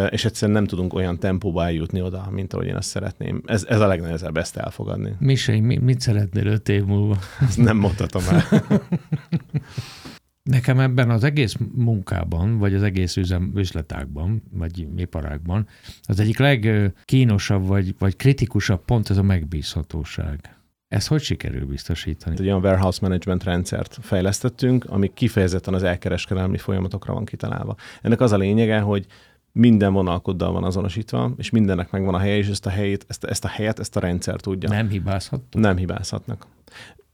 és 0.10 0.26
egyszerűen 0.26 0.58
nem 0.58 0.68
tudunk 0.68 0.94
olyan 0.94 1.20
tempóba 1.20 1.64
eljutni 1.64 2.02
oda, 2.02 2.28
mint 2.32 2.54
ahogy 2.54 2.68
én 2.68 2.76
azt 2.76 2.90
szeretném. 2.90 3.42
Ez, 3.46 3.66
ez 3.70 3.80
a 3.80 3.88
legnehezebb 3.88 4.38
ezt 4.38 4.58
elfogadni. 4.58 5.16
Misei, 5.20 5.60
mi, 5.60 5.78
mit 5.78 6.00
szeretnél 6.00 6.46
öt 6.46 6.70
év 6.70 6.86
múlva? 6.86 7.18
Ezt 7.40 7.58
nem 7.58 7.78
mondhatom 7.78 8.24
el. 8.30 8.44
Nekem 10.44 10.80
ebben 10.80 11.10
az 11.10 11.24
egész 11.24 11.56
munkában, 11.76 12.58
vagy 12.58 12.74
az 12.74 12.84
egész 12.84 13.18
üzem, 13.18 13.52
üzletákban, 13.56 14.44
vagy 14.52 14.88
iparágban, 14.96 15.68
az 16.02 16.20
egyik 16.20 16.38
legkínosabb, 16.38 17.68
vagy, 17.68 17.96
vagy 18.00 18.16
kritikusabb 18.16 18.86
pont 18.86 19.10
ez 19.10 19.18
a 19.18 19.24
megbízhatóság. 19.24 20.58
Ez 20.88 21.08
hogy 21.08 21.22
sikerül 21.22 21.66
biztosítani? 21.66 22.36
Egy 22.40 22.46
olyan 22.46 22.64
warehouse 22.64 23.00
management 23.02 23.44
rendszert 23.44 23.98
fejlesztettünk, 24.02 24.86
ami 24.86 25.12
kifejezetten 25.14 25.74
az 25.74 25.84
elkereskedelmi 25.84 26.58
folyamatokra 26.58 27.14
van 27.14 27.26
kitalálva. 27.26 27.76
Ennek 28.02 28.22
az 28.22 28.32
a 28.32 28.38
lényege, 28.38 28.80
hogy 28.80 29.06
minden 29.58 29.94
vonalkoddal 29.94 30.52
van 30.52 30.64
azonosítva, 30.64 31.32
és 31.38 31.50
mindennek 31.50 31.92
megvan 31.92 32.14
a 32.14 32.18
helye, 32.18 32.38
és 32.38 32.48
ezt 32.48 32.66
a, 32.66 32.70
helyét, 32.70 33.06
ezt, 33.08 33.24
ezt 33.24 33.46
a 33.46 33.48
helyet, 33.48 33.80
ezt 33.80 33.96
a 33.96 34.00
rendszer 34.00 34.40
tudja. 34.40 34.70
Nem 34.70 34.90
hibázhatnak? 34.90 35.64
Nem 35.64 35.78
hibázhatnak. 35.78 36.48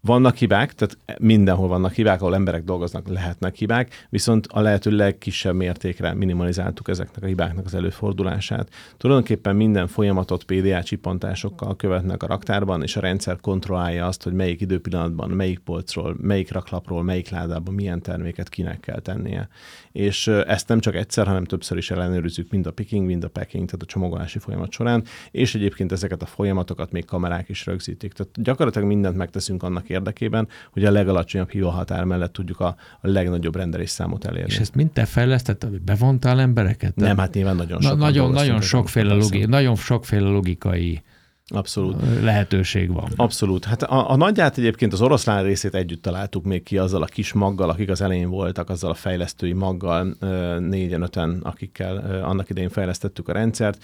Vannak 0.06 0.36
hibák, 0.36 0.74
tehát 0.74 0.98
mindenhol 1.20 1.68
vannak 1.68 1.94
hibák, 1.94 2.22
ahol 2.22 2.36
emberek 2.36 2.64
dolgoznak, 2.64 3.08
lehetnek 3.08 3.56
hibák, 3.56 4.08
viszont 4.10 4.48
a 4.48 4.60
lehető 4.60 4.92
legkisebb 4.92 5.56
mértékre 5.56 6.14
minimalizáltuk 6.14 6.88
ezeknek 6.88 7.24
a 7.24 7.28
hibáknak 7.28 7.66
az 7.66 7.74
előfordulását. 7.74 8.70
Tulajdonképpen 8.98 9.56
minden 9.56 9.88
folyamatot 9.88 10.44
PDA 10.44 10.84
csipontásokkal 10.84 11.76
követnek 11.76 12.24
a 12.24 12.28
raktárban, 12.28 12.84
és 12.84 12.96
a 12.96 13.00
rendszer 13.00 13.40
kontrollálja 13.42 14.06
azt, 14.06 14.24
hogy 14.24 14.34
melyik 14.34 14.62
időpillanatban, 14.62 15.30
melyik 15.30 15.60
polcról, 15.60 16.16
melyik 16.22 16.52
raklapról, 16.52 17.04
melyik 17.04 17.30
ládában 17.30 17.74
milyen 17.74 18.02
terméket 18.02 18.50
kinek 18.50 18.80
kell 18.80 19.00
tennie. 19.00 19.48
És 19.92 20.28
ezt 20.28 20.68
nem 20.68 20.80
csak 20.80 20.96
egyszer, 20.96 21.28
hanem 21.28 21.44
többször 21.44 21.78
is 21.78 21.92
ellenőrizzük 21.92 22.52
mind 22.52 22.68
a 22.68 22.72
picking, 22.72 23.06
mind 23.06 23.24
a 23.24 23.30
packing, 23.30 23.66
tehát 23.66 23.82
a 23.82 23.86
csomagolási 23.86 24.40
folyamat 24.40 24.72
során, 24.72 25.04
és 25.32 25.56
egyébként 25.56 25.92
ezeket 25.92 26.22
a 26.22 26.26
folyamatokat 26.26 26.92
még 26.92 27.06
kamerák 27.06 27.50
is 27.50 27.66
rögzítik. 27.66 28.14
Tehát 28.14 28.42
gyakorlatilag 28.42 28.88
mindent 28.88 29.18
megteszünk 29.18 29.64
annak 29.64 29.92
érdekében, 29.94 30.48
hogy 30.72 30.86
a 30.86 30.92
legalacsonyabb 30.92 31.50
hivahatár 31.50 32.04
mellett 32.04 32.34
tudjuk 32.34 32.60
a, 32.60 32.76
a 33.02 33.08
legnagyobb 33.08 33.56
rendelésszámot 33.56 34.26
elérni. 34.26 34.52
És 34.52 34.60
ezt 34.60 34.76
mind 34.76 34.92
te 34.92 35.06
fejlesztetted, 35.06 35.70
hogy 35.70 35.82
bevontál 35.82 36.40
embereket? 36.40 36.96
Nem, 36.96 37.18
hát 37.18 37.34
nyilván 37.34 37.56
nagyon. 37.56 37.78
Na, 37.82 37.94
nagyon, 37.94 38.32
nagyon 38.32 38.62
sokféle, 38.62 39.14
logi, 39.14 39.46
nagyon 39.46 39.76
sokféle 39.76 40.28
logikai 40.28 41.02
Abszolút. 41.48 41.96
lehetőség 42.22 42.94
van. 42.94 43.12
Abszolút. 43.16 43.66
Hát 43.66 43.84
a, 43.84 44.10
a 44.10 44.16
nagyját 44.16 44.58
egyébként 44.58 44.94
az 44.94 45.02
oroszlán 45.02 45.44
részét 45.44 45.76
együtt 45.76 46.02
találtuk 46.02 46.44
még 46.44 46.64
ki 46.64 46.78
azzal 46.78 47.02
a 47.02 47.06
kis 47.06 47.34
maggal, 47.34 47.70
akik 47.70 47.90
az 47.90 48.02
elején 48.02 48.30
voltak, 48.30 48.70
azzal 48.70 48.90
a 48.90 48.94
fejlesztői 48.94 49.54
maggal, 49.54 50.16
négyen-öten, 50.60 51.40
akikkel 51.44 52.22
annak 52.24 52.50
idején 52.50 52.70
fejlesztettük 52.70 53.30
a 53.30 53.34
rendszert. 53.34 53.84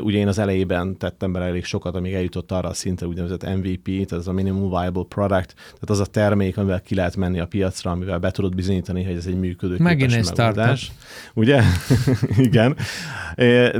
Ugye 0.00 0.18
én 0.18 0.28
az 0.28 0.38
elejében 0.38 0.96
tettem 0.96 1.32
bele 1.32 1.44
elég 1.44 1.64
sokat, 1.64 1.94
amíg 1.94 2.12
eljutott 2.12 2.52
arra 2.52 2.68
a 2.68 2.74
szintre, 2.74 3.06
úgynevezett 3.06 3.56
MVP, 3.56 3.84
tehát 3.84 4.12
az 4.12 4.28
a 4.28 4.32
Minimum 4.32 4.68
Viable 4.68 5.04
Product, 5.08 5.54
tehát 5.54 5.90
az 5.90 6.00
a 6.00 6.06
termék, 6.06 6.56
amivel 6.56 6.80
ki 6.80 6.94
lehet 6.94 7.16
menni 7.16 7.40
a 7.40 7.46
piacra, 7.46 7.90
amivel 7.90 8.18
be 8.18 8.30
tudod 8.30 8.54
bizonyítani, 8.54 9.04
hogy 9.04 9.16
ez 9.16 9.26
egy 9.26 9.38
működő 9.38 9.76
Megint 9.78 10.12
egy 10.12 10.30
megoldás. 10.36 10.92
Ugye? 11.34 11.62
Igen. 12.48 12.76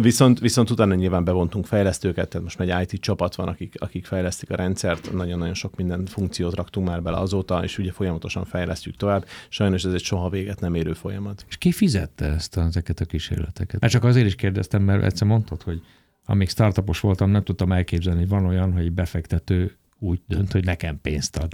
Viszont, 0.00 0.38
viszont 0.40 0.70
utána 0.70 0.94
nyilván 0.94 1.24
bevontunk 1.24 1.66
fejlesztőket, 1.66 2.28
tehát 2.28 2.46
most 2.56 2.60
egy 2.60 2.92
IT 2.92 3.04
csapat 3.06 3.34
van, 3.34 3.48
akik, 3.48 3.74
akik 3.78 4.06
fejlesztik 4.06 4.50
a 4.50 4.56
rendszert, 4.56 5.12
nagyon-nagyon 5.12 5.54
sok 5.54 5.76
minden 5.76 6.06
funkciót 6.06 6.54
raktunk 6.54 6.88
már 6.88 7.02
bele 7.02 7.16
azóta, 7.16 7.64
és 7.64 7.78
ugye 7.78 7.92
folyamatosan 7.92 8.44
fejlesztjük 8.44 8.96
tovább. 8.96 9.26
Sajnos 9.48 9.84
ez 9.84 9.92
egy 9.92 10.02
soha 10.02 10.28
véget 10.28 10.60
nem 10.60 10.74
érő 10.74 10.92
folyamat. 10.92 11.44
És 11.48 11.56
ki 11.56 11.72
fizette 11.72 12.24
ezt, 12.24 12.56
ezeket 12.56 13.00
a 13.00 13.04
kísérleteket? 13.04 13.80
Mert 13.80 13.92
csak 13.92 14.04
azért 14.04 14.26
is 14.26 14.34
kérdeztem, 14.34 14.82
mert 14.82 15.02
egyszer 15.02 15.26
mondtad, 15.26 15.62
hogy 15.62 15.82
amíg 16.24 16.48
startupos 16.48 17.00
voltam, 17.00 17.30
nem 17.30 17.42
tudtam 17.42 17.72
elképzelni, 17.72 18.18
hogy 18.18 18.28
van 18.28 18.46
olyan, 18.46 18.72
hogy 18.72 18.92
befektető 18.92 19.76
úgy 19.98 20.20
dönt, 20.28 20.52
hogy 20.52 20.64
nekem 20.64 21.00
pénzt 21.00 21.36
ad. 21.36 21.52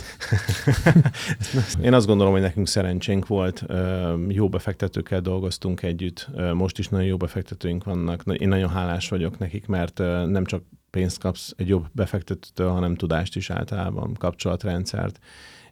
Én 1.86 1.92
azt 1.92 2.06
gondolom, 2.06 2.32
hogy 2.32 2.42
nekünk 2.42 2.68
szerencsénk 2.68 3.26
volt, 3.26 3.64
jó 4.28 4.48
befektetőkkel 4.48 5.20
dolgoztunk 5.20 5.82
együtt, 5.82 6.28
most 6.54 6.78
is 6.78 6.88
nagyon 6.88 7.06
jó 7.06 7.16
befektetőink 7.16 7.84
vannak. 7.84 8.22
Én 8.26 8.48
nagyon 8.48 8.68
hálás 8.68 9.08
vagyok 9.08 9.38
nekik, 9.38 9.66
mert 9.66 9.98
nem 10.26 10.44
csak 10.44 10.62
pénzt 10.92 11.18
kapsz 11.18 11.52
egy 11.56 11.68
jobb 11.68 11.86
befektetőtől, 11.92 12.70
hanem 12.70 12.96
tudást 12.96 13.36
is 13.36 13.50
általában, 13.50 14.14
kapcsolatrendszert, 14.14 15.18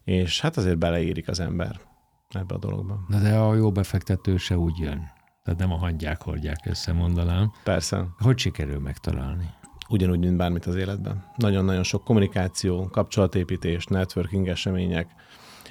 és 0.05 0.41
hát 0.41 0.57
azért 0.57 0.79
beleérik 0.79 1.29
az 1.29 1.41
ember 1.41 1.81
ebbe 2.29 2.55
a 2.55 2.59
dologba. 2.59 3.05
Na 3.09 3.21
de 3.21 3.37
a 3.37 3.55
jó 3.55 3.73
befektető 3.73 4.37
se 4.37 4.59
úgy 4.59 4.79
jön. 4.79 5.11
Tehát 5.45 5.61
nem 5.61 5.73
a 5.73 5.77
hangyák 5.77 6.23
hordják 6.23 6.59
össze, 6.64 6.93
mondanám. 6.93 7.53
Persze. 7.64 8.07
Hogy 8.18 8.39
sikerül 8.39 8.79
megtalálni? 8.79 9.51
Ugyanúgy, 9.89 10.18
mint 10.18 10.37
bármit 10.37 10.66
az 10.66 10.75
életben. 10.75 11.25
Nagyon-nagyon 11.37 11.83
sok 11.83 12.05
kommunikáció, 12.05 12.89
kapcsolatépítés, 12.89 13.85
networking 13.85 14.49
események. 14.49 15.11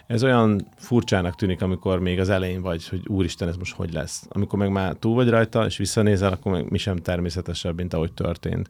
Ez 0.09 0.23
olyan 0.23 0.67
furcsának 0.75 1.35
tűnik, 1.35 1.61
amikor 1.61 1.99
még 1.99 2.19
az 2.19 2.29
elején 2.29 2.61
vagy, 2.61 2.87
hogy 2.87 3.07
úristen, 3.07 3.47
ez 3.47 3.55
most 3.55 3.75
hogy 3.75 3.93
lesz. 3.93 4.25
Amikor 4.29 4.59
meg 4.59 4.71
már 4.71 4.93
túl 4.93 5.15
vagy 5.15 5.29
rajta, 5.29 5.65
és 5.65 5.77
visszanézel, 5.77 6.31
akkor 6.31 6.51
meg 6.51 6.69
mi 6.69 6.77
sem 6.77 6.95
természetesebb, 6.95 7.75
mint 7.77 7.93
ahogy 7.93 8.13
történt. 8.13 8.69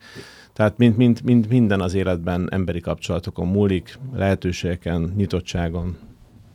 Tehát 0.53 0.77
mint, 0.77 0.97
mint, 0.97 1.23
mint 1.23 1.49
minden 1.49 1.81
az 1.81 1.93
életben 1.93 2.47
emberi 2.51 2.79
kapcsolatokon 2.79 3.47
múlik, 3.47 3.99
lehetőségeken, 4.13 5.13
nyitottságon, 5.15 5.97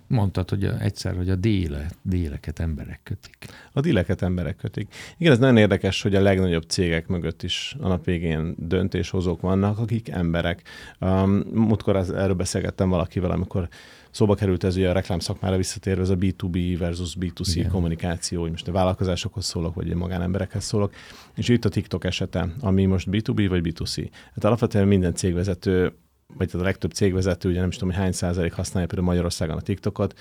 Mondtad, 0.07 0.51
hogy 0.51 0.65
a, 0.65 0.81
egyszer, 0.81 1.17
hogy 1.17 1.31
a 1.31 1.35
déle, 1.35 1.91
déleket 2.03 2.59
emberek 2.59 3.01
kötik. 3.03 3.37
A 3.73 3.81
díleket 3.81 4.23
emberek 4.23 4.57
kötik. 4.57 4.95
Igen, 5.19 5.33
ez 5.33 5.39
nagyon 5.39 5.57
érdekes, 5.57 6.03
hogy 6.03 6.15
a 6.15 6.21
legnagyobb 6.21 6.63
cégek 6.63 7.07
mögött 7.07 7.43
is 7.43 7.77
a 7.81 7.89
nap 7.89 8.05
végén 8.05 8.55
döntéshozók 8.59 9.41
vannak, 9.41 9.79
akik 9.79 10.09
emberek. 10.09 10.63
Um, 11.01 11.43
múltkor 11.53 11.97
az, 11.97 12.13
erről 12.13 12.35
beszélgettem 12.35 12.89
valakivel, 12.89 13.31
amikor 13.31 13.69
szóba 14.15 14.35
került 14.35 14.65
ez 14.65 14.77
ugye 14.77 14.89
a 14.89 14.93
reklám 14.93 15.19
szakmára 15.19 15.57
visszatérve, 15.57 16.03
ez 16.03 16.09
a 16.09 16.17
B2B 16.17 16.77
versus 16.79 17.17
B2C 17.21 17.53
Igen. 17.55 17.71
kommunikáció, 17.71 18.41
hogy 18.41 18.51
most 18.51 18.69
a 18.69 18.73
vállalkozásokhoz 18.73 19.45
szólok, 19.45 19.75
vagy 19.75 19.91
a 19.91 19.97
magánemberekhez 19.97 20.65
szólok, 20.65 20.93
és 21.35 21.49
itt 21.49 21.65
a 21.65 21.69
TikTok 21.69 22.05
esete, 22.05 22.49
ami 22.61 22.85
most 22.85 23.09
B2B 23.11 23.47
vagy 23.49 23.61
B2C. 23.65 24.09
Hát 24.35 24.45
alapvetően 24.45 24.89
minden 24.89 25.15
cégvezető 25.15 25.93
vagy 26.37 26.51
a 26.53 26.63
legtöbb 26.63 26.91
cégvezető, 26.91 27.49
ugye 27.49 27.61
nem 27.61 27.69
is 27.69 27.77
tudom, 27.77 27.95
hogy 27.95 28.03
hány 28.03 28.13
százalék 28.13 28.53
használja 28.53 28.89
például 28.89 29.09
Magyarországon 29.09 29.57
a 29.57 29.61
TikTokot, 29.61 30.19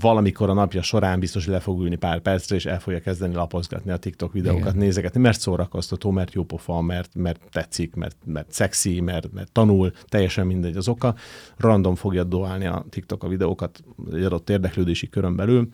valamikor 0.00 0.48
a 0.48 0.52
napja 0.52 0.82
során 0.82 1.20
biztos, 1.20 1.44
hogy 1.44 1.54
le 1.54 1.60
fog 1.60 1.80
ülni 1.80 1.96
pár 1.96 2.20
percre, 2.20 2.56
és 2.56 2.66
el 2.66 2.80
fogja 2.80 3.00
kezdeni 3.00 3.34
lapozgatni 3.34 3.90
a 3.90 3.96
TikTok 3.96 4.32
videókat, 4.32 4.62
Igen. 4.62 4.76
nézegetni, 4.76 5.20
mert 5.20 5.40
szórakoztató, 5.40 6.10
mert 6.10 6.32
jó 6.32 6.44
pofa, 6.44 6.80
mert, 6.80 7.14
mert 7.14 7.40
tetszik, 7.50 7.94
mert, 7.94 8.16
mert 8.24 8.52
szexi, 8.52 9.00
mert, 9.00 9.32
mert 9.32 9.52
tanul, 9.52 9.92
teljesen 10.04 10.46
mindegy 10.46 10.76
az 10.76 10.88
oka. 10.88 11.14
Random 11.56 11.94
fogja 11.94 12.24
doálni 12.24 12.66
a 12.66 12.84
TikTok 12.88 13.24
a 13.24 13.28
videókat 13.28 13.82
egy 14.12 14.22
adott 14.22 14.50
érdeklődési 14.50 15.08
körön 15.08 15.36
belül, 15.36 15.68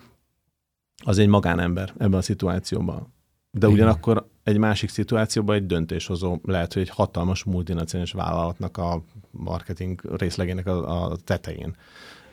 az 1.04 1.18
egy 1.18 1.28
magánember 1.28 1.92
ebben 1.98 2.18
a 2.18 2.22
szituációban. 2.22 3.14
De 3.50 3.66
Igen. 3.66 3.72
ugyanakkor 3.72 4.26
egy 4.50 4.58
másik 4.58 4.88
szituációban 4.88 5.56
egy 5.56 5.66
döntéshozó 5.66 6.38
lehet, 6.44 6.72
hogy 6.72 6.82
egy 6.82 6.88
hatalmas 6.88 7.44
multinacionális 7.44 8.12
vállalatnak 8.12 8.76
a 8.76 9.02
marketing 9.30 10.00
részlegének 10.16 10.66
a, 10.66 11.02
a 11.02 11.16
tetején, 11.24 11.76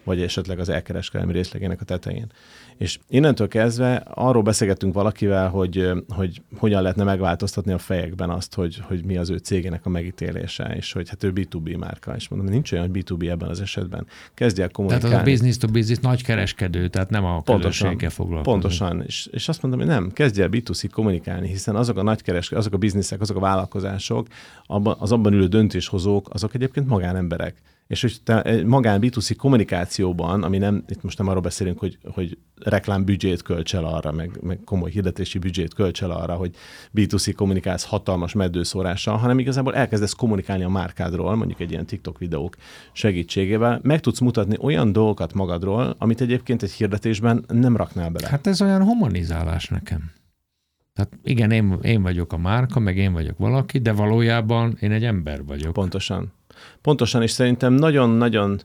vagy 0.08 0.22
esetleg 0.22 0.60
az 0.60 0.70
elkereskedelmi 0.70 1.34
részlegének 1.34 1.82
a 1.82 1.86
tetején. 1.86 2.32
És 2.78 3.00
innentől 3.10 3.48
kezdve 3.48 3.96
arról 4.14 4.42
beszélgettünk 4.42 4.94
valakivel, 4.94 5.50
hogy, 5.50 5.92
hogy 6.10 6.42
hogyan 6.58 6.82
lehetne 6.82 7.04
megváltoztatni 7.04 7.72
a 7.72 7.78
fejekben 7.78 8.30
azt, 8.30 8.54
hogy, 8.54 8.80
hogy 8.82 9.06
mi 9.06 9.18
az 9.18 9.30
ő 9.30 9.38
cégének 9.38 9.86
a 9.86 9.90
megítélése, 9.90 10.76
és 10.76 10.92
hogy 10.92 11.10
hát 11.10 11.24
ő 11.24 11.32
B2B 11.36 11.78
márka. 11.78 12.16
És 12.16 12.28
mondom, 12.28 12.48
nincs 12.48 12.72
olyan 12.72 12.90
B2B 12.94 13.30
ebben 13.30 13.50
az 13.50 13.62
esetben. 13.62 14.08
Kezdj 14.34 14.62
el 14.62 14.70
kommunikálni. 14.70 15.14
Tehát 15.14 15.28
az 15.28 15.30
a 15.30 15.32
business 15.32 15.58
to 15.58 15.68
business 15.68 16.00
nagy 16.00 16.24
kereskedő, 16.24 16.88
tehát 16.88 17.10
nem 17.10 17.26
a 17.26 17.42
pontosan, 17.42 17.98
foglalkozni. 18.00 18.52
Pontosan. 18.52 19.04
És, 19.06 19.28
és 19.32 19.48
azt 19.48 19.62
mondom, 19.62 19.80
hogy 19.80 19.90
nem, 19.90 20.12
kezdj 20.12 20.42
el 20.42 20.50
B2C 20.52 20.88
kommunikálni, 20.92 21.48
hiszen 21.48 21.76
azok 21.76 21.98
a 21.98 22.04
nagy 22.04 22.22
kereskedők, 22.22 22.60
azok 22.60 22.74
a 22.74 22.78
bizniszek, 22.78 23.22
azok 23.22 23.38
a 23.38 23.40
vállalkozások, 23.40 24.28
abban, 24.66 24.96
az 25.00 25.12
abban 25.12 25.34
ülő 25.34 25.48
döntéshozók, 25.48 26.28
azok 26.34 26.54
egyébként 26.54 26.88
magánemberek 26.88 27.56
és 27.88 28.02
hogy 28.02 28.16
te 28.24 28.64
magán 28.66 29.00
B2C 29.04 29.34
kommunikációban, 29.38 30.44
ami 30.44 30.58
nem, 30.58 30.84
itt 30.88 31.04
most 31.04 31.18
nem 31.18 31.28
arról 31.28 31.42
beszélünk, 31.42 31.80
hogy, 31.80 31.98
hogy 32.14 32.38
reklámbüdzsét 32.56 33.42
költs 33.42 33.76
el 33.76 33.84
arra, 33.84 34.12
meg, 34.12 34.40
meg 34.42 34.60
komoly 34.66 34.92
hirdetési 34.92 35.38
büdzsét 35.40 35.74
költs 35.74 36.02
arra, 36.02 36.34
hogy 36.34 36.56
B2C 36.96 37.34
kommunikálsz 37.36 37.86
hatalmas 37.86 38.34
meddőszórással, 38.34 39.18
hanem 39.18 39.40
igazából 39.40 39.76
elkezdesz 39.76 40.14
kommunikálni 40.14 40.64
a 40.64 40.70
márkádról, 40.70 41.36
mondjuk 41.36 41.60
egy 41.60 41.72
ilyen 41.72 41.86
TikTok 41.86 42.18
videók 42.18 42.56
segítségével, 42.92 43.80
meg 43.84 44.00
tudsz 44.00 44.20
mutatni 44.20 44.56
olyan 44.60 44.92
dolgokat 44.92 45.34
magadról, 45.34 45.96
amit 45.98 46.22
egyébként 46.22 46.64
egy 46.64 46.72
hirdetésben 46.72 47.46
nem 47.48 47.78
raknál 47.78 48.10
bele. 48.10 48.28
Hát 48.28 48.48
ez 48.48 48.62
olyan 48.62 48.84
humanizálás 48.84 49.68
nekem. 49.68 50.12
Tehát 50.98 51.12
igen, 51.24 51.52
én, 51.52 51.80
én 51.82 52.02
vagyok 52.02 52.34
a 52.34 52.38
márka, 52.38 52.80
meg 52.80 52.98
én 52.98 53.14
vagyok 53.14 53.38
valaki, 53.38 53.80
de 53.80 53.92
valójában 53.92 54.78
én 54.80 54.92
egy 54.92 55.04
ember 55.04 55.46
vagyok. 55.46 55.74
Pontosan. 55.74 56.34
Pontosan, 56.82 57.22
és 57.22 57.32
szerintem 57.32 57.74
nagyon-nagyon 57.74 58.60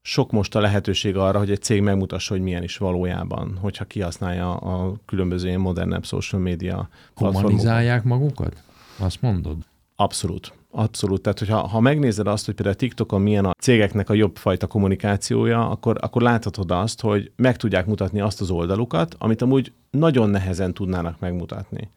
sok 0.00 0.30
most 0.30 0.54
a 0.54 0.60
lehetőség 0.60 1.16
arra, 1.16 1.38
hogy 1.38 1.50
egy 1.50 1.62
cég 1.62 1.80
megmutassa, 1.80 2.34
hogy 2.34 2.42
milyen 2.42 2.62
is 2.62 2.76
valójában, 2.76 3.56
hogyha 3.60 3.84
kihasználja 3.84 4.56
a 4.56 4.94
különböző 5.06 5.48
ilyen 5.48 5.60
modernebb 5.60 6.04
social 6.04 6.42
media 6.42 6.88
Humanizálják 7.14 8.02
magukat? 8.04 8.62
Azt 8.98 9.20
mondod? 9.22 9.56
Abszolút. 9.96 10.52
Abszolút. 10.74 11.22
Tehát, 11.22 11.38
hogyha 11.38 11.66
ha 11.66 11.80
megnézed 11.80 12.26
azt, 12.26 12.44
hogy 12.44 12.54
például 12.54 12.76
a 12.76 12.78
TikTokon 12.78 13.20
milyen 13.20 13.44
a 13.44 13.54
cégeknek 13.58 14.10
a 14.10 14.14
jobb 14.14 14.36
fajta 14.36 14.66
kommunikációja, 14.66 15.70
akkor, 15.70 15.96
akkor 16.00 16.22
láthatod 16.22 16.70
azt, 16.70 17.00
hogy 17.00 17.30
meg 17.36 17.56
tudják 17.56 17.86
mutatni 17.86 18.20
azt 18.20 18.40
az 18.40 18.50
oldalukat, 18.50 19.14
amit 19.18 19.42
amúgy 19.42 19.72
nagyon 19.90 20.30
nehezen 20.30 20.74
tudnának 20.74 21.20
megmutatni. 21.20 21.88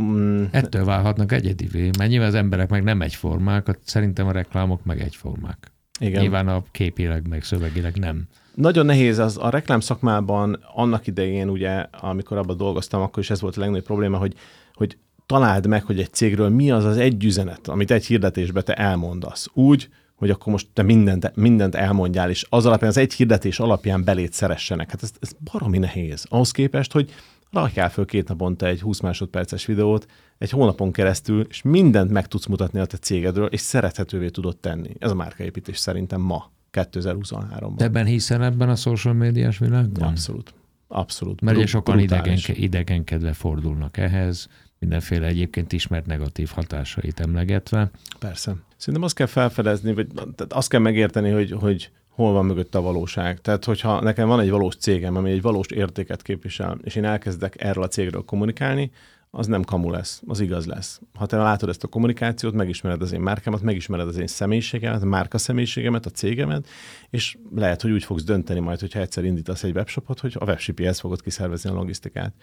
Mm. 0.00 0.44
Ettől 0.50 0.84
válhatnak 0.84 1.32
egyedivé, 1.32 1.90
mert 1.98 2.10
nyilván 2.10 2.28
az 2.28 2.34
emberek 2.34 2.68
meg 2.68 2.82
nem 2.82 3.02
egyformák, 3.02 3.78
szerintem 3.84 4.26
a 4.26 4.32
reklámok 4.32 4.84
meg 4.84 5.00
egyformák. 5.00 5.72
Igen. 6.00 6.20
Nyilván 6.20 6.48
a 6.48 6.62
képileg 6.70 7.28
meg 7.28 7.42
szövegileg 7.42 7.96
nem. 7.96 8.22
Nagyon 8.54 8.86
nehéz 8.86 9.18
az 9.18 9.38
a 9.40 9.50
reklám 9.50 9.80
szakmában 9.80 10.58
annak 10.74 11.06
idején, 11.06 11.48
ugye, 11.48 11.86
amikor 12.00 12.36
abban 12.36 12.56
dolgoztam, 12.56 13.02
akkor 13.02 13.22
is 13.22 13.30
ez 13.30 13.40
volt 13.40 13.56
a 13.56 13.60
legnagyobb 13.60 13.84
probléma, 13.84 14.18
hogy, 14.18 14.34
hogy 14.74 14.96
találd 15.26 15.66
meg, 15.66 15.84
hogy 15.84 16.00
egy 16.00 16.12
cégről 16.12 16.48
mi 16.48 16.70
az 16.70 16.84
az 16.84 16.96
egy 16.96 17.24
üzenet, 17.24 17.68
amit 17.68 17.90
egy 17.90 18.06
hirdetésbe 18.06 18.62
te 18.62 18.74
elmondasz. 18.74 19.48
Úgy, 19.52 19.88
hogy 20.14 20.30
akkor 20.30 20.52
most 20.52 20.68
te 20.72 20.82
mindent, 20.82 21.36
mindent 21.36 21.74
elmondjál, 21.74 22.30
és 22.30 22.46
az 22.48 22.66
alapján, 22.66 22.90
az 22.90 22.96
egy 22.96 23.12
hirdetés 23.12 23.60
alapján 23.60 24.04
belét 24.04 24.32
szeressenek. 24.32 24.90
Hát 24.90 25.02
ez, 25.02 25.10
ez 25.20 25.30
baromi 25.52 25.78
nehéz. 25.78 26.26
Ahhoz 26.28 26.50
képest, 26.50 26.92
hogy 26.92 27.14
rakjál 27.50 27.90
föl 27.90 28.04
két 28.04 28.28
naponta 28.28 28.66
egy 28.66 28.80
20 28.80 29.00
másodperces 29.00 29.66
videót, 29.66 30.06
egy 30.38 30.50
hónapon 30.50 30.92
keresztül, 30.92 31.46
és 31.48 31.62
mindent 31.62 32.10
meg 32.10 32.28
tudsz 32.28 32.46
mutatni 32.46 32.80
a 32.80 32.84
te 32.84 32.96
cégedről, 32.96 33.46
és 33.46 33.60
szerethetővé 33.60 34.28
tudod 34.28 34.56
tenni. 34.56 34.90
Ez 34.98 35.10
a 35.10 35.14
márkaépítés 35.14 35.78
szerintem 35.78 36.20
ma, 36.20 36.50
2023-ban. 36.72 37.72
De 37.76 37.84
ebben 37.84 38.06
hiszen 38.06 38.42
ebben 38.42 38.68
a 38.68 38.76
social 38.76 39.14
médiás 39.14 39.58
világban? 39.58 40.08
Abszolút. 40.08 40.54
Abszolút. 40.88 41.40
Mert 41.40 41.56
ugye 41.56 41.66
sokan 41.66 41.98
idegen, 41.98 42.38
idegenkedve 42.46 43.32
fordulnak 43.32 43.96
ehhez, 43.96 44.48
mindenféle 44.78 45.26
egyébként 45.26 45.72
ismert 45.72 46.06
negatív 46.06 46.50
hatásait 46.54 47.20
emlegetve. 47.20 47.90
Persze. 48.18 48.54
Szerintem 48.76 49.02
azt 49.02 49.14
kell 49.14 49.26
felfedezni, 49.26 49.94
vagy 49.94 50.06
azt 50.48 50.68
kell 50.68 50.80
megérteni, 50.80 51.30
hogy, 51.30 51.50
hogy 51.50 51.90
hol 52.08 52.32
van 52.32 52.44
mögött 52.44 52.74
a 52.74 52.80
valóság. 52.80 53.40
Tehát, 53.40 53.64
hogyha 53.64 54.00
nekem 54.00 54.28
van 54.28 54.40
egy 54.40 54.50
valós 54.50 54.76
cégem, 54.76 55.16
ami 55.16 55.30
egy 55.30 55.42
valós 55.42 55.66
értéket 55.66 56.22
képvisel, 56.22 56.78
és 56.82 56.94
én 56.94 57.04
elkezdek 57.04 57.62
erről 57.62 57.84
a 57.84 57.88
cégről 57.88 58.24
kommunikálni, 58.24 58.90
az 59.36 59.46
nem 59.46 59.62
kamu 59.62 59.90
lesz, 59.90 60.22
az 60.26 60.40
igaz 60.40 60.66
lesz. 60.66 61.00
Ha 61.14 61.26
te 61.26 61.36
látod 61.36 61.68
ezt 61.68 61.84
a 61.84 61.88
kommunikációt, 61.88 62.54
megismered 62.54 63.02
az 63.02 63.12
én 63.12 63.20
márkámat, 63.20 63.62
megismered 63.62 64.08
az 64.08 64.16
én 64.16 64.26
személyiségemet, 64.26 65.02
a 65.02 65.06
márka 65.06 65.38
személyiségemet, 65.38 66.06
a 66.06 66.10
cégemet, 66.10 66.66
és 67.10 67.36
lehet, 67.54 67.82
hogy 67.82 67.90
úgy 67.90 68.04
fogsz 68.04 68.24
dönteni 68.24 68.60
majd, 68.60 68.80
hogyha 68.80 69.00
egyszer 69.00 69.24
indítasz 69.24 69.62
egy 69.62 69.74
webshopot, 69.74 70.20
hogy 70.20 70.36
a 70.38 70.44
webshipihez 70.44 71.00
fogod 71.00 71.22
kiszervezni 71.22 71.70
a 71.70 71.72
logisztikát. 71.72 72.34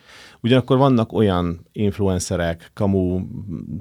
Ugyanakkor 0.41 0.77
vannak 0.77 1.13
olyan 1.13 1.65
influencerek, 1.71 2.71
kamu 2.73 3.21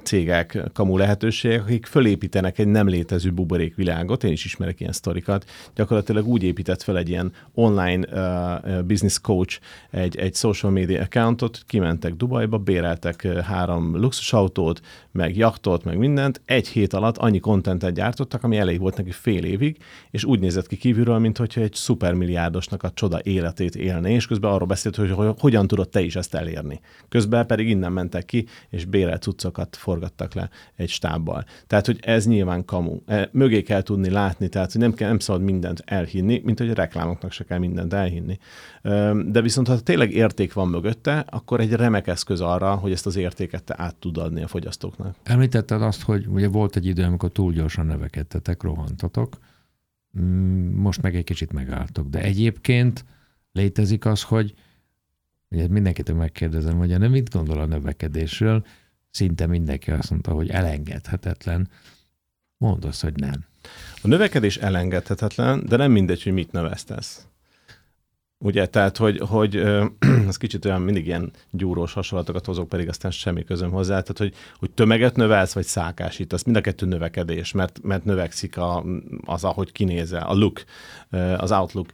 cégek, 0.02 0.58
kamu 0.72 0.96
lehetőségek, 0.96 1.62
akik 1.62 1.86
fölépítenek 1.86 2.58
egy 2.58 2.68
nem 2.68 2.88
létező 2.88 3.30
buborékvilágot, 3.30 4.24
én 4.24 4.32
is 4.32 4.44
ismerek 4.44 4.80
ilyen 4.80 4.92
sztorikat, 4.92 5.44
gyakorlatilag 5.74 6.26
úgy 6.26 6.42
épített 6.42 6.82
fel 6.82 6.98
egy 6.98 7.08
ilyen 7.08 7.32
online 7.54 8.06
uh, 8.06 8.82
business 8.82 9.20
coach 9.20 9.60
egy, 9.90 10.16
egy 10.16 10.34
social 10.34 10.72
media 10.72 11.00
accountot, 11.00 11.62
kimentek 11.66 12.14
Dubajba, 12.14 12.58
bérelt 12.58 13.01
béreltek 13.03 13.44
három 13.44 13.96
luxusautót, 13.96 14.80
meg 15.12 15.36
jachtot, 15.36 15.84
meg 15.84 15.98
mindent. 15.98 16.40
Egy 16.44 16.68
hét 16.68 16.92
alatt 16.92 17.18
annyi 17.18 17.38
kontentet 17.38 17.94
gyártottak, 17.94 18.42
ami 18.42 18.57
elég 18.57 18.80
volt 18.80 18.96
neki 18.96 19.11
fél 19.11 19.44
évig, 19.44 19.76
és 20.11 20.24
úgy 20.24 20.40
nézett 20.40 20.66
ki 20.66 20.76
kívülről, 20.76 21.18
mintha 21.18 21.44
egy 21.55 21.74
szupermilliárdosnak 21.74 22.82
a 22.82 22.90
csoda 22.94 23.20
életét 23.22 23.76
élné, 23.76 24.14
és 24.14 24.26
közben 24.26 24.50
arról 24.50 24.66
beszélt, 24.66 24.96
hogy 24.96 25.34
hogyan 25.38 25.66
tudod 25.66 25.88
te 25.88 26.00
is 26.00 26.16
ezt 26.16 26.34
elérni. 26.34 26.80
Közben 27.09 27.46
pedig 27.46 27.68
innen 27.68 27.92
mentek 27.92 28.24
ki, 28.24 28.46
és 28.68 28.84
bérelt 28.84 29.22
cuccokat 29.22 29.76
forgattak 29.76 30.34
le 30.34 30.50
egy 30.76 30.88
stábbal. 30.88 31.44
Tehát, 31.66 31.86
hogy 31.86 31.98
ez 32.00 32.26
nyilván 32.26 32.64
kamu. 32.64 32.96
E, 33.07 33.28
mögé 33.32 33.62
kell 33.62 33.82
tudni 33.82 34.11
látni, 34.11 34.48
tehát 34.48 34.72
hogy 34.72 34.80
nem, 34.80 34.94
kell, 34.94 35.09
nem 35.09 35.18
szabad 35.18 35.42
mindent 35.42 35.82
elhinni, 35.84 36.40
mint 36.44 36.59
hogy 36.59 36.70
a 36.70 36.74
reklámoknak 36.74 37.32
se 37.32 37.44
kell 37.44 37.59
mindent 37.59 37.92
elhinni. 37.92 38.38
De 39.26 39.41
viszont, 39.41 39.68
ha 39.68 39.80
tényleg 39.80 40.12
érték 40.12 40.53
van 40.53 40.68
mögötte, 40.68 41.24
akkor 41.30 41.61
egy 41.61 41.72
remek 41.72 42.07
eszköz 42.07 42.41
arra, 42.41 42.74
hogy 42.74 42.93
ezt 42.93 43.07
az 43.07 43.16
értéket 43.16 43.64
te 43.64 43.74
át 43.78 43.97
tud 43.97 44.16
adni 44.16 44.43
a 44.43 44.47
fogyasztóknak. 44.47 45.16
Említetted 45.22 45.83
azt, 45.83 46.03
hogy 46.03 46.26
ugye 46.26 46.49
volt 46.49 46.76
egy 46.76 46.87
idő, 46.87 47.03
amikor 47.03 47.30
túl 47.30 47.53
gyorsan 47.53 47.87
növekedtetek, 47.87 48.62
rohantatok, 48.62 49.39
mm, 50.20 50.74
most 50.74 51.03
meg 51.03 51.16
egy 51.16 51.24
kicsit 51.24 51.53
megálltok. 51.53 52.09
De 52.09 52.22
egyébként 52.22 53.05
létezik 53.53 54.05
az, 54.05 54.22
hogy 54.22 54.55
ugye 55.51 55.68
mindenkitől 55.68 56.16
megkérdezem, 56.16 56.78
hogy 56.78 56.99
nem 56.99 57.11
mit 57.11 57.30
gondol 57.30 57.61
a 57.61 57.66
növekedésről, 57.66 58.64
szinte 59.11 59.47
mindenki 59.47 59.91
azt 59.91 60.11
mondta, 60.11 60.33
hogy 60.33 60.51
elengedhetetlen. 60.51 61.68
Mondd 62.57 62.85
azt, 62.85 63.03
hogy 63.03 63.14
nem. 63.14 63.45
A 64.03 64.09
növekedés 64.09 64.57
elengedhetetlen, 64.57 65.64
de 65.66 65.76
nem 65.76 65.93
mindegy, 65.93 66.22
hogy 66.22 66.33
mit 66.33 66.53
növesztesz. 66.53 67.26
Ugye, 68.45 68.66
tehát, 68.66 68.97
hogy, 68.97 69.18
hogy 69.18 69.57
az 70.26 70.36
kicsit 70.43 70.64
olyan 70.64 70.80
mindig 70.80 71.07
ilyen 71.07 71.30
gyúrós 71.51 71.93
hasonlatokat 71.93 72.47
hozok, 72.47 72.68
pedig 72.68 72.88
aztán 72.88 73.11
semmi 73.11 73.45
közöm 73.45 73.70
hozzá. 73.70 74.01
Tehát, 74.01 74.18
hogy, 74.18 74.34
hogy 74.59 74.70
tömeget 74.70 75.16
növelsz, 75.16 75.53
vagy 75.53 75.64
szákásítasz, 75.64 76.43
mind 76.43 76.57
a 76.57 76.61
kettő 76.61 76.86
növekedés, 76.86 77.53
mert, 77.53 77.82
mert 77.82 78.05
növekszik 78.05 78.57
a, 78.57 78.84
az, 79.24 79.45
ahogy 79.45 79.72
kinézel, 79.72 80.26
a 80.26 80.34
look, 80.34 80.64
az 81.36 81.53
outlook. 81.53 81.88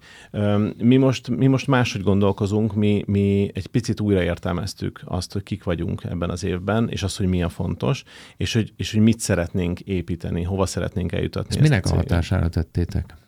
Mi 0.79 0.97
most, 0.97 1.29
mi 1.29 1.47
most 1.47 1.67
máshogy 1.67 2.03
gondolkozunk, 2.03 2.75
mi, 2.75 3.03
mi 3.07 3.51
egy 3.55 3.67
picit 3.67 4.01
újraértelmeztük 4.01 5.01
azt, 5.05 5.33
hogy 5.33 5.43
kik 5.43 5.65
vagyunk 5.65 6.05
ebben 6.05 6.31
az 6.31 6.45
évben, 6.45 6.89
és 6.89 7.03
azt, 7.03 7.17
hogy 7.17 7.27
mi 7.27 7.43
a 7.43 7.49
fontos, 7.49 8.05
és 8.37 8.53
hogy, 8.53 8.73
és 8.77 8.93
hogy 8.93 9.01
mit 9.01 9.21
szeretnénk 9.21 9.81
építeni, 9.81 10.43
hova 10.43 10.67
szeretnénk 10.67 11.13
eljutatni. 11.13 11.49
Ezt, 11.49 11.59
ezt 11.59 11.69
minek 11.69 11.87
a 11.87 11.95
hatására 11.95 12.49
tettétek? 12.49 13.28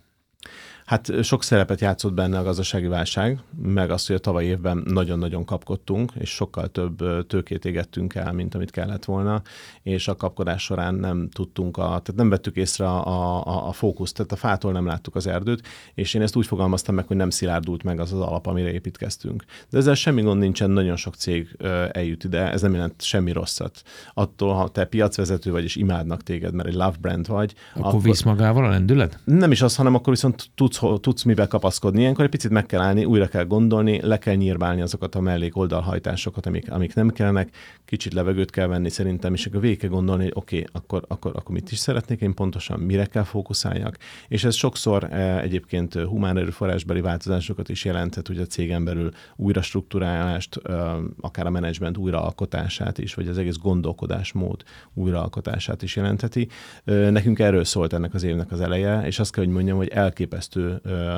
Hát 0.91 1.23
sok 1.23 1.43
szerepet 1.43 1.81
játszott 1.81 2.13
benne 2.13 2.37
a 2.37 2.43
gazdasági 2.43 2.87
válság, 2.87 3.39
meg 3.63 3.91
azt, 3.91 4.07
hogy 4.07 4.15
a 4.15 4.19
tavaly 4.19 4.45
évben 4.45 4.83
nagyon-nagyon 4.87 5.45
kapkodtunk, 5.45 6.11
és 6.19 6.29
sokkal 6.29 6.67
több 6.67 7.27
tőkét 7.27 7.65
égettünk 7.65 8.15
el, 8.15 8.31
mint 8.31 8.55
amit 8.55 8.71
kellett 8.71 9.05
volna, 9.05 9.41
és 9.83 10.07
a 10.07 10.15
kapkodás 10.15 10.63
során 10.63 10.95
nem 10.95 11.29
tudtunk, 11.29 11.77
a, 11.77 11.81
tehát 11.81 12.13
nem 12.15 12.29
vettük 12.29 12.55
észre 12.55 12.85
a, 12.85 13.07
a, 13.45 13.67
a 13.67 13.71
fókuszt, 13.71 14.15
tehát 14.15 14.31
a 14.31 14.35
fától 14.35 14.71
nem 14.71 14.85
láttuk 14.85 15.15
az 15.15 15.27
erdőt, 15.27 15.67
és 15.93 16.13
én 16.13 16.21
ezt 16.21 16.35
úgy 16.35 16.45
fogalmaztam 16.45 16.95
meg, 16.95 17.07
hogy 17.07 17.17
nem 17.17 17.29
szilárdult 17.29 17.83
meg 17.83 17.99
az 17.99 18.13
az 18.13 18.19
alap, 18.19 18.47
amire 18.47 18.71
építkeztünk. 18.71 19.43
De 19.69 19.77
ezzel 19.77 19.95
semmi 19.95 20.21
gond 20.21 20.39
nincsen, 20.39 20.69
nagyon 20.69 20.95
sok 20.95 21.15
cég 21.15 21.57
eljut 21.91 22.23
ide, 22.23 22.51
ez 22.51 22.61
nem 22.61 22.73
jelent 22.73 23.01
semmi 23.01 23.31
rosszat. 23.31 23.81
Attól, 24.13 24.53
ha 24.53 24.67
te 24.67 24.85
piacvezető 24.85 25.51
vagy, 25.51 25.63
és 25.63 25.75
imádnak 25.75 26.23
téged, 26.23 26.53
mert 26.53 26.67
egy 26.67 26.75
love 26.75 26.95
brand 27.01 27.27
vagy. 27.27 27.53
Akkor, 27.73 27.87
akkor 27.87 28.01
visz 28.01 28.21
magával 28.21 28.65
a 28.65 28.69
lendület? 28.69 29.19
Nem 29.23 29.51
is 29.51 29.61
az, 29.61 29.75
hanem 29.75 29.95
akkor 29.95 30.13
viszont 30.13 30.49
tudsz 30.55 30.79
tudsz 31.01 31.23
mivel 31.23 31.47
kapaszkodni. 31.47 31.99
Ilyenkor 31.99 32.23
egy 32.23 32.29
picit 32.29 32.51
meg 32.51 32.65
kell 32.65 32.81
állni, 32.81 33.05
újra 33.05 33.27
kell 33.27 33.45
gondolni, 33.45 34.01
le 34.01 34.17
kell 34.17 34.35
nyírbálni 34.35 34.81
azokat 34.81 35.15
a 35.15 35.21
mellék 35.21 35.57
oldalhajtásokat, 35.57 36.45
amik, 36.45 36.71
amik 36.71 36.93
nem 36.93 37.09
kellnek, 37.09 37.49
kicsit 37.85 38.13
levegőt 38.13 38.51
kell 38.51 38.67
venni 38.67 38.89
szerintem, 38.89 39.33
és 39.33 39.45
akkor 39.45 39.61
végig 39.61 39.89
gondolni, 39.89 40.23
hogy 40.23 40.33
oké, 40.35 40.57
okay, 40.57 40.69
akkor, 40.71 41.03
akkor, 41.07 41.31
akkor 41.35 41.55
mit 41.55 41.71
is 41.71 41.77
szeretnék 41.77 42.21
én 42.21 42.33
pontosan, 42.33 42.79
mire 42.79 43.05
kell 43.05 43.23
fókuszáljak. 43.23 43.97
És 44.27 44.43
ez 44.43 44.55
sokszor 44.55 45.03
e, 45.03 45.39
egyébként 45.41 45.93
humán 45.93 46.37
erőforrásbeli 46.37 47.01
változásokat 47.01 47.69
is 47.69 47.85
jelenthet, 47.85 48.27
hogy 48.27 48.37
a 48.37 48.45
cégen 48.45 48.83
belül 48.83 49.11
újra 49.35 49.61
struktúrálást, 49.61 50.55
e, 50.55 50.95
akár 51.21 51.45
a 51.45 51.49
menedzsment 51.49 51.97
újraalkotását 51.97 52.97
is, 52.97 53.13
vagy 53.13 53.27
az 53.27 53.37
egész 53.37 53.57
gondolkodásmód 53.57 54.63
újraalkotását 54.93 55.81
is 55.81 55.95
jelentheti. 55.95 56.47
Nekünk 56.83 57.39
erről 57.39 57.63
szólt 57.63 57.93
ennek 57.93 58.13
az 58.13 58.23
évnek 58.23 58.51
az 58.51 58.61
eleje, 58.61 59.05
és 59.05 59.19
azt 59.19 59.31
kell, 59.31 59.43
hogy 59.43 59.53
mondjam, 59.53 59.77
hogy 59.77 59.87
elképesztő 59.87 60.60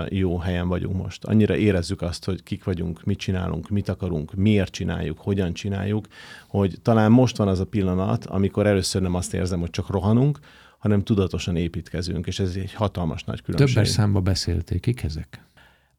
jó 0.10 0.38
helyen 0.38 0.68
vagyunk 0.68 1.04
most. 1.04 1.24
Annyira 1.24 1.56
érezzük 1.56 2.02
azt, 2.02 2.26
hogy 2.26 2.44
kik 2.44 2.64
vagyunk, 2.64 3.04
mit 3.04 3.18
csinálunk, 3.18 3.70
mit 3.70 3.90
akarunk, 3.90 4.34
miért 4.34 4.72
csináljuk, 4.72 5.20
hogyan 5.20 5.54
csináljuk, 5.54 6.08
hogy 6.48 6.78
talán 6.82 7.12
most 7.12 7.38
van 7.38 7.48
az 7.48 7.60
a 7.60 7.66
pillanat, 7.66 8.26
amikor 8.26 8.68
először 8.68 9.02
nem 9.02 9.14
azt 9.14 9.34
érzem, 9.34 9.60
hogy 9.60 9.70
csak 9.70 9.90
rohanunk, 9.90 10.40
hanem 10.80 11.04
tudatosan 11.04 11.56
építkezünk, 11.56 12.28
és 12.28 12.40
ez 12.40 12.56
egy 12.56 12.74
hatalmas 12.74 13.24
nagy 13.24 13.42
különbség. 13.42 13.76
Többes 13.76 13.90
számba 13.90 14.20
beszélték, 14.20 14.82
kik 14.82 15.04
ezek? 15.04 15.44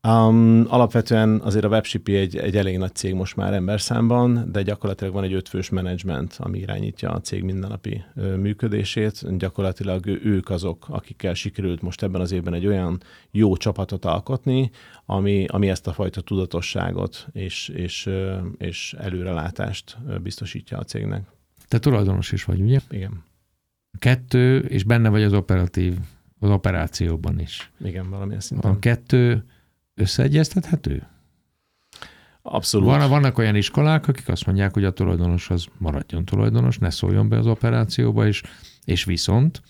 Um, 0.09 0.65
alapvetően 0.69 1.41
azért 1.41 1.65
a 1.65 1.69
WebShipi 1.69 2.17
egy, 2.17 2.37
egy 2.37 2.57
elég 2.57 2.79
nagy 2.79 2.95
cég 2.95 3.15
most 3.15 3.37
már 3.37 3.53
emberszámban, 3.53 4.49
de 4.53 4.63
gyakorlatilag 4.63 5.13
van 5.13 5.25
egy 5.25 5.33
ötfős 5.33 5.69
menedzsment, 5.69 6.37
ami 6.39 6.59
irányítja 6.59 7.11
a 7.11 7.21
cég 7.21 7.43
mindennapi 7.43 8.05
ö, 8.15 8.37
működését. 8.37 9.37
Gyakorlatilag 9.39 10.07
ők 10.07 10.51
azok, 10.51 10.87
akikkel 10.89 11.35
sikerült 11.35 11.83
most 11.83 12.03
ebben 12.03 12.21
az 12.21 12.33
évben 12.33 12.55
egy 12.55 12.67
olyan 12.67 13.03
jó 13.31 13.57
csapatot 13.57 14.05
alkotni, 14.05 14.71
ami, 15.07 15.45
ami 15.49 15.69
ezt 15.69 15.87
a 15.87 15.93
fajta 15.93 16.21
tudatosságot 16.21 17.27
és, 17.33 17.69
és, 17.69 18.07
ö, 18.07 18.37
és 18.59 18.95
előrelátást 18.99 19.97
biztosítja 20.23 20.79
a 20.79 20.85
cégnek. 20.85 21.23
Te 21.69 21.79
tulajdonos 21.79 22.33
is 22.33 22.45
vagy, 22.45 22.61
ugye? 22.61 22.81
Igen. 22.91 23.25
Kettő, 23.99 24.59
és 24.59 24.85
benne 24.85 25.09
vagy 25.09 25.23
az 25.23 25.33
operatív, 25.33 25.97
az 26.39 26.51
operációban 26.51 27.41
is. 27.41 27.71
Igen, 27.85 28.11
valamilyen 28.11 28.41
szinten. 28.41 28.71
A 28.71 28.79
kettő 28.79 29.45
összeegyeztethető? 29.95 31.09
Abszolút. 32.43 32.87
Van, 32.87 33.09
vannak 33.09 33.39
olyan 33.39 33.57
iskolák, 33.57 34.09
akik 34.09 34.29
azt 34.29 34.47
mondják, 34.47 34.73
hogy 34.73 34.85
a 34.85 34.93
tulajdonos 34.93 35.51
az 35.51 35.67
maradjon 35.79 36.25
tulajdonos, 36.25 36.79
ne 36.79 36.91
szóljon 36.91 37.29
be 37.29 37.39
az 37.39 37.47
operációba, 37.47 38.27
és, 38.27 38.43
és 38.85 39.05
viszont 39.05 39.63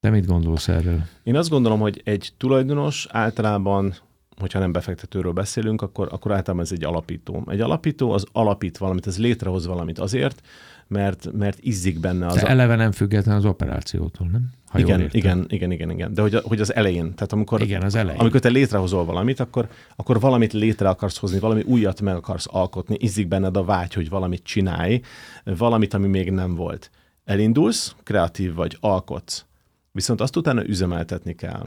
te 0.00 0.10
mit 0.10 0.26
gondolsz 0.26 0.68
erről? 0.68 1.02
Én 1.22 1.36
azt 1.36 1.50
gondolom, 1.50 1.80
hogy 1.80 2.00
egy 2.04 2.32
tulajdonos 2.36 3.06
általában 3.10 3.94
hogyha 4.40 4.58
nem 4.58 4.72
befektetőről 4.72 5.32
beszélünk, 5.32 5.82
akkor, 5.82 6.08
akkor 6.10 6.32
általában 6.32 6.64
ez 6.64 6.72
egy 6.72 6.84
alapító. 6.84 7.44
Egy 7.46 7.60
alapító 7.60 8.10
az 8.10 8.26
alapít 8.32 8.78
valamit, 8.78 9.06
ez 9.06 9.18
létrehoz 9.18 9.66
valamit 9.66 9.98
azért, 9.98 10.40
mert, 10.86 11.32
mert 11.32 11.58
izzik 11.60 12.00
benne 12.00 12.26
az... 12.26 12.34
De 12.34 12.46
eleve 12.46 12.76
nem 12.76 12.92
független 12.92 13.36
az 13.36 13.44
operációtól, 13.44 14.28
nem? 14.32 14.50
Ha 14.66 14.78
igen, 14.78 15.08
igen, 15.10 15.44
igen, 15.48 15.70
igen, 15.70 15.90
igen. 15.90 16.14
De 16.14 16.22
hogy, 16.22 16.34
hogy 16.42 16.60
az 16.60 16.74
elején, 16.74 17.14
tehát 17.14 17.32
amikor, 17.32 17.60
igen, 17.60 17.82
az 17.82 17.94
elején. 17.94 18.20
amikor 18.20 18.40
te 18.40 18.48
létrehozol 18.48 19.04
valamit, 19.04 19.40
akkor, 19.40 19.68
akkor 19.96 20.20
valamit 20.20 20.52
létre 20.52 20.88
akarsz 20.88 21.18
hozni, 21.18 21.38
valami 21.38 21.62
újat 21.62 22.00
meg 22.00 22.14
akarsz 22.14 22.46
alkotni, 22.50 22.96
izzik 22.98 23.28
benned 23.28 23.56
a 23.56 23.64
vágy, 23.64 23.94
hogy 23.94 24.08
valamit 24.08 24.42
csinálj, 24.42 25.00
valamit, 25.44 25.94
ami 25.94 26.06
még 26.06 26.30
nem 26.30 26.54
volt. 26.54 26.90
Elindulsz, 27.24 27.94
kreatív 28.02 28.54
vagy, 28.54 28.76
alkotsz. 28.80 29.44
Viszont 29.92 30.20
azt 30.20 30.36
utána 30.36 30.66
üzemeltetni 30.66 31.34
kell. 31.34 31.66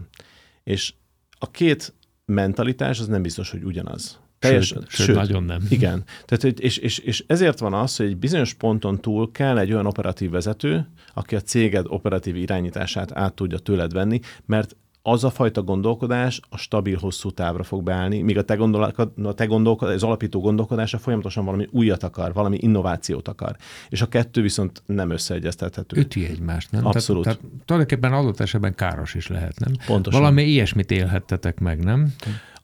És 0.64 0.94
a 1.40 1.52
két 1.52 1.94
mentalitás 2.26 3.00
az 3.00 3.08
nem 3.08 3.22
biztos, 3.22 3.52
hogy 3.52 3.64
ugyanaz. 3.64 4.20
Teljes, 4.40 4.68
sőt, 4.68 4.90
sőt, 4.90 5.06
sőt, 5.06 5.16
nagyon 5.16 5.44
nem. 5.44 5.62
Igen. 5.70 6.04
Tehát, 6.26 6.60
és, 6.60 6.78
és, 6.78 6.98
és 6.98 7.24
ezért 7.28 7.60
van 7.60 7.74
az, 7.74 7.96
hogy 7.96 8.06
egy 8.06 8.18
bizonyos 8.18 8.54
ponton 8.54 9.02
túl 9.02 9.32
kell 9.32 9.58
egy 9.58 9.72
olyan 9.72 9.86
operatív 9.86 10.30
vezető, 10.30 10.88
aki 11.14 11.36
a 11.36 11.42
céged 11.42 11.86
operatív 11.90 12.36
irányítását 12.36 13.12
át 13.12 13.34
tudja 13.34 13.58
tőled 13.58 13.94
venni, 13.94 14.20
mert 14.46 14.76
az 15.06 15.24
a 15.24 15.30
fajta 15.30 15.62
gondolkodás 15.62 16.40
a 16.50 16.58
stabil 16.58 16.98
hosszú 16.98 17.32
távra 17.32 17.64
fog 17.64 17.84
beállni, 17.84 18.22
míg 18.22 18.38
a 18.38 18.44
te, 18.44 18.54
a 19.24 19.34
te 19.34 19.46
gondolkodás, 19.46 19.96
az 19.96 20.04
alapító 20.04 20.40
gondolkodása 20.40 20.98
folyamatosan 20.98 21.46
valami 21.46 21.68
újat 21.72 22.04
akar, 22.04 22.34
valami 22.34 22.58
innovációt 22.62 23.28
akar. 23.28 23.56
És 23.90 24.02
a 24.02 24.08
kettő 24.08 24.42
viszont 24.42 24.84
nem 24.86 25.10
összeegyeztethető. 25.10 26.00
Üti 26.00 26.26
egymást, 26.26 26.72
nem? 26.72 26.86
Abszolút. 26.86 27.24
Tehát, 27.24 27.40
tehát 27.40 27.54
tulajdonképpen 27.66 28.14
adott 28.14 28.40
esetben 28.40 28.76
káros 28.76 29.14
is 29.14 29.28
lehet, 29.28 29.60
nem? 29.60 29.72
Pontosan. 29.86 30.22
Valami 30.22 30.44
ilyesmit 30.44 30.92
élhettetek 30.92 31.60
meg, 31.60 31.84
nem? 31.84 32.14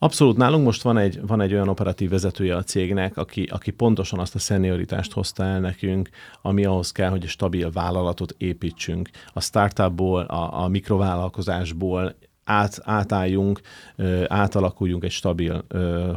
Abszolút. 0.01 0.37
Nálunk 0.37 0.65
most 0.65 0.81
van 0.81 0.97
egy, 0.97 1.19
van 1.27 1.41
egy 1.41 1.53
olyan 1.53 1.67
operatív 1.67 2.09
vezetője 2.09 2.55
a 2.55 2.63
cégnek, 2.63 3.17
aki, 3.17 3.43
aki 3.43 3.71
pontosan 3.71 4.19
azt 4.19 4.35
a 4.35 4.39
szenioritást 4.39 5.11
hozta 5.11 5.43
el 5.43 5.59
nekünk, 5.59 6.09
ami 6.41 6.65
ahhoz 6.65 6.91
kell, 6.91 7.09
hogy 7.09 7.27
stabil 7.27 7.71
vállalatot 7.71 8.35
építsünk. 8.37 9.09
A 9.33 9.41
startupból, 9.41 10.21
a, 10.21 10.63
a 10.63 10.67
mikrovállalkozásból 10.67 12.15
át, 12.49 12.79
átálljunk, 12.83 13.61
átalakuljunk 14.27 15.03
egy 15.03 15.11
stabil, 15.11 15.65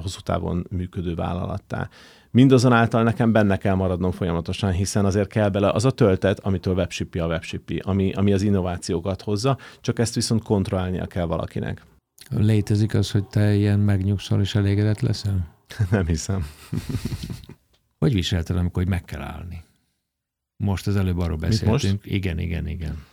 hosszú 0.02 0.20
távon 0.20 0.66
működő 0.70 1.14
vállalattá. 1.14 1.88
Mindazonáltal 2.30 3.02
nekem 3.02 3.32
benne 3.32 3.56
kell 3.56 3.74
maradnom 3.74 4.10
folyamatosan, 4.10 4.72
hiszen 4.72 5.04
azért 5.04 5.28
kell 5.28 5.48
bele 5.48 5.70
az 5.70 5.84
a 5.84 5.90
töltet, 5.90 6.38
amitől 6.38 6.74
webshipi 6.74 7.18
a 7.18 7.26
webshipi, 7.26 7.78
ami, 7.84 8.12
ami 8.12 8.32
az 8.32 8.42
innovációkat 8.42 9.22
hozza, 9.22 9.58
csak 9.80 9.98
ezt 9.98 10.14
viszont 10.14 10.42
kontrollálnia 10.42 11.06
kell 11.06 11.24
valakinek. 11.24 11.82
Létezik 12.30 12.94
az, 12.94 13.10
hogy 13.10 13.24
te 13.24 13.54
ilyen 13.54 13.78
megnyugszol 13.78 14.40
és 14.40 14.54
elégedett 14.54 15.00
leszel? 15.00 15.54
Nem 15.90 16.06
hiszem. 16.06 16.46
Hogy 17.98 18.14
viselted, 18.14 18.56
amikor 18.56 18.82
hogy 18.82 18.90
meg 18.92 19.04
kell 19.04 19.20
állni? 19.20 19.62
Most 20.56 20.86
az 20.86 20.96
előbb 20.96 21.18
arról 21.18 21.36
beszéltünk. 21.36 22.00
Igen, 22.04 22.38
igen, 22.38 22.68
igen. 22.68 23.04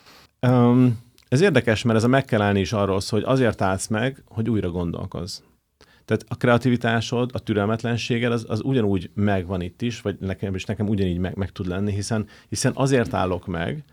Um, 0.41 0.97
ez 1.29 1.41
érdekes, 1.41 1.83
mert 1.83 1.97
ez 1.97 2.03
a 2.03 2.07
meg 2.07 2.57
is 2.57 2.73
arról 2.73 2.99
szól, 2.99 3.19
hogy 3.19 3.29
azért 3.29 3.61
állsz 3.61 3.87
meg, 3.87 4.23
hogy 4.25 4.49
újra 4.49 4.69
gondolkozz. 4.69 5.39
Tehát 6.05 6.25
a 6.27 6.35
kreativitásod, 6.35 7.29
a 7.33 7.39
türelmetlenséged 7.39 8.31
az, 8.31 8.45
az 8.47 8.61
ugyanúgy 8.63 9.09
megvan 9.13 9.61
itt 9.61 9.81
is, 9.81 10.01
vagy 10.01 10.19
nekem 10.19 10.55
is 10.55 10.65
nekem 10.65 10.87
ugyanígy 10.87 11.17
meg, 11.17 11.35
meg 11.35 11.51
tud 11.51 11.67
lenni, 11.67 11.91
hiszen, 11.91 12.27
hiszen 12.47 12.71
azért 12.75 13.13
állok 13.13 13.47
meg, 13.47 13.83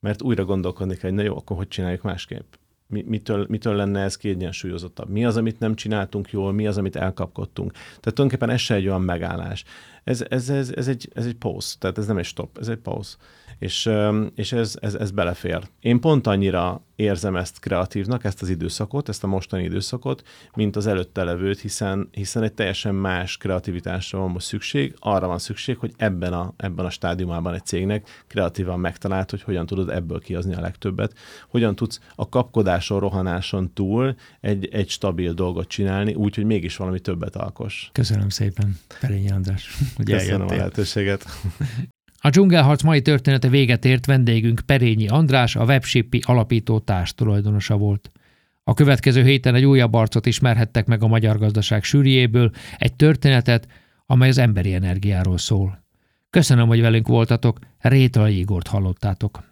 mert 0.00 0.22
újra 0.22 0.44
gondolkodni 0.44 0.96
kell, 0.96 1.10
hogy 1.10 1.18
na 1.18 1.24
jó, 1.24 1.36
akkor 1.36 1.56
hogy 1.56 1.68
csináljuk 1.68 2.02
másképp? 2.02 2.54
Mi, 2.86 3.04
mitől, 3.06 3.46
mitől 3.48 3.74
lenne 3.74 4.00
ez 4.00 4.16
kiegyensúlyozottabb? 4.16 5.08
Mi 5.08 5.24
az, 5.24 5.36
amit 5.36 5.58
nem 5.58 5.74
csináltunk 5.74 6.30
jól, 6.30 6.52
mi 6.52 6.66
az, 6.66 6.78
amit 6.78 6.96
elkapkodtunk? 6.96 7.72
Tehát 7.72 8.00
tulajdonképpen 8.00 8.50
ez 8.50 8.60
se 8.60 8.74
egy 8.74 8.86
olyan 8.86 9.02
megállás. 9.02 9.64
Ez, 10.04 10.24
ez, 10.28 10.48
ez, 10.48 10.72
ez, 10.76 10.88
egy, 10.88 11.10
ez 11.14 11.26
egy 11.26 11.34
pause, 11.34 11.74
tehát 11.78 11.98
ez 11.98 12.06
nem 12.06 12.18
egy 12.18 12.24
stop, 12.24 12.58
ez 12.58 12.68
egy 12.68 12.78
pause 12.78 13.16
és, 13.60 13.90
és 14.34 14.52
ez, 14.52 14.76
ez, 14.80 14.94
ez 14.94 15.10
belefér. 15.10 15.68
Én 15.80 16.00
pont 16.00 16.26
annyira 16.26 16.82
érzem 16.96 17.36
ezt 17.36 17.58
kreatívnak, 17.58 18.24
ezt 18.24 18.42
az 18.42 18.48
időszakot, 18.48 19.08
ezt 19.08 19.24
a 19.24 19.26
mostani 19.26 19.62
időszakot, 19.62 20.22
mint 20.54 20.76
az 20.76 20.86
előtte 20.86 21.24
levőt, 21.24 21.60
hiszen, 21.60 22.08
hiszen 22.12 22.42
egy 22.42 22.52
teljesen 22.52 22.94
más 22.94 23.36
kreativitásra 23.36 24.18
van 24.18 24.30
most 24.30 24.46
szükség, 24.46 24.94
arra 24.98 25.26
van 25.26 25.38
szükség, 25.38 25.76
hogy 25.76 25.92
ebben 25.96 26.32
a, 26.32 26.52
ebben 26.56 26.84
a 26.84 26.90
stádiumában 26.90 27.54
egy 27.54 27.64
cégnek 27.64 28.24
kreatívan 28.26 28.80
megtalált, 28.80 29.30
hogy 29.30 29.42
hogyan 29.42 29.66
tudod 29.66 29.90
ebből 29.90 30.20
kihozni 30.20 30.54
a 30.54 30.60
legtöbbet, 30.60 31.14
hogyan 31.48 31.74
tudsz 31.76 32.00
a 32.14 32.28
kapkodáson, 32.28 33.00
rohanáson 33.00 33.72
túl 33.72 34.14
egy, 34.40 34.68
egy 34.72 34.88
stabil 34.88 35.32
dolgot 35.32 35.68
csinálni, 35.68 36.14
úgy, 36.14 36.34
hogy 36.34 36.44
mégis 36.44 36.76
valami 36.76 37.00
többet 37.00 37.36
alkos. 37.36 37.90
Köszönöm 37.92 38.28
szépen, 38.28 38.78
Perényi 39.00 39.30
András, 39.30 39.76
hogy 39.96 40.04
Köszönöm 40.04 40.34
eljöttél. 40.34 40.56
a 40.56 40.58
lehetőséget. 40.58 41.24
A 42.22 42.30
dzsungelharc 42.30 42.82
mai 42.82 43.02
története 43.02 43.48
véget 43.48 43.84
ért 43.84 44.06
vendégünk 44.06 44.60
Perényi 44.66 45.08
András, 45.08 45.56
a 45.56 45.64
Webshippi 45.64 46.22
alapító 46.26 46.78
társtulajdonosa 46.78 47.76
volt. 47.76 48.10
A 48.64 48.74
következő 48.74 49.22
héten 49.22 49.54
egy 49.54 49.64
újabb 49.64 49.94
arcot 49.94 50.26
ismerhettek 50.26 50.86
meg 50.86 51.02
a 51.02 51.06
magyar 51.06 51.38
gazdaság 51.38 51.82
sűrűjéből, 51.82 52.50
egy 52.78 52.94
történetet, 52.94 53.66
amely 54.06 54.28
az 54.28 54.38
emberi 54.38 54.74
energiáról 54.74 55.38
szól. 55.38 55.84
Köszönöm, 56.30 56.68
hogy 56.68 56.80
velünk 56.80 57.08
voltatok, 57.08 57.58
Rétalai 57.78 58.38
Igort 58.38 58.66
hallottátok. 58.66 59.49